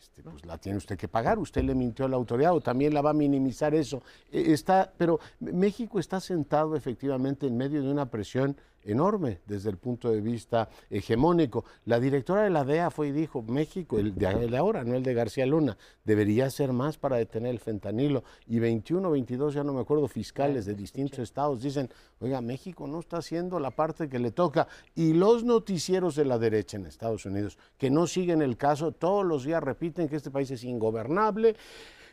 este, 0.00 0.22
pues 0.22 0.44
la 0.44 0.58
tiene 0.58 0.78
usted 0.78 0.96
que 0.96 1.06
pagar, 1.06 1.38
usted 1.38 1.62
le 1.62 1.74
mintió 1.74 2.06
a 2.06 2.08
la 2.08 2.16
autoridad 2.16 2.54
o 2.54 2.60
también 2.60 2.92
la 2.92 3.02
va 3.02 3.10
a 3.10 3.14
minimizar 3.14 3.74
eso. 3.74 4.02
E, 4.32 4.52
está, 4.52 4.92
pero 4.96 5.20
México 5.38 6.00
está 6.00 6.20
sentado 6.20 6.74
efectivamente 6.74 7.46
en 7.46 7.56
medio 7.56 7.82
de 7.82 7.90
una 7.90 8.06
presión 8.06 8.56
enorme 8.84 9.40
desde 9.46 9.70
el 9.70 9.76
punto 9.76 10.10
de 10.10 10.20
vista 10.20 10.68
hegemónico. 10.90 11.64
La 11.84 12.00
directora 12.00 12.42
de 12.42 12.50
la 12.50 12.64
DEA 12.64 12.90
fue 12.90 13.08
y 13.08 13.12
dijo, 13.12 13.42
México, 13.42 13.98
el 13.98 14.14
de 14.14 14.56
ahora, 14.56 14.84
no 14.84 14.94
el 14.94 15.02
de 15.02 15.14
García 15.14 15.46
Luna, 15.46 15.76
debería 16.04 16.46
hacer 16.46 16.72
más 16.72 16.98
para 16.98 17.16
detener 17.16 17.50
el 17.52 17.60
fentanilo. 17.60 18.24
Y 18.46 18.58
21, 18.58 19.10
22, 19.10 19.54
ya 19.54 19.64
no 19.64 19.72
me 19.72 19.80
acuerdo, 19.80 20.08
fiscales 20.08 20.66
de 20.66 20.74
distintos 20.74 21.18
estados 21.20 21.62
dicen, 21.62 21.90
oiga, 22.20 22.40
México 22.40 22.86
no 22.86 23.00
está 23.00 23.18
haciendo 23.18 23.58
la 23.60 23.70
parte 23.70 24.08
que 24.08 24.18
le 24.18 24.30
toca. 24.30 24.68
Y 24.94 25.14
los 25.14 25.44
noticieros 25.44 26.16
de 26.16 26.24
la 26.24 26.38
derecha 26.38 26.76
en 26.76 26.86
Estados 26.86 27.26
Unidos, 27.26 27.58
que 27.78 27.90
no 27.90 28.06
siguen 28.06 28.42
el 28.42 28.56
caso, 28.56 28.92
todos 28.92 29.24
los 29.24 29.44
días 29.44 29.62
repiten 29.62 30.08
que 30.08 30.16
este 30.16 30.30
país 30.30 30.50
es 30.50 30.64
ingobernable 30.64 31.56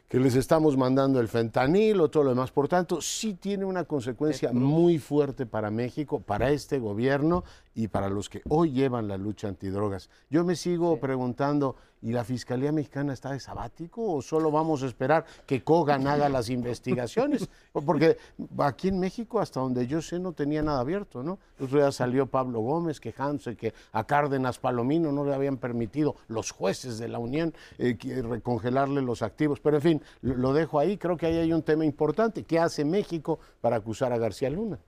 que 0.09 0.19
les 0.19 0.35
estamos 0.35 0.75
mandando 0.75 1.19
el 1.19 1.27
fentanilo, 1.27 2.09
todo 2.09 2.23
lo 2.23 2.29
demás. 2.31 2.51
Por 2.51 2.67
tanto, 2.67 2.99
sí 2.99 3.35
tiene 3.35 3.63
una 3.63 3.83
consecuencia 3.83 4.51
muy 4.51 4.97
fuerte 4.97 5.45
para 5.45 5.69
México, 5.69 6.19
para 6.19 6.49
este 6.49 6.79
gobierno 6.79 7.43
y 7.75 7.87
para 7.87 8.09
los 8.09 8.29
que 8.29 8.41
hoy 8.49 8.71
llevan 8.71 9.07
la 9.07 9.17
lucha 9.17 9.47
antidrogas. 9.47 10.09
Yo 10.29 10.43
me 10.43 10.55
sigo 10.55 10.99
preguntando, 10.99 11.75
¿y 12.01 12.11
la 12.11 12.23
Fiscalía 12.23 12.71
Mexicana 12.71 13.13
está 13.13 13.31
de 13.31 13.39
sabático 13.39 14.13
o 14.13 14.21
solo 14.21 14.51
vamos 14.51 14.83
a 14.83 14.87
esperar 14.87 15.25
que 15.45 15.63
Kogan 15.63 16.07
haga 16.07 16.29
las 16.29 16.49
investigaciones? 16.49 17.47
Porque 17.71 18.17
aquí 18.57 18.89
en 18.89 18.99
México, 18.99 19.39
hasta 19.39 19.59
donde 19.59 19.87
yo 19.87 20.01
sé, 20.01 20.19
no 20.19 20.33
tenía 20.33 20.61
nada 20.61 20.79
abierto, 20.79 21.23
¿no? 21.23 21.39
El 21.57 21.65
otro 21.65 21.79
día 21.79 21.91
salió 21.91 22.25
Pablo 22.25 22.59
Gómez 22.59 22.99
quejándose 22.99 23.55
que 23.55 23.73
a 23.91 24.03
Cárdenas 24.03 24.59
Palomino 24.59 25.11
no 25.11 25.23
le 25.23 25.33
habían 25.33 25.57
permitido 25.57 26.15
los 26.27 26.51
jueces 26.51 26.97
de 26.97 27.07
la 27.07 27.19
Unión 27.19 27.53
eh, 27.77 27.97
recongelarle 28.27 29.01
los 29.01 29.21
activos. 29.21 29.59
Pero 29.59 29.77
en 29.77 29.81
fin, 29.81 30.01
lo 30.21 30.53
dejo 30.53 30.79
ahí. 30.79 30.97
Creo 30.97 31.17
que 31.17 31.27
ahí 31.27 31.37
hay 31.37 31.53
un 31.53 31.63
tema 31.63 31.85
importante. 31.85 32.43
¿Qué 32.43 32.59
hace 32.59 32.83
México 32.83 33.39
para 33.61 33.77
acusar 33.77 34.11
a 34.11 34.17
García 34.17 34.49
Luna? 34.49 34.79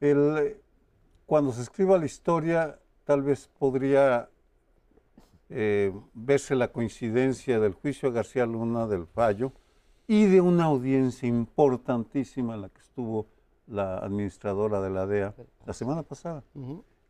El 0.00 0.56
cuando 1.28 1.52
se 1.52 1.60
escriba 1.60 1.98
la 1.98 2.06
historia, 2.06 2.78
tal 3.04 3.22
vez 3.22 3.50
podría 3.58 4.30
eh, 5.50 5.92
verse 6.14 6.54
la 6.56 6.72
coincidencia 6.72 7.60
del 7.60 7.74
juicio 7.74 8.08
a 8.08 8.12
García 8.12 8.46
Luna, 8.46 8.86
del 8.86 9.06
fallo, 9.06 9.52
y 10.06 10.24
de 10.24 10.40
una 10.40 10.64
audiencia 10.64 11.28
importantísima 11.28 12.54
en 12.54 12.62
la 12.62 12.70
que 12.70 12.80
estuvo 12.80 13.26
la 13.66 13.98
administradora 13.98 14.80
de 14.80 14.88
la 14.88 15.04
DEA 15.04 15.34
la 15.66 15.74
semana 15.74 16.02
pasada, 16.02 16.42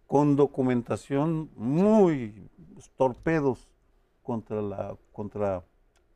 con 0.09 0.35
documentación 0.35 1.51
muy 1.55 2.51
torpedos 2.97 3.69
contra 4.25 4.61
la, 4.61 4.97
contra 5.12 5.62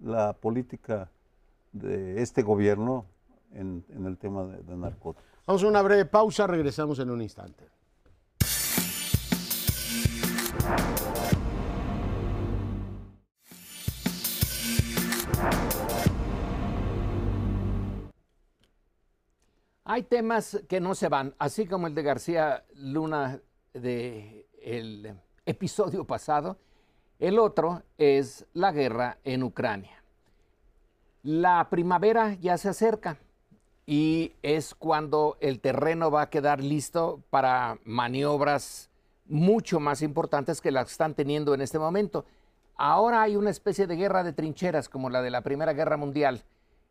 la 0.01 0.33
política 0.33 1.09
de 1.71 2.21
este 2.21 2.43
gobierno 2.43 3.07
en, 3.53 3.85
el 4.05 4.19
tema 4.19 4.43
de, 4.43 4.61
de 4.61 4.77
narcóticos. 4.77 5.25
Vamos 5.47 5.63
a 5.63 5.69
una 5.69 5.83
breve 5.83 6.05
pausa, 6.05 6.49
regresamos 6.49 6.99
en 6.99 7.09
un 7.09 7.23
instante. 7.23 7.71
Hay 19.85 20.05
temas 20.05 20.63
que 20.69 20.81
no 20.81 20.95
se 20.95 21.09
van, 21.09 21.35
así 21.39 21.67
como 21.67 21.87
el 21.87 21.95
de 21.95 22.03
García 22.03 22.65
Luna 22.77 23.41
del 23.75 24.47
el 24.63 25.15
episodio 25.45 26.07
pasado. 26.07 26.57
El 27.19 27.39
otro 27.39 27.83
es 27.99 28.47
la 28.55 28.73
guerra 28.73 29.19
en 29.23 29.43
Ucrania. 29.43 30.03
La 31.23 31.69
primavera 31.69 32.35
ya 32.41 32.57
se 32.59 32.69
acerca 32.69 33.19
y 33.85 34.33
es 34.43 34.75
cuando 34.75 35.37
el 35.41 35.61
terreno 35.61 36.11
va 36.11 36.23
a 36.23 36.31
quedar 36.31 36.63
listo 36.63 37.23
para 37.31 37.79
maniobras 37.85 38.89
mucho 39.27 39.81
más 39.81 40.03
importantes 40.03 40.61
que 40.61 40.71
las 40.71 40.91
están 40.91 41.15
teniendo 41.15 41.55
en 41.55 41.61
este 41.61 41.79
momento. 41.79 42.25
Ahora 42.77 43.23
hay 43.23 43.37
una 43.37 43.51
especie 43.51 43.87
de 43.87 43.97
guerra 43.97 44.25
de 44.25 44.33
trincheras 44.33 44.89
como 44.89 45.11
la 45.11 45.23
de 45.23 45.31
la 45.31 45.43
Primera 45.43 45.73
Guerra 45.73 45.97
Mundial, 45.97 46.43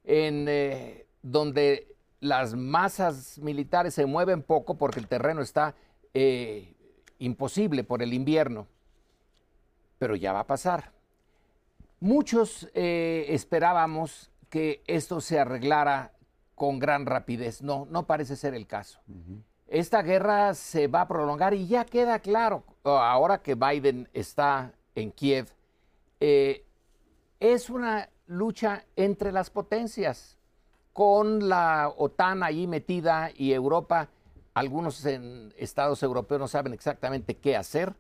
en 0.03 0.45
eh, 0.47 1.05
donde 1.21 1.95
las 2.19 2.55
masas 2.55 3.39
militares 3.39 3.93
se 3.93 4.05
mueven 4.05 4.43
poco 4.43 4.75
porque 4.77 4.99
el 4.99 5.07
terreno 5.07 5.41
está 5.41 5.75
eh, 6.13 6.73
imposible 7.19 7.83
por 7.83 8.01
el 8.01 8.13
invierno, 8.13 8.67
pero 9.97 10.15
ya 10.15 10.33
va 10.33 10.41
a 10.41 10.47
pasar. 10.47 10.91
Muchos 11.99 12.69
eh, 12.73 13.25
esperábamos 13.29 14.31
que 14.49 14.81
esto 14.87 15.21
se 15.21 15.39
arreglara 15.39 16.13
con 16.55 16.79
gran 16.79 17.05
rapidez. 17.05 17.61
No, 17.61 17.87
no 17.89 18.05
parece 18.05 18.35
ser 18.35 18.53
el 18.53 18.67
caso 18.67 18.99
esta 19.71 20.01
guerra 20.01 20.53
se 20.53 20.87
va 20.87 21.01
a 21.01 21.07
prolongar 21.07 21.53
y 21.53 21.65
ya 21.65 21.85
queda 21.85 22.19
claro, 22.19 22.63
ahora 22.83 23.41
que 23.41 23.55
Biden 23.55 24.09
está 24.13 24.73
en 24.95 25.11
Kiev, 25.11 25.47
eh, 26.19 26.65
es 27.39 27.69
una 27.69 28.09
lucha 28.27 28.83
entre 28.97 29.31
las 29.31 29.49
potencias, 29.49 30.37
con 30.91 31.47
la 31.47 31.87
OTAN 31.95 32.43
ahí 32.43 32.67
metida 32.67 33.31
y 33.33 33.53
Europa, 33.53 34.09
algunos 34.53 35.05
en 35.05 35.53
estados 35.57 36.03
europeos 36.03 36.41
no 36.41 36.47
saben 36.49 36.73
exactamente 36.73 37.37
qué 37.37 37.55
hacer, 37.55 37.95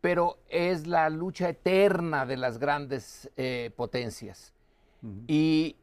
pero 0.00 0.38
es 0.48 0.88
la 0.88 1.08
lucha 1.08 1.50
eterna 1.50 2.26
de 2.26 2.36
las 2.36 2.58
grandes 2.58 3.30
eh, 3.36 3.70
potencias. 3.76 4.52
Y 5.28 5.76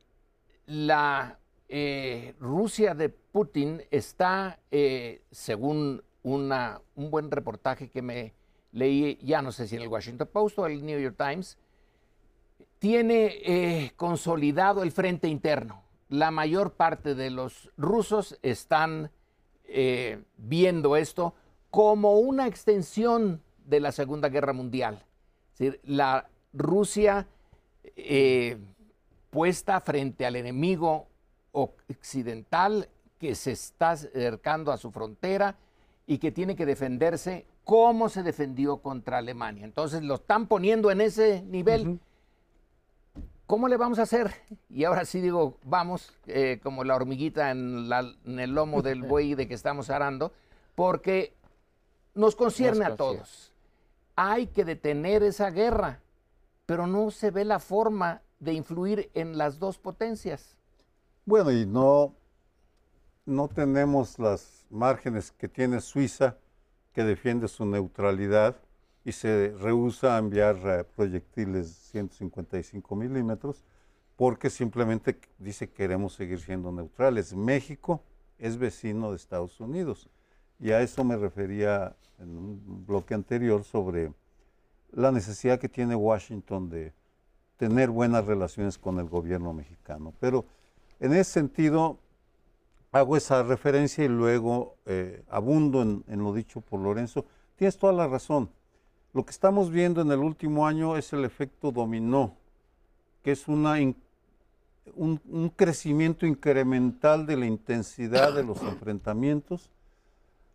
la 0.65 1.39
eh, 1.69 2.35
Rusia 2.41 2.93
de 2.93 3.15
Putin 3.35 3.83
está, 3.91 4.59
eh, 4.71 5.21
según 5.29 6.01
un 6.23 6.79
buen 6.95 7.29
reportaje 7.29 7.89
que 7.89 8.01
me 8.01 8.33
leí, 8.71 9.19
ya 9.21 9.41
no 9.41 9.51
sé 9.51 9.67
si 9.67 9.75
en 9.75 9.81
el 9.81 9.89
Washington 9.89 10.29
Post 10.31 10.59
o 10.59 10.67
el 10.67 10.85
New 10.85 10.97
York 10.97 11.17
Times, 11.17 11.57
tiene 12.79 13.33
eh, 13.43 13.91
consolidado 13.97 14.83
el 14.83 14.93
frente 14.93 15.27
interno. 15.27 15.83
La 16.07 16.31
mayor 16.31 16.75
parte 16.75 17.13
de 17.13 17.29
los 17.29 17.73
rusos 17.75 18.39
están 18.41 19.11
viendo 20.37 20.95
esto 20.95 21.33
como 21.71 22.19
una 22.19 22.47
extensión 22.47 23.41
de 23.65 23.81
la 23.81 23.91
Segunda 23.91 24.29
Guerra 24.29 24.53
Mundial. 24.53 25.03
Es 25.51 25.59
decir, 25.59 25.81
la 25.83 26.29
Rusia 26.53 27.27
puesta 29.29 29.81
frente 29.81 30.25
al 30.25 30.37
enemigo 30.37 31.09
occidental 31.51 32.87
que 33.19 33.35
se 33.35 33.51
está 33.51 33.91
acercando 33.91 34.71
a 34.71 34.77
su 34.77 34.91
frontera 34.91 35.55
y 36.07 36.17
que 36.17 36.31
tiene 36.31 36.55
que 36.55 36.65
defenderse 36.65 37.45
como 37.63 38.09
se 38.09 38.23
defendió 38.23 38.77
contra 38.77 39.17
Alemania. 39.17 39.65
Entonces 39.65 40.03
lo 40.03 40.15
están 40.15 40.47
poniendo 40.47 40.91
en 40.91 41.01
ese 41.01 41.41
nivel. 41.41 41.99
¿Cómo 43.47 43.67
le 43.67 43.77
vamos 43.77 43.99
a 43.99 44.03
hacer? 44.03 44.31
Y 44.69 44.85
ahora 44.85 45.05
sí 45.05 45.19
digo, 45.21 45.57
vamos, 45.63 46.13
eh, 46.27 46.59
como 46.63 46.83
la 46.83 46.95
hormiguita 46.95 47.51
en, 47.51 47.89
el 48.39 48.51
lomo 48.51 48.81
del 48.81 49.03
buey 49.07 49.35
de 49.35 49.47
que 49.47 49.53
estamos 49.53 49.89
arando, 49.89 50.31
porque 50.75 51.33
nos 52.13 52.35
concierne 52.35 52.85
a 52.85 52.95
todos. 52.95 53.51
Hay 54.15 54.47
que 54.47 54.63
detener 54.63 55.23
esa 55.23 55.49
guerra, 55.49 55.99
pero 56.65 56.87
no 56.87 57.11
se 57.11 57.31
ve 57.31 57.45
la 57.45 57.59
forma 57.59 58.21
de 58.39 58.53
influir 58.53 59.09
en 59.13 59.37
las 59.37 59.59
dos 59.59 59.77
potencias. 59.77 60.55
Bueno, 61.25 61.51
y 61.51 61.65
no, 61.65 62.13
no 63.25 63.47
tenemos 63.47 64.19
las 64.19 64.65
márgenes 64.69 65.31
que 65.31 65.47
tiene 65.47 65.81
Suiza, 65.81 66.37
que 66.93 67.03
defiende 67.03 67.47
su 67.47 67.65
neutralidad 67.65 68.55
y 69.03 69.11
se 69.11 69.53
rehúsa 69.59 70.15
a 70.15 70.19
enviar 70.19 70.55
eh, 70.65 70.83
proyectiles 70.83 71.67
155 71.91 72.95
milímetros 72.95 73.63
porque 74.15 74.49
simplemente 74.49 75.19
dice 75.37 75.69
queremos 75.69 76.13
seguir 76.13 76.39
siendo 76.39 76.71
neutrales. 76.71 77.33
México 77.35 78.01
es 78.39 78.57
vecino 78.57 79.11
de 79.11 79.17
Estados 79.17 79.59
Unidos 79.59 80.09
y 80.59 80.71
a 80.71 80.81
eso 80.81 81.03
me 81.03 81.17
refería 81.17 81.95
en 82.19 82.29
un 82.29 82.85
bloque 82.85 83.13
anterior 83.13 83.63
sobre 83.63 84.13
la 84.91 85.11
necesidad 85.11 85.59
que 85.59 85.67
tiene 85.67 85.95
Washington 85.95 86.69
de 86.69 86.93
tener 87.57 87.89
buenas 87.89 88.25
relaciones 88.25 88.77
con 88.77 88.99
el 88.99 89.09
gobierno 89.09 89.53
mexicano. 89.53 90.13
Pero 90.19 90.45
en 90.99 91.11
ese 91.13 91.31
sentido, 91.31 91.99
hago 92.95 93.17
esa 93.17 93.43
referencia 93.43 94.05
y 94.05 94.07
luego 94.07 94.77
eh, 94.85 95.21
abundo 95.29 95.81
en, 95.81 96.03
lo 96.07 96.33
dicho 96.33 96.61
por 96.61 96.79
Lorenzo. 96.79 97.25
Tienes 97.57 97.77
toda 97.77 97.91
la 97.91 98.07
razón. 98.07 98.49
Lo 99.11 99.25
que 99.25 99.31
estamos 99.31 99.69
viendo 99.69 99.99
en 99.99 100.09
el 100.13 100.19
último 100.19 100.65
año 100.65 100.95
es 100.95 101.11
el 101.11 101.25
efecto 101.25 101.73
dominó, 101.73 102.37
que 103.21 103.33
es 103.33 103.49
una 103.49 103.73
un, 103.73 105.19
un, 105.25 105.49
crecimiento 105.49 106.25
incremental 106.25 107.25
de 107.25 107.35
la 107.35 107.45
intensidad 107.45 108.33
de 108.33 108.45
los 108.45 108.61
enfrentamientos. 108.61 109.69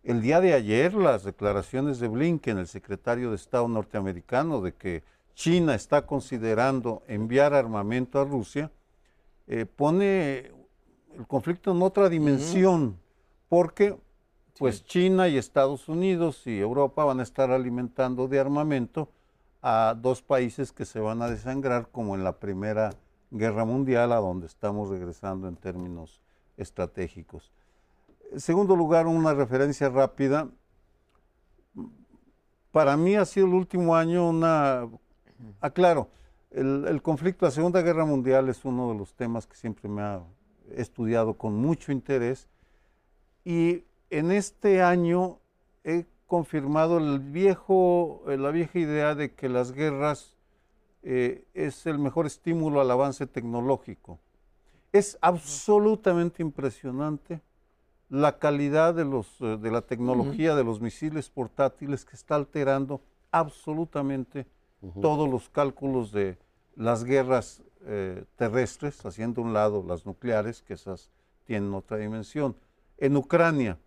El 0.02 0.22
día 0.22 0.40
de 0.40 0.54
ayer, 0.54 0.94
las 0.94 1.24
declaraciones 1.24 2.00
de 2.00 2.08
Blinken, 2.08 2.56
el 2.56 2.68
secretario 2.68 3.28
de 3.28 3.36
Estado 3.36 3.68
norteamericano, 3.68 4.62
de 4.62 4.72
que 4.72 5.02
China 5.34 5.74
está 5.74 6.06
considerando 6.06 7.02
enviar 7.06 7.52
armamento 7.52 8.18
a 8.18 8.24
Rusia, 8.24 8.70
eh, 9.46 9.66
pone 9.66 10.52
el 11.20 11.26
conflicto 11.26 11.72
en 11.72 11.82
otra 11.82 12.08
dimensión, 12.08 12.98
porque 13.50 13.94
pues 14.58 14.84
China 14.86 15.28
y 15.28 15.36
Estados 15.36 15.88
Unidos 15.88 16.46
y 16.46 16.58
Europa 16.58 17.04
van 17.04 17.20
a 17.20 17.22
estar 17.22 17.50
alimentando 17.50 18.26
de 18.26 18.40
armamento 18.40 19.10
a 19.60 19.94
dos 20.00 20.22
países 20.22 20.72
que 20.72 20.86
se 20.86 20.98
van 20.98 21.20
a 21.20 21.28
desangrar 21.28 21.88
como 21.90 22.14
en 22.14 22.24
la 22.24 22.38
Primera 22.38 22.94
Guerra 23.30 23.66
Mundial, 23.66 24.12
a 24.12 24.16
donde 24.16 24.46
estamos 24.46 24.88
regresando 24.88 25.46
en 25.46 25.56
términos 25.56 26.22
estratégicos. 26.56 27.52
En 28.32 28.40
segundo 28.40 28.74
lugar, 28.74 29.06
una 29.06 29.34
referencia 29.34 29.90
rápida. 29.90 30.48
Para 32.72 32.96
mí 32.96 33.14
ha 33.14 33.26
sido 33.26 33.46
el 33.46 33.54
último 33.54 33.94
año 33.94 34.26
una... 34.26 34.88
Aclaro, 35.60 36.08
el, 36.50 36.86
el 36.86 37.02
conflicto, 37.02 37.44
la 37.44 37.50
Segunda 37.50 37.82
Guerra 37.82 38.06
Mundial 38.06 38.48
es 38.48 38.64
uno 38.64 38.90
de 38.92 38.98
los 38.98 39.14
temas 39.14 39.46
que 39.46 39.56
siempre 39.56 39.88
me 39.88 40.00
ha 40.02 40.22
estudiado 40.76 41.34
con 41.34 41.54
mucho 41.54 41.92
interés. 41.92 42.48
Y 43.44 43.84
en 44.10 44.30
este 44.30 44.82
año 44.82 45.38
he 45.84 46.06
confirmado 46.26 46.98
el 46.98 47.18
viejo, 47.20 48.22
eh, 48.28 48.36
la 48.36 48.50
vieja 48.50 48.78
idea 48.78 49.14
de 49.14 49.34
que 49.34 49.48
las 49.48 49.72
guerras 49.72 50.36
eh, 51.02 51.44
es 51.54 51.86
el 51.86 51.98
mejor 51.98 52.26
estímulo 52.26 52.80
al 52.80 52.90
avance 52.90 53.26
tecnológico. 53.26 54.18
Es 54.92 55.18
absolutamente 55.20 56.42
impresionante 56.42 57.40
la 58.08 58.38
calidad 58.38 58.94
de, 58.94 59.04
los, 59.04 59.40
eh, 59.40 59.56
de 59.56 59.70
la 59.70 59.82
tecnología 59.82 60.54
de 60.54 60.64
los 60.64 60.80
misiles 60.80 61.30
portátiles 61.30 62.04
que 62.04 62.16
está 62.16 62.34
alterando 62.34 63.00
absolutamente 63.30 64.46
todos 65.00 65.28
los 65.28 65.48
cálculos 65.48 66.10
de 66.10 66.38
las 66.74 67.04
guerras 67.04 67.62
terrestres, 68.36 69.04
haciendo 69.04 69.42
un 69.42 69.52
lado 69.52 69.84
las 69.86 70.04
nucleares, 70.06 70.62
que 70.62 70.74
esas 70.74 71.10
tienen 71.46 71.72
otra 71.74 71.96
dimensión. 71.96 72.54
En 72.98 73.16
Ucrania, 73.16 73.78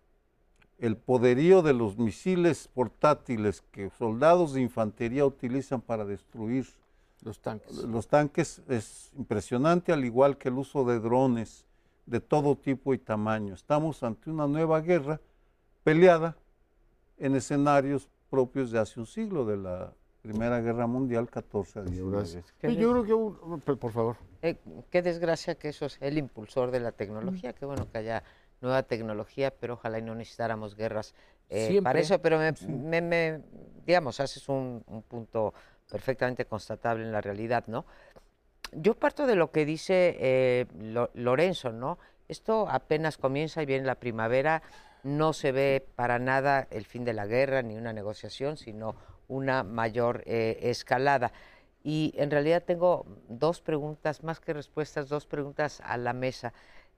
el 0.78 0.96
poderío 0.96 1.62
de 1.62 1.72
los 1.72 1.96
misiles 1.96 2.68
portátiles 2.68 3.62
que 3.70 3.90
soldados 3.90 4.52
de 4.52 4.60
infantería 4.60 5.24
utilizan 5.24 5.80
para 5.80 6.04
destruir 6.04 6.66
los 7.22 7.40
tanques. 7.40 7.76
Los 7.84 8.08
tanques 8.08 8.60
es 8.68 9.10
impresionante, 9.16 9.92
al 9.92 10.04
igual 10.04 10.36
que 10.36 10.48
el 10.48 10.54
uso 10.54 10.84
de 10.84 10.98
drones 10.98 11.64
de 12.06 12.20
todo 12.20 12.56
tipo 12.56 12.92
y 12.92 12.98
tamaño. 12.98 13.54
Estamos 13.54 14.02
ante 14.02 14.30
una 14.30 14.46
nueva 14.46 14.80
guerra 14.80 15.20
peleada 15.84 16.36
en 17.16 17.36
escenarios 17.36 18.08
propios 18.28 18.70
de 18.70 18.80
hace 18.80 19.00
un 19.00 19.06
siglo, 19.06 19.46
de 19.46 19.56
la 19.56 19.92
Primera 20.24 20.58
Guerra 20.62 20.86
Mundial, 20.86 21.28
14 21.28 21.80
a 21.80 21.82
19. 21.82 22.42
Yo 22.62 23.04
creo 23.04 23.60
que, 23.62 23.76
por 23.76 23.92
favor. 23.92 24.16
Eh, 24.40 24.56
qué 24.90 25.02
desgracia 25.02 25.54
que 25.56 25.68
eso 25.68 25.84
es 25.84 25.98
el 26.00 26.16
impulsor 26.16 26.70
de 26.70 26.80
la 26.80 26.92
tecnología, 26.92 27.52
qué 27.52 27.66
bueno 27.66 27.90
que 27.92 27.98
haya 27.98 28.22
nueva 28.62 28.84
tecnología, 28.84 29.50
pero 29.50 29.74
ojalá 29.74 29.98
y 29.98 30.02
no 30.02 30.14
necesitáramos 30.14 30.76
guerras 30.76 31.14
eh, 31.50 31.78
para 31.82 32.00
eso, 32.00 32.22
pero 32.22 32.38
me, 32.38 33.42
digamos, 33.84 34.18
haces 34.18 34.48
un, 34.48 34.82
punto 35.06 35.52
perfectamente 35.90 36.46
constatable 36.46 37.04
en 37.04 37.12
la 37.12 37.20
realidad, 37.20 37.64
¿no? 37.66 37.84
Yo 38.72 38.94
parto 38.94 39.26
de 39.26 39.34
lo 39.34 39.50
que 39.50 39.66
dice 39.66 40.16
eh, 40.18 40.66
Lorenzo, 41.12 41.70
¿no? 41.70 41.98
Esto 42.28 42.66
apenas 42.70 43.18
comienza 43.18 43.62
y 43.62 43.66
viene 43.66 43.84
la 43.84 43.96
primavera, 43.96 44.62
no 45.02 45.34
se 45.34 45.52
ve 45.52 45.86
para 45.96 46.18
nada 46.18 46.66
el 46.70 46.86
fin 46.86 47.04
de 47.04 47.12
la 47.12 47.26
guerra 47.26 47.60
ni 47.60 47.76
una 47.76 47.92
negociación, 47.92 48.56
sino 48.56 48.96
una 49.34 49.62
mayor 49.62 50.22
eh, 50.26 50.58
escalada. 50.62 51.32
Y 51.82 52.14
en 52.16 52.30
realidad 52.30 52.62
tengo 52.64 53.04
dos 53.28 53.60
preguntas, 53.60 54.22
más 54.22 54.40
que 54.40 54.54
respuestas, 54.54 55.08
dos 55.08 55.26
preguntas 55.26 55.82
a 55.84 55.96
la 55.96 56.12
mesa 56.12 56.52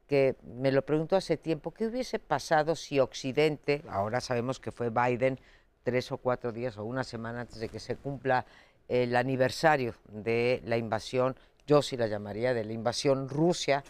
que 0.06 0.36
me 0.44 0.70
lo 0.70 0.82
pregunto 0.82 1.16
hace 1.16 1.36
tiempo, 1.36 1.72
¿qué 1.72 1.86
hubiese 1.86 2.18
pasado 2.18 2.76
si 2.76 3.00
Occidente, 3.00 3.82
ahora 3.88 4.20
sabemos 4.20 4.60
que 4.60 4.70
fue 4.70 4.90
Biden, 4.90 5.40
tres 5.82 6.12
o 6.12 6.18
cuatro 6.18 6.52
días 6.52 6.78
o 6.78 6.84
una 6.84 7.04
semana 7.04 7.42
antes 7.42 7.58
de 7.58 7.68
que 7.68 7.80
se 7.80 7.96
cumpla 7.96 8.46
el 8.88 9.16
aniversario 9.16 9.94
de 10.08 10.62
la 10.64 10.76
invasión, 10.76 11.36
yo 11.66 11.82
sí 11.82 11.96
la 11.96 12.06
llamaría 12.06 12.54
de 12.54 12.64
la 12.64 12.72
invasión 12.72 13.28
Rusia, 13.28 13.82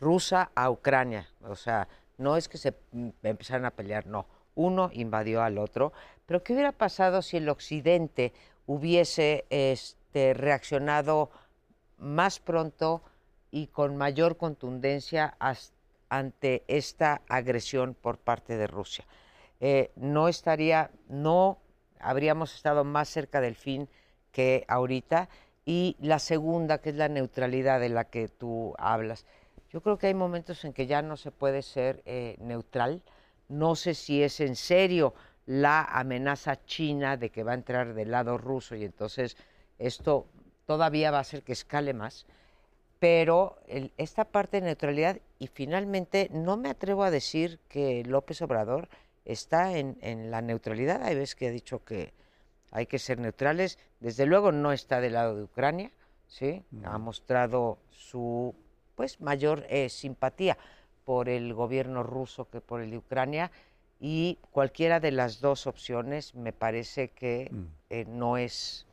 rusa 0.00 0.50
a 0.54 0.70
Ucrania. 0.70 1.28
O 1.42 1.54
sea, 1.54 1.86
no 2.18 2.36
es 2.36 2.48
que 2.48 2.58
se 2.58 2.74
empezaran 3.22 3.64
a 3.64 3.70
pelear, 3.70 4.06
no. 4.06 4.26
Uno 4.56 4.90
invadió 4.92 5.42
al 5.42 5.58
otro. 5.58 5.92
Pero 6.30 6.44
¿qué 6.44 6.52
hubiera 6.52 6.70
pasado 6.70 7.22
si 7.22 7.38
el 7.38 7.48
Occidente 7.48 8.32
hubiese 8.64 9.46
este, 9.50 10.32
reaccionado 10.32 11.32
más 11.98 12.38
pronto? 12.38 13.02
y 13.50 13.66
con 13.66 13.96
mayor 13.96 14.36
contundencia 14.36 15.36
ante 16.08 16.62
esta 16.68 17.22
agresión 17.28 17.94
por 17.94 18.18
parte 18.18 18.56
de 18.56 18.68
Rusia. 18.68 19.04
Eh, 19.58 19.90
no 19.96 20.28
estaría, 20.28 20.92
no 21.08 21.58
habríamos 21.98 22.54
estado 22.54 22.84
más 22.84 23.08
cerca 23.08 23.40
del 23.40 23.56
fin 23.56 23.88
que 24.30 24.64
ahorita. 24.68 25.28
Y 25.64 25.96
la 26.00 26.20
segunda, 26.20 26.78
que 26.78 26.90
es 26.90 26.96
la 26.96 27.08
neutralidad 27.08 27.80
de 27.80 27.88
la 27.88 28.04
que 28.04 28.28
tú 28.28 28.74
hablas. 28.78 29.26
Yo 29.70 29.80
creo 29.82 29.98
que 29.98 30.06
hay 30.06 30.14
momentos 30.14 30.64
en 30.64 30.72
que 30.74 30.86
ya 30.86 31.02
no 31.02 31.16
se 31.16 31.32
puede 31.32 31.62
ser 31.62 32.04
eh, 32.06 32.36
neutral. 32.38 33.02
No 33.48 33.74
sé 33.74 33.94
si 33.94 34.22
es 34.22 34.38
en 34.38 34.54
serio 34.54 35.12
la 35.50 35.82
amenaza 35.82 36.64
china 36.64 37.16
de 37.16 37.30
que 37.30 37.42
va 37.42 37.50
a 37.50 37.56
entrar 37.56 37.92
del 37.92 38.12
lado 38.12 38.38
ruso 38.38 38.76
y 38.76 38.84
entonces 38.84 39.36
esto 39.80 40.28
todavía 40.64 41.10
va 41.10 41.18
a 41.18 41.22
hacer 41.22 41.42
que 41.42 41.52
escale 41.52 41.92
más. 41.92 42.24
Pero 43.00 43.58
esta 43.96 44.26
parte 44.26 44.60
de 44.60 44.66
neutralidad, 44.66 45.18
y 45.40 45.48
finalmente 45.48 46.28
no 46.32 46.56
me 46.56 46.68
atrevo 46.68 47.02
a 47.02 47.10
decir 47.10 47.58
que 47.68 48.04
López 48.04 48.42
Obrador 48.42 48.88
está 49.24 49.76
en, 49.76 50.30
la 50.30 50.40
neutralidad, 50.40 51.02
hay 51.02 51.16
veces 51.16 51.34
que 51.34 51.48
ha 51.48 51.50
dicho 51.50 51.82
que 51.84 52.14
hay 52.70 52.86
que 52.86 53.00
ser 53.00 53.18
neutrales, 53.18 53.76
desde 53.98 54.26
luego 54.26 54.52
no 54.52 54.70
está 54.70 55.00
del 55.00 55.14
lado 55.14 55.34
de 55.34 55.42
Ucrania, 55.42 55.90
¿sí? 56.28 56.62
ha 56.84 56.98
mostrado 56.98 57.78
su 57.90 58.54
pues 58.94 59.20
mayor 59.20 59.66
eh, 59.68 59.88
simpatía 59.88 60.56
por 61.04 61.28
el 61.28 61.54
gobierno 61.54 62.04
ruso 62.04 62.48
que 62.48 62.60
por 62.60 62.82
el 62.82 62.92
de 62.92 62.98
Ucrania, 62.98 63.50
y 64.00 64.38
cualquiera 64.50 64.98
de 64.98 65.12
las 65.12 65.40
dos 65.40 65.66
opciones 65.66 66.34
me 66.34 66.52
parece 66.52 67.08
que 67.08 67.50
mm. 67.52 67.64
eh, 67.90 68.04
no 68.08 68.38
es 68.38 68.86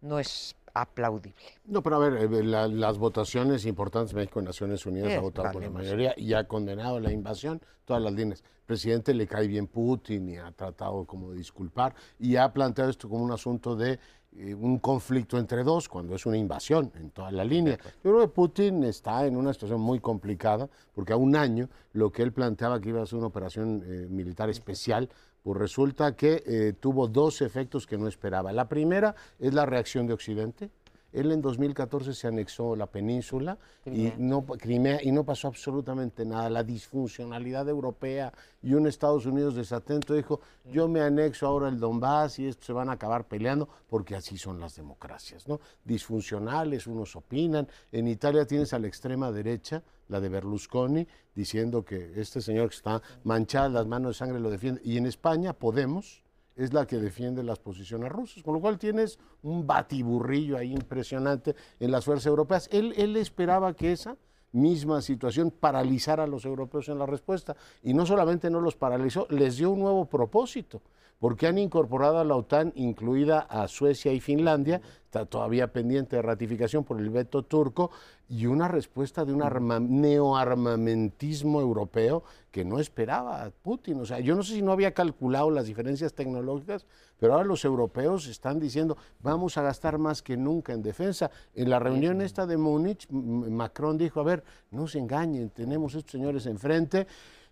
no 0.00 0.18
es 0.18 0.54
aplaudible. 0.74 1.42
No, 1.66 1.82
pero 1.82 1.96
a 1.96 2.08
ver, 2.08 2.32
eh, 2.32 2.42
las 2.44 2.98
votaciones 2.98 3.66
importantes, 3.66 4.14
México 4.14 4.40
y 4.40 4.44
Naciones 4.44 4.86
Unidas 4.86 5.12
ha 5.16 5.20
votado 5.20 5.52
por 5.52 5.62
la 5.62 5.70
mayoría 5.70 6.14
y 6.16 6.34
ha 6.34 6.44
condenado 6.44 7.00
la 7.00 7.12
invasión, 7.12 7.60
todas 7.84 8.02
las 8.02 8.12
líneas. 8.12 8.40
El 8.40 8.64
presidente 8.64 9.14
le 9.14 9.26
cae 9.26 9.48
bien 9.48 9.66
Putin 9.66 10.28
y 10.28 10.36
ha 10.36 10.52
tratado 10.52 11.04
como 11.04 11.30
de 11.30 11.38
disculpar 11.38 11.94
y 12.18 12.36
ha 12.36 12.52
planteado 12.52 12.90
esto 12.90 13.08
como 13.08 13.24
un 13.24 13.32
asunto 13.32 13.74
de 13.74 13.98
eh, 14.36 14.54
un 14.54 14.78
conflicto 14.78 15.38
entre 15.38 15.64
dos, 15.64 15.88
cuando 15.88 16.14
es 16.14 16.26
una 16.26 16.36
invasión 16.36 16.92
en 16.96 17.10
toda 17.10 17.30
la 17.32 17.44
línea. 17.44 17.78
Yo 18.04 18.12
creo 18.12 18.20
que 18.20 18.28
Putin 18.28 18.84
está 18.84 19.26
en 19.26 19.36
una 19.36 19.52
situación 19.52 19.80
muy 19.80 20.00
complicada, 20.00 20.68
porque 20.94 21.12
a 21.12 21.16
un 21.16 21.34
año 21.34 21.68
lo 21.92 22.12
que 22.12 22.22
él 22.22 22.32
planteaba 22.32 22.80
que 22.80 22.90
iba 22.90 23.02
a 23.02 23.06
ser 23.06 23.18
una 23.18 23.28
operación 23.28 23.82
eh, 23.84 24.06
militar 24.10 24.50
especial, 24.50 25.08
pues 25.42 25.56
resulta 25.56 26.14
que 26.14 26.42
eh, 26.46 26.74
tuvo 26.78 27.08
dos 27.08 27.40
efectos 27.40 27.86
que 27.86 27.96
no 27.96 28.06
esperaba. 28.06 28.52
La 28.52 28.68
primera 28.68 29.14
es 29.38 29.54
la 29.54 29.64
reacción 29.64 30.06
de 30.06 30.12
Occidente, 30.12 30.70
él 31.12 31.32
en 31.32 31.40
2014 31.40 32.12
se 32.12 32.26
anexó 32.26 32.76
la 32.76 32.86
península 32.86 33.56
y 33.86 34.12
no, 34.18 34.44
Crimea 34.44 35.02
y 35.02 35.10
no 35.10 35.24
pasó 35.24 35.48
absolutamente 35.48 36.24
nada. 36.24 36.50
La 36.50 36.62
disfuncionalidad 36.62 37.68
europea 37.68 38.32
y 38.62 38.74
un 38.74 38.86
Estados 38.86 39.24
Unidos 39.24 39.54
desatento 39.54 40.14
dijo, 40.14 40.40
yo 40.70 40.86
me 40.86 41.00
anexo 41.00 41.46
ahora 41.46 41.68
el 41.68 41.80
Donbass 41.80 42.38
y 42.38 42.46
esto 42.46 42.66
se 42.66 42.72
van 42.72 42.90
a 42.90 42.92
acabar 42.92 43.26
peleando 43.26 43.68
porque 43.88 44.16
así 44.16 44.36
son 44.36 44.60
las 44.60 44.76
democracias, 44.76 45.48
¿no? 45.48 45.60
Disfuncionales, 45.84 46.86
unos 46.86 47.16
opinan. 47.16 47.66
En 47.90 48.06
Italia 48.06 48.46
tienes 48.46 48.74
a 48.74 48.78
la 48.78 48.88
extrema 48.88 49.32
derecha, 49.32 49.82
la 50.08 50.20
de 50.20 50.28
Berlusconi, 50.28 51.06
diciendo 51.34 51.84
que 51.84 52.20
este 52.20 52.40
señor 52.40 52.68
que 52.68 52.76
está 52.76 53.02
manchado, 53.24 53.70
las 53.70 53.86
manos 53.86 54.10
de 54.10 54.18
sangre 54.18 54.40
lo 54.40 54.50
defiende. 54.50 54.80
Y 54.84 54.98
en 54.98 55.06
España, 55.06 55.54
Podemos, 55.54 56.22
es 56.58 56.72
la 56.74 56.86
que 56.86 56.98
defiende 56.98 57.42
las 57.42 57.60
posiciones 57.60 58.10
rusas, 58.10 58.42
con 58.42 58.52
lo 58.52 58.60
cual 58.60 58.78
tienes 58.78 59.18
un 59.42 59.66
batiburrillo 59.66 60.58
ahí 60.58 60.72
impresionante 60.72 61.54
en 61.78 61.90
las 61.92 62.04
fuerzas 62.04 62.26
europeas. 62.26 62.68
Él, 62.72 62.92
él 62.96 63.16
esperaba 63.16 63.72
que 63.74 63.92
esa 63.92 64.16
misma 64.50 65.00
situación 65.00 65.52
paralizara 65.52 66.24
a 66.24 66.26
los 66.26 66.44
europeos 66.44 66.88
en 66.88 66.98
la 66.98 67.06
respuesta 67.06 67.56
y 67.82 67.94
no 67.94 68.04
solamente 68.04 68.50
no 68.50 68.60
los 68.60 68.74
paralizó, 68.74 69.26
les 69.30 69.56
dio 69.56 69.70
un 69.70 69.80
nuevo 69.80 70.06
propósito 70.06 70.82
porque 71.18 71.46
han 71.46 71.58
incorporado 71.58 72.18
a 72.18 72.24
la 72.24 72.36
OTAN, 72.36 72.72
incluida 72.76 73.40
a 73.40 73.66
Suecia 73.68 74.12
y 74.12 74.20
Finlandia, 74.20 74.80
está 75.04 75.26
todavía 75.26 75.72
pendiente 75.72 76.16
de 76.16 76.22
ratificación 76.22 76.84
por 76.84 77.00
el 77.00 77.10
veto 77.10 77.42
turco, 77.42 77.90
y 78.28 78.44
una 78.46 78.68
respuesta 78.68 79.24
de 79.24 79.32
un 79.32 80.00
neoarmamentismo 80.00 81.62
europeo 81.62 82.24
que 82.50 82.62
no 82.64 82.78
esperaba 82.78 83.42
a 83.42 83.50
Putin. 83.50 84.00
O 84.00 84.04
sea, 84.04 84.20
yo 84.20 84.36
no 84.36 84.42
sé 84.42 84.54
si 84.54 84.62
no 84.62 84.70
había 84.70 84.92
calculado 84.92 85.50
las 85.50 85.66
diferencias 85.66 86.12
tecnológicas, 86.12 86.84
pero 87.18 87.32
ahora 87.32 87.46
los 87.46 87.64
europeos 87.64 88.26
están 88.26 88.60
diciendo, 88.60 88.98
vamos 89.20 89.56
a 89.56 89.62
gastar 89.62 89.96
más 89.96 90.22
que 90.22 90.36
nunca 90.36 90.74
en 90.74 90.82
defensa. 90.82 91.30
En 91.54 91.70
la 91.70 91.78
reunión 91.78 92.20
esta 92.20 92.46
de 92.46 92.58
Múnich, 92.58 93.08
Macron 93.10 93.96
dijo, 93.96 94.20
a 94.20 94.24
ver, 94.24 94.44
no 94.70 94.86
se 94.86 94.98
engañen, 94.98 95.48
tenemos 95.48 95.94
estos 95.94 96.12
señores 96.12 96.44
enfrente 96.44 97.06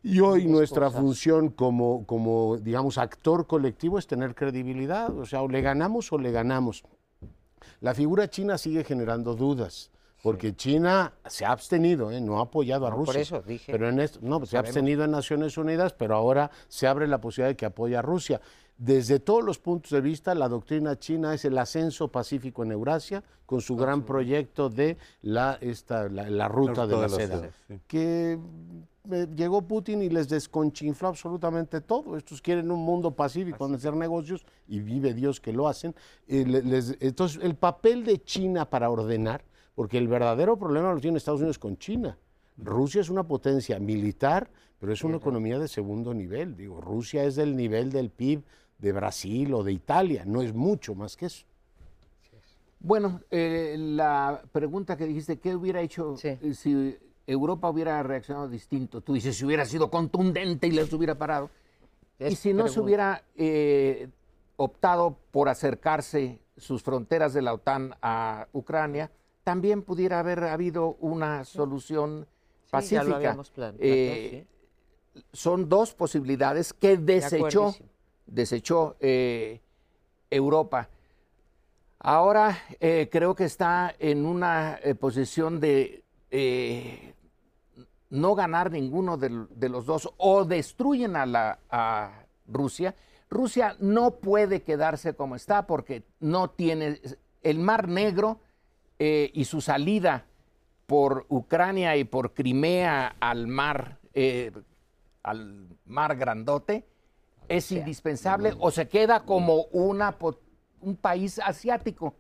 Y 0.08 0.20
hoy 0.20 0.46
nuestra 0.46 0.88
función 0.88 1.48
como, 1.48 2.06
como, 2.06 2.58
digamos, 2.58 2.96
actor 2.96 3.48
colectivo 3.48 3.98
es 3.98 4.06
tener 4.06 4.36
credibilidad, 4.36 5.10
o 5.10 5.26
sea, 5.26 5.42
o 5.42 5.48
le 5.48 5.60
ganamos 5.62 6.12
o 6.12 6.18
le 6.18 6.30
ganamos. 6.30 6.84
La 7.80 7.92
figura 7.92 8.30
china 8.30 8.56
sigue 8.56 8.84
generando 8.84 9.34
dudas. 9.34 9.90
Porque 10.22 10.54
China 10.54 11.12
se 11.26 11.44
ha 11.44 11.50
abstenido, 11.50 12.12
¿eh? 12.12 12.20
no 12.20 12.38
ha 12.38 12.42
apoyado 12.42 12.86
a 12.86 12.90
Rusia. 12.90 13.12
Por 13.12 13.20
eso 13.20 13.42
dije. 13.42 13.70
Pero 13.70 13.88
en 13.88 13.98
esto, 13.98 14.20
no, 14.22 14.44
se 14.46 14.56
ha 14.56 14.60
abstenido 14.60 15.04
en 15.04 15.10
Naciones 15.10 15.58
Unidas, 15.58 15.92
pero 15.92 16.14
ahora 16.14 16.52
se 16.68 16.86
abre 16.86 17.08
la 17.08 17.20
posibilidad 17.20 17.50
de 17.50 17.56
que 17.56 17.66
apoye 17.66 17.96
a 17.96 18.02
Rusia. 18.02 18.40
Desde 18.78 19.20
todos 19.20 19.42
los 19.42 19.58
puntos 19.58 19.90
de 19.90 20.02
vista, 20.02 20.34
la 20.34 20.48
doctrina 20.48 20.98
china 20.98 21.32
es 21.32 21.46
el 21.46 21.56
ascenso 21.56 22.08
pacífico 22.08 22.62
en 22.62 22.72
Eurasia, 22.72 23.24
con 23.46 23.62
su 23.62 23.74
gran 23.74 24.02
proyecto 24.04 24.68
de 24.68 24.98
la, 25.22 25.56
esta, 25.62 26.08
la, 26.08 26.48
ruta, 26.48 26.86
de 26.86 26.96
la, 26.96 27.08
seda, 27.08 27.50
que 27.86 28.38
eh, 29.10 29.26
llegó 29.34 29.62
Putin 29.62 30.02
y 30.02 30.10
les 30.10 30.28
desconchinfló 30.28 31.08
absolutamente 31.08 31.80
todo. 31.80 32.18
Estos 32.18 32.42
quieren 32.42 32.70
un 32.70 32.84
mundo 32.84 33.12
pacífico 33.12 33.58
donde 33.60 33.78
hacer 33.78 33.94
negocios 33.94 34.44
y 34.68 34.80
vive 34.80 35.14
Dios 35.14 35.40
que 35.40 35.52
lo 35.52 35.68
hacen. 35.68 35.94
Eh, 36.28 36.96
entonces, 37.00 37.40
el 37.42 37.54
papel 37.54 38.04
de 38.04 38.22
China 38.22 38.68
para 38.68 38.90
ordenar, 38.90 39.42
porque 39.74 39.96
el 39.96 40.08
verdadero 40.08 40.58
problema 40.58 40.92
lo 40.92 41.00
tiene 41.00 41.16
Estados 41.16 41.40
Unidos 41.40 41.58
con 41.58 41.78
China. 41.78 42.18
Rusia 42.58 43.00
es 43.00 43.10
una 43.10 43.22
potencia 43.22 43.78
militar, 43.78 44.50
pero 44.78 44.92
es 44.92 45.04
una 45.04 45.18
economía 45.18 45.58
de 45.58 45.68
segundo 45.68 46.12
nivel. 46.12 46.56
Digo, 46.56 46.80
Rusia 46.80 47.24
es 47.24 47.36
del 47.36 47.56
nivel 47.56 47.90
del 47.90 48.10
PIB 48.10 48.42
de 48.78 48.92
Brasil 48.92 49.54
o 49.54 49.62
de 49.62 49.72
Italia, 49.72 50.24
no 50.26 50.42
es 50.42 50.54
mucho 50.54 50.94
más 50.94 51.16
que 51.16 51.26
eso. 51.26 51.46
Bueno, 52.78 53.20
eh, 53.30 53.76
la 53.78 54.42
pregunta 54.52 54.96
que 54.96 55.06
dijiste, 55.06 55.38
¿qué 55.38 55.56
hubiera 55.56 55.80
hecho 55.80 56.14
eh, 56.22 56.54
si 56.54 56.96
Europa 57.26 57.70
hubiera 57.70 58.02
reaccionado 58.02 58.48
distinto? 58.48 59.00
Tú 59.00 59.14
dices, 59.14 59.36
si 59.36 59.44
hubiera 59.44 59.64
sido 59.64 59.90
contundente 59.90 60.66
y 60.66 60.72
les 60.72 60.92
hubiera 60.92 61.16
parado. 61.16 61.50
y 62.18 62.36
si 62.36 62.52
no 62.52 62.68
se 62.68 62.80
hubiera 62.80 63.24
eh, 63.34 64.08
optado 64.56 65.18
por 65.30 65.48
acercarse 65.48 66.40
sus 66.56 66.82
fronteras 66.82 67.34
de 67.34 67.42
la 67.42 67.54
OTAN 67.54 67.94
a 68.02 68.46
Ucrania, 68.52 69.10
también 69.42 69.82
pudiera 69.82 70.20
haber 70.20 70.44
habido 70.44 70.96
una 71.00 71.44
solución 71.44 72.26
pacífica. 72.70 73.38
Son 75.32 75.68
dos 75.68 75.94
posibilidades 75.94 76.74
que 76.74 76.98
desechó 76.98 77.74
desechó 78.26 78.96
eh, 79.00 79.60
Europa. 80.30 80.88
Ahora 81.98 82.58
eh, 82.80 83.08
creo 83.10 83.34
que 83.34 83.44
está 83.44 83.94
en 83.98 84.26
una 84.26 84.78
eh, 84.82 84.94
posición 84.94 85.60
de 85.60 86.02
no 88.10 88.34
ganar 88.34 88.70
ninguno 88.70 89.16
de, 89.16 89.68
los 89.68 89.86
dos 89.86 90.12
o 90.18 90.44
destruyen 90.44 91.16
a, 91.16 91.24
la, 91.24 91.58
a 91.70 92.26
Rusia. 92.46 92.94
Rusia 93.30 93.76
no 93.80 94.16
puede 94.16 94.62
quedarse 94.62 95.14
como 95.14 95.34
está 95.34 95.66
porque 95.66 96.02
no 96.20 96.50
tiene 96.50 97.00
el 97.42 97.58
Mar 97.58 97.88
Negro 97.88 98.40
y 98.98 99.44
su 99.44 99.60
salida 99.60 100.26
por 100.86 101.26
Ucrania 101.28 101.96
y 101.96 102.04
por 102.04 102.34
Crimea 102.34 103.16
al 103.18 103.46
mar, 103.46 103.98
al 105.22 105.68
mar 105.86 106.16
grandote, 106.16 106.84
es 107.48 107.72
indispensable 107.72 108.54
o 108.58 108.70
se 108.70 108.88
queda 108.88 109.24
como 109.24 109.64
una, 109.72 110.16
un 110.80 110.96
país 110.96 111.38
asiático. 111.38 112.14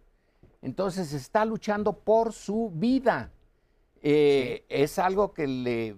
Entonces 0.62 1.12
está 1.12 1.44
luchando 1.44 1.92
por 1.92 2.32
su 2.32 2.70
vida. 2.74 3.32
Eh, 4.02 4.64
es 4.68 4.98
algo 4.98 5.32
que 5.32 5.46
le 5.46 5.96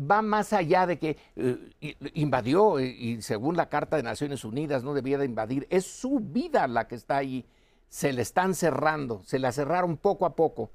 va 0.00 0.22
más 0.22 0.52
allá 0.52 0.86
de 0.86 0.98
que 0.98 1.16
eh, 1.36 1.94
invadió 2.14 2.80
y, 2.80 3.20
según 3.22 3.56
la 3.56 3.68
Carta 3.68 3.96
de 3.96 4.02
Naciones 4.02 4.44
Unidas 4.44 4.82
no 4.82 4.94
debía 4.94 5.18
de 5.18 5.26
invadir. 5.26 5.66
Es 5.70 5.86
su 5.86 6.20
vida 6.20 6.66
la 6.68 6.88
que 6.88 6.94
está 6.94 7.18
ahí. 7.18 7.46
Se 7.88 8.12
le 8.12 8.22
están 8.22 8.54
cerrando, 8.54 9.22
se 9.24 9.38
la 9.38 9.52
cerraron 9.52 9.96
poco 9.96 10.24
a 10.24 10.36
poco. 10.36 10.70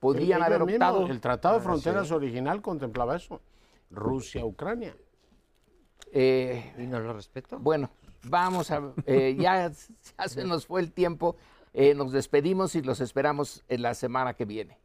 Podrían 0.00 0.42
haber 0.42 0.62
optado. 0.62 1.06
el 1.06 1.20
Tratado 1.20 1.56
de 1.56 1.64
Fronteras 1.64 2.10
original 2.12 2.62
contemplaba 2.62 3.16
eso. 3.16 3.40
Rusia, 3.90 4.44
Ucrania. 4.44 4.94
Eh, 6.12 6.74
¿Y 6.78 6.86
no 6.86 7.00
lo 7.00 7.12
respeto? 7.12 7.58
Bueno, 7.58 7.90
vamos 8.24 8.70
a. 8.70 8.92
Eh, 9.06 9.36
ya, 9.38 9.72
se 9.72 10.44
nos 10.44 10.66
fue 10.66 10.80
el 10.80 10.92
tiempo. 10.92 11.36
Eh, 11.74 11.94
nos 11.94 12.12
despedimos 12.12 12.74
y 12.74 12.82
los 12.82 13.00
esperamos 13.00 13.64
en 13.68 13.82
la 13.82 13.94
semana 13.94 14.34
que 14.34 14.44
viene. 14.44 14.78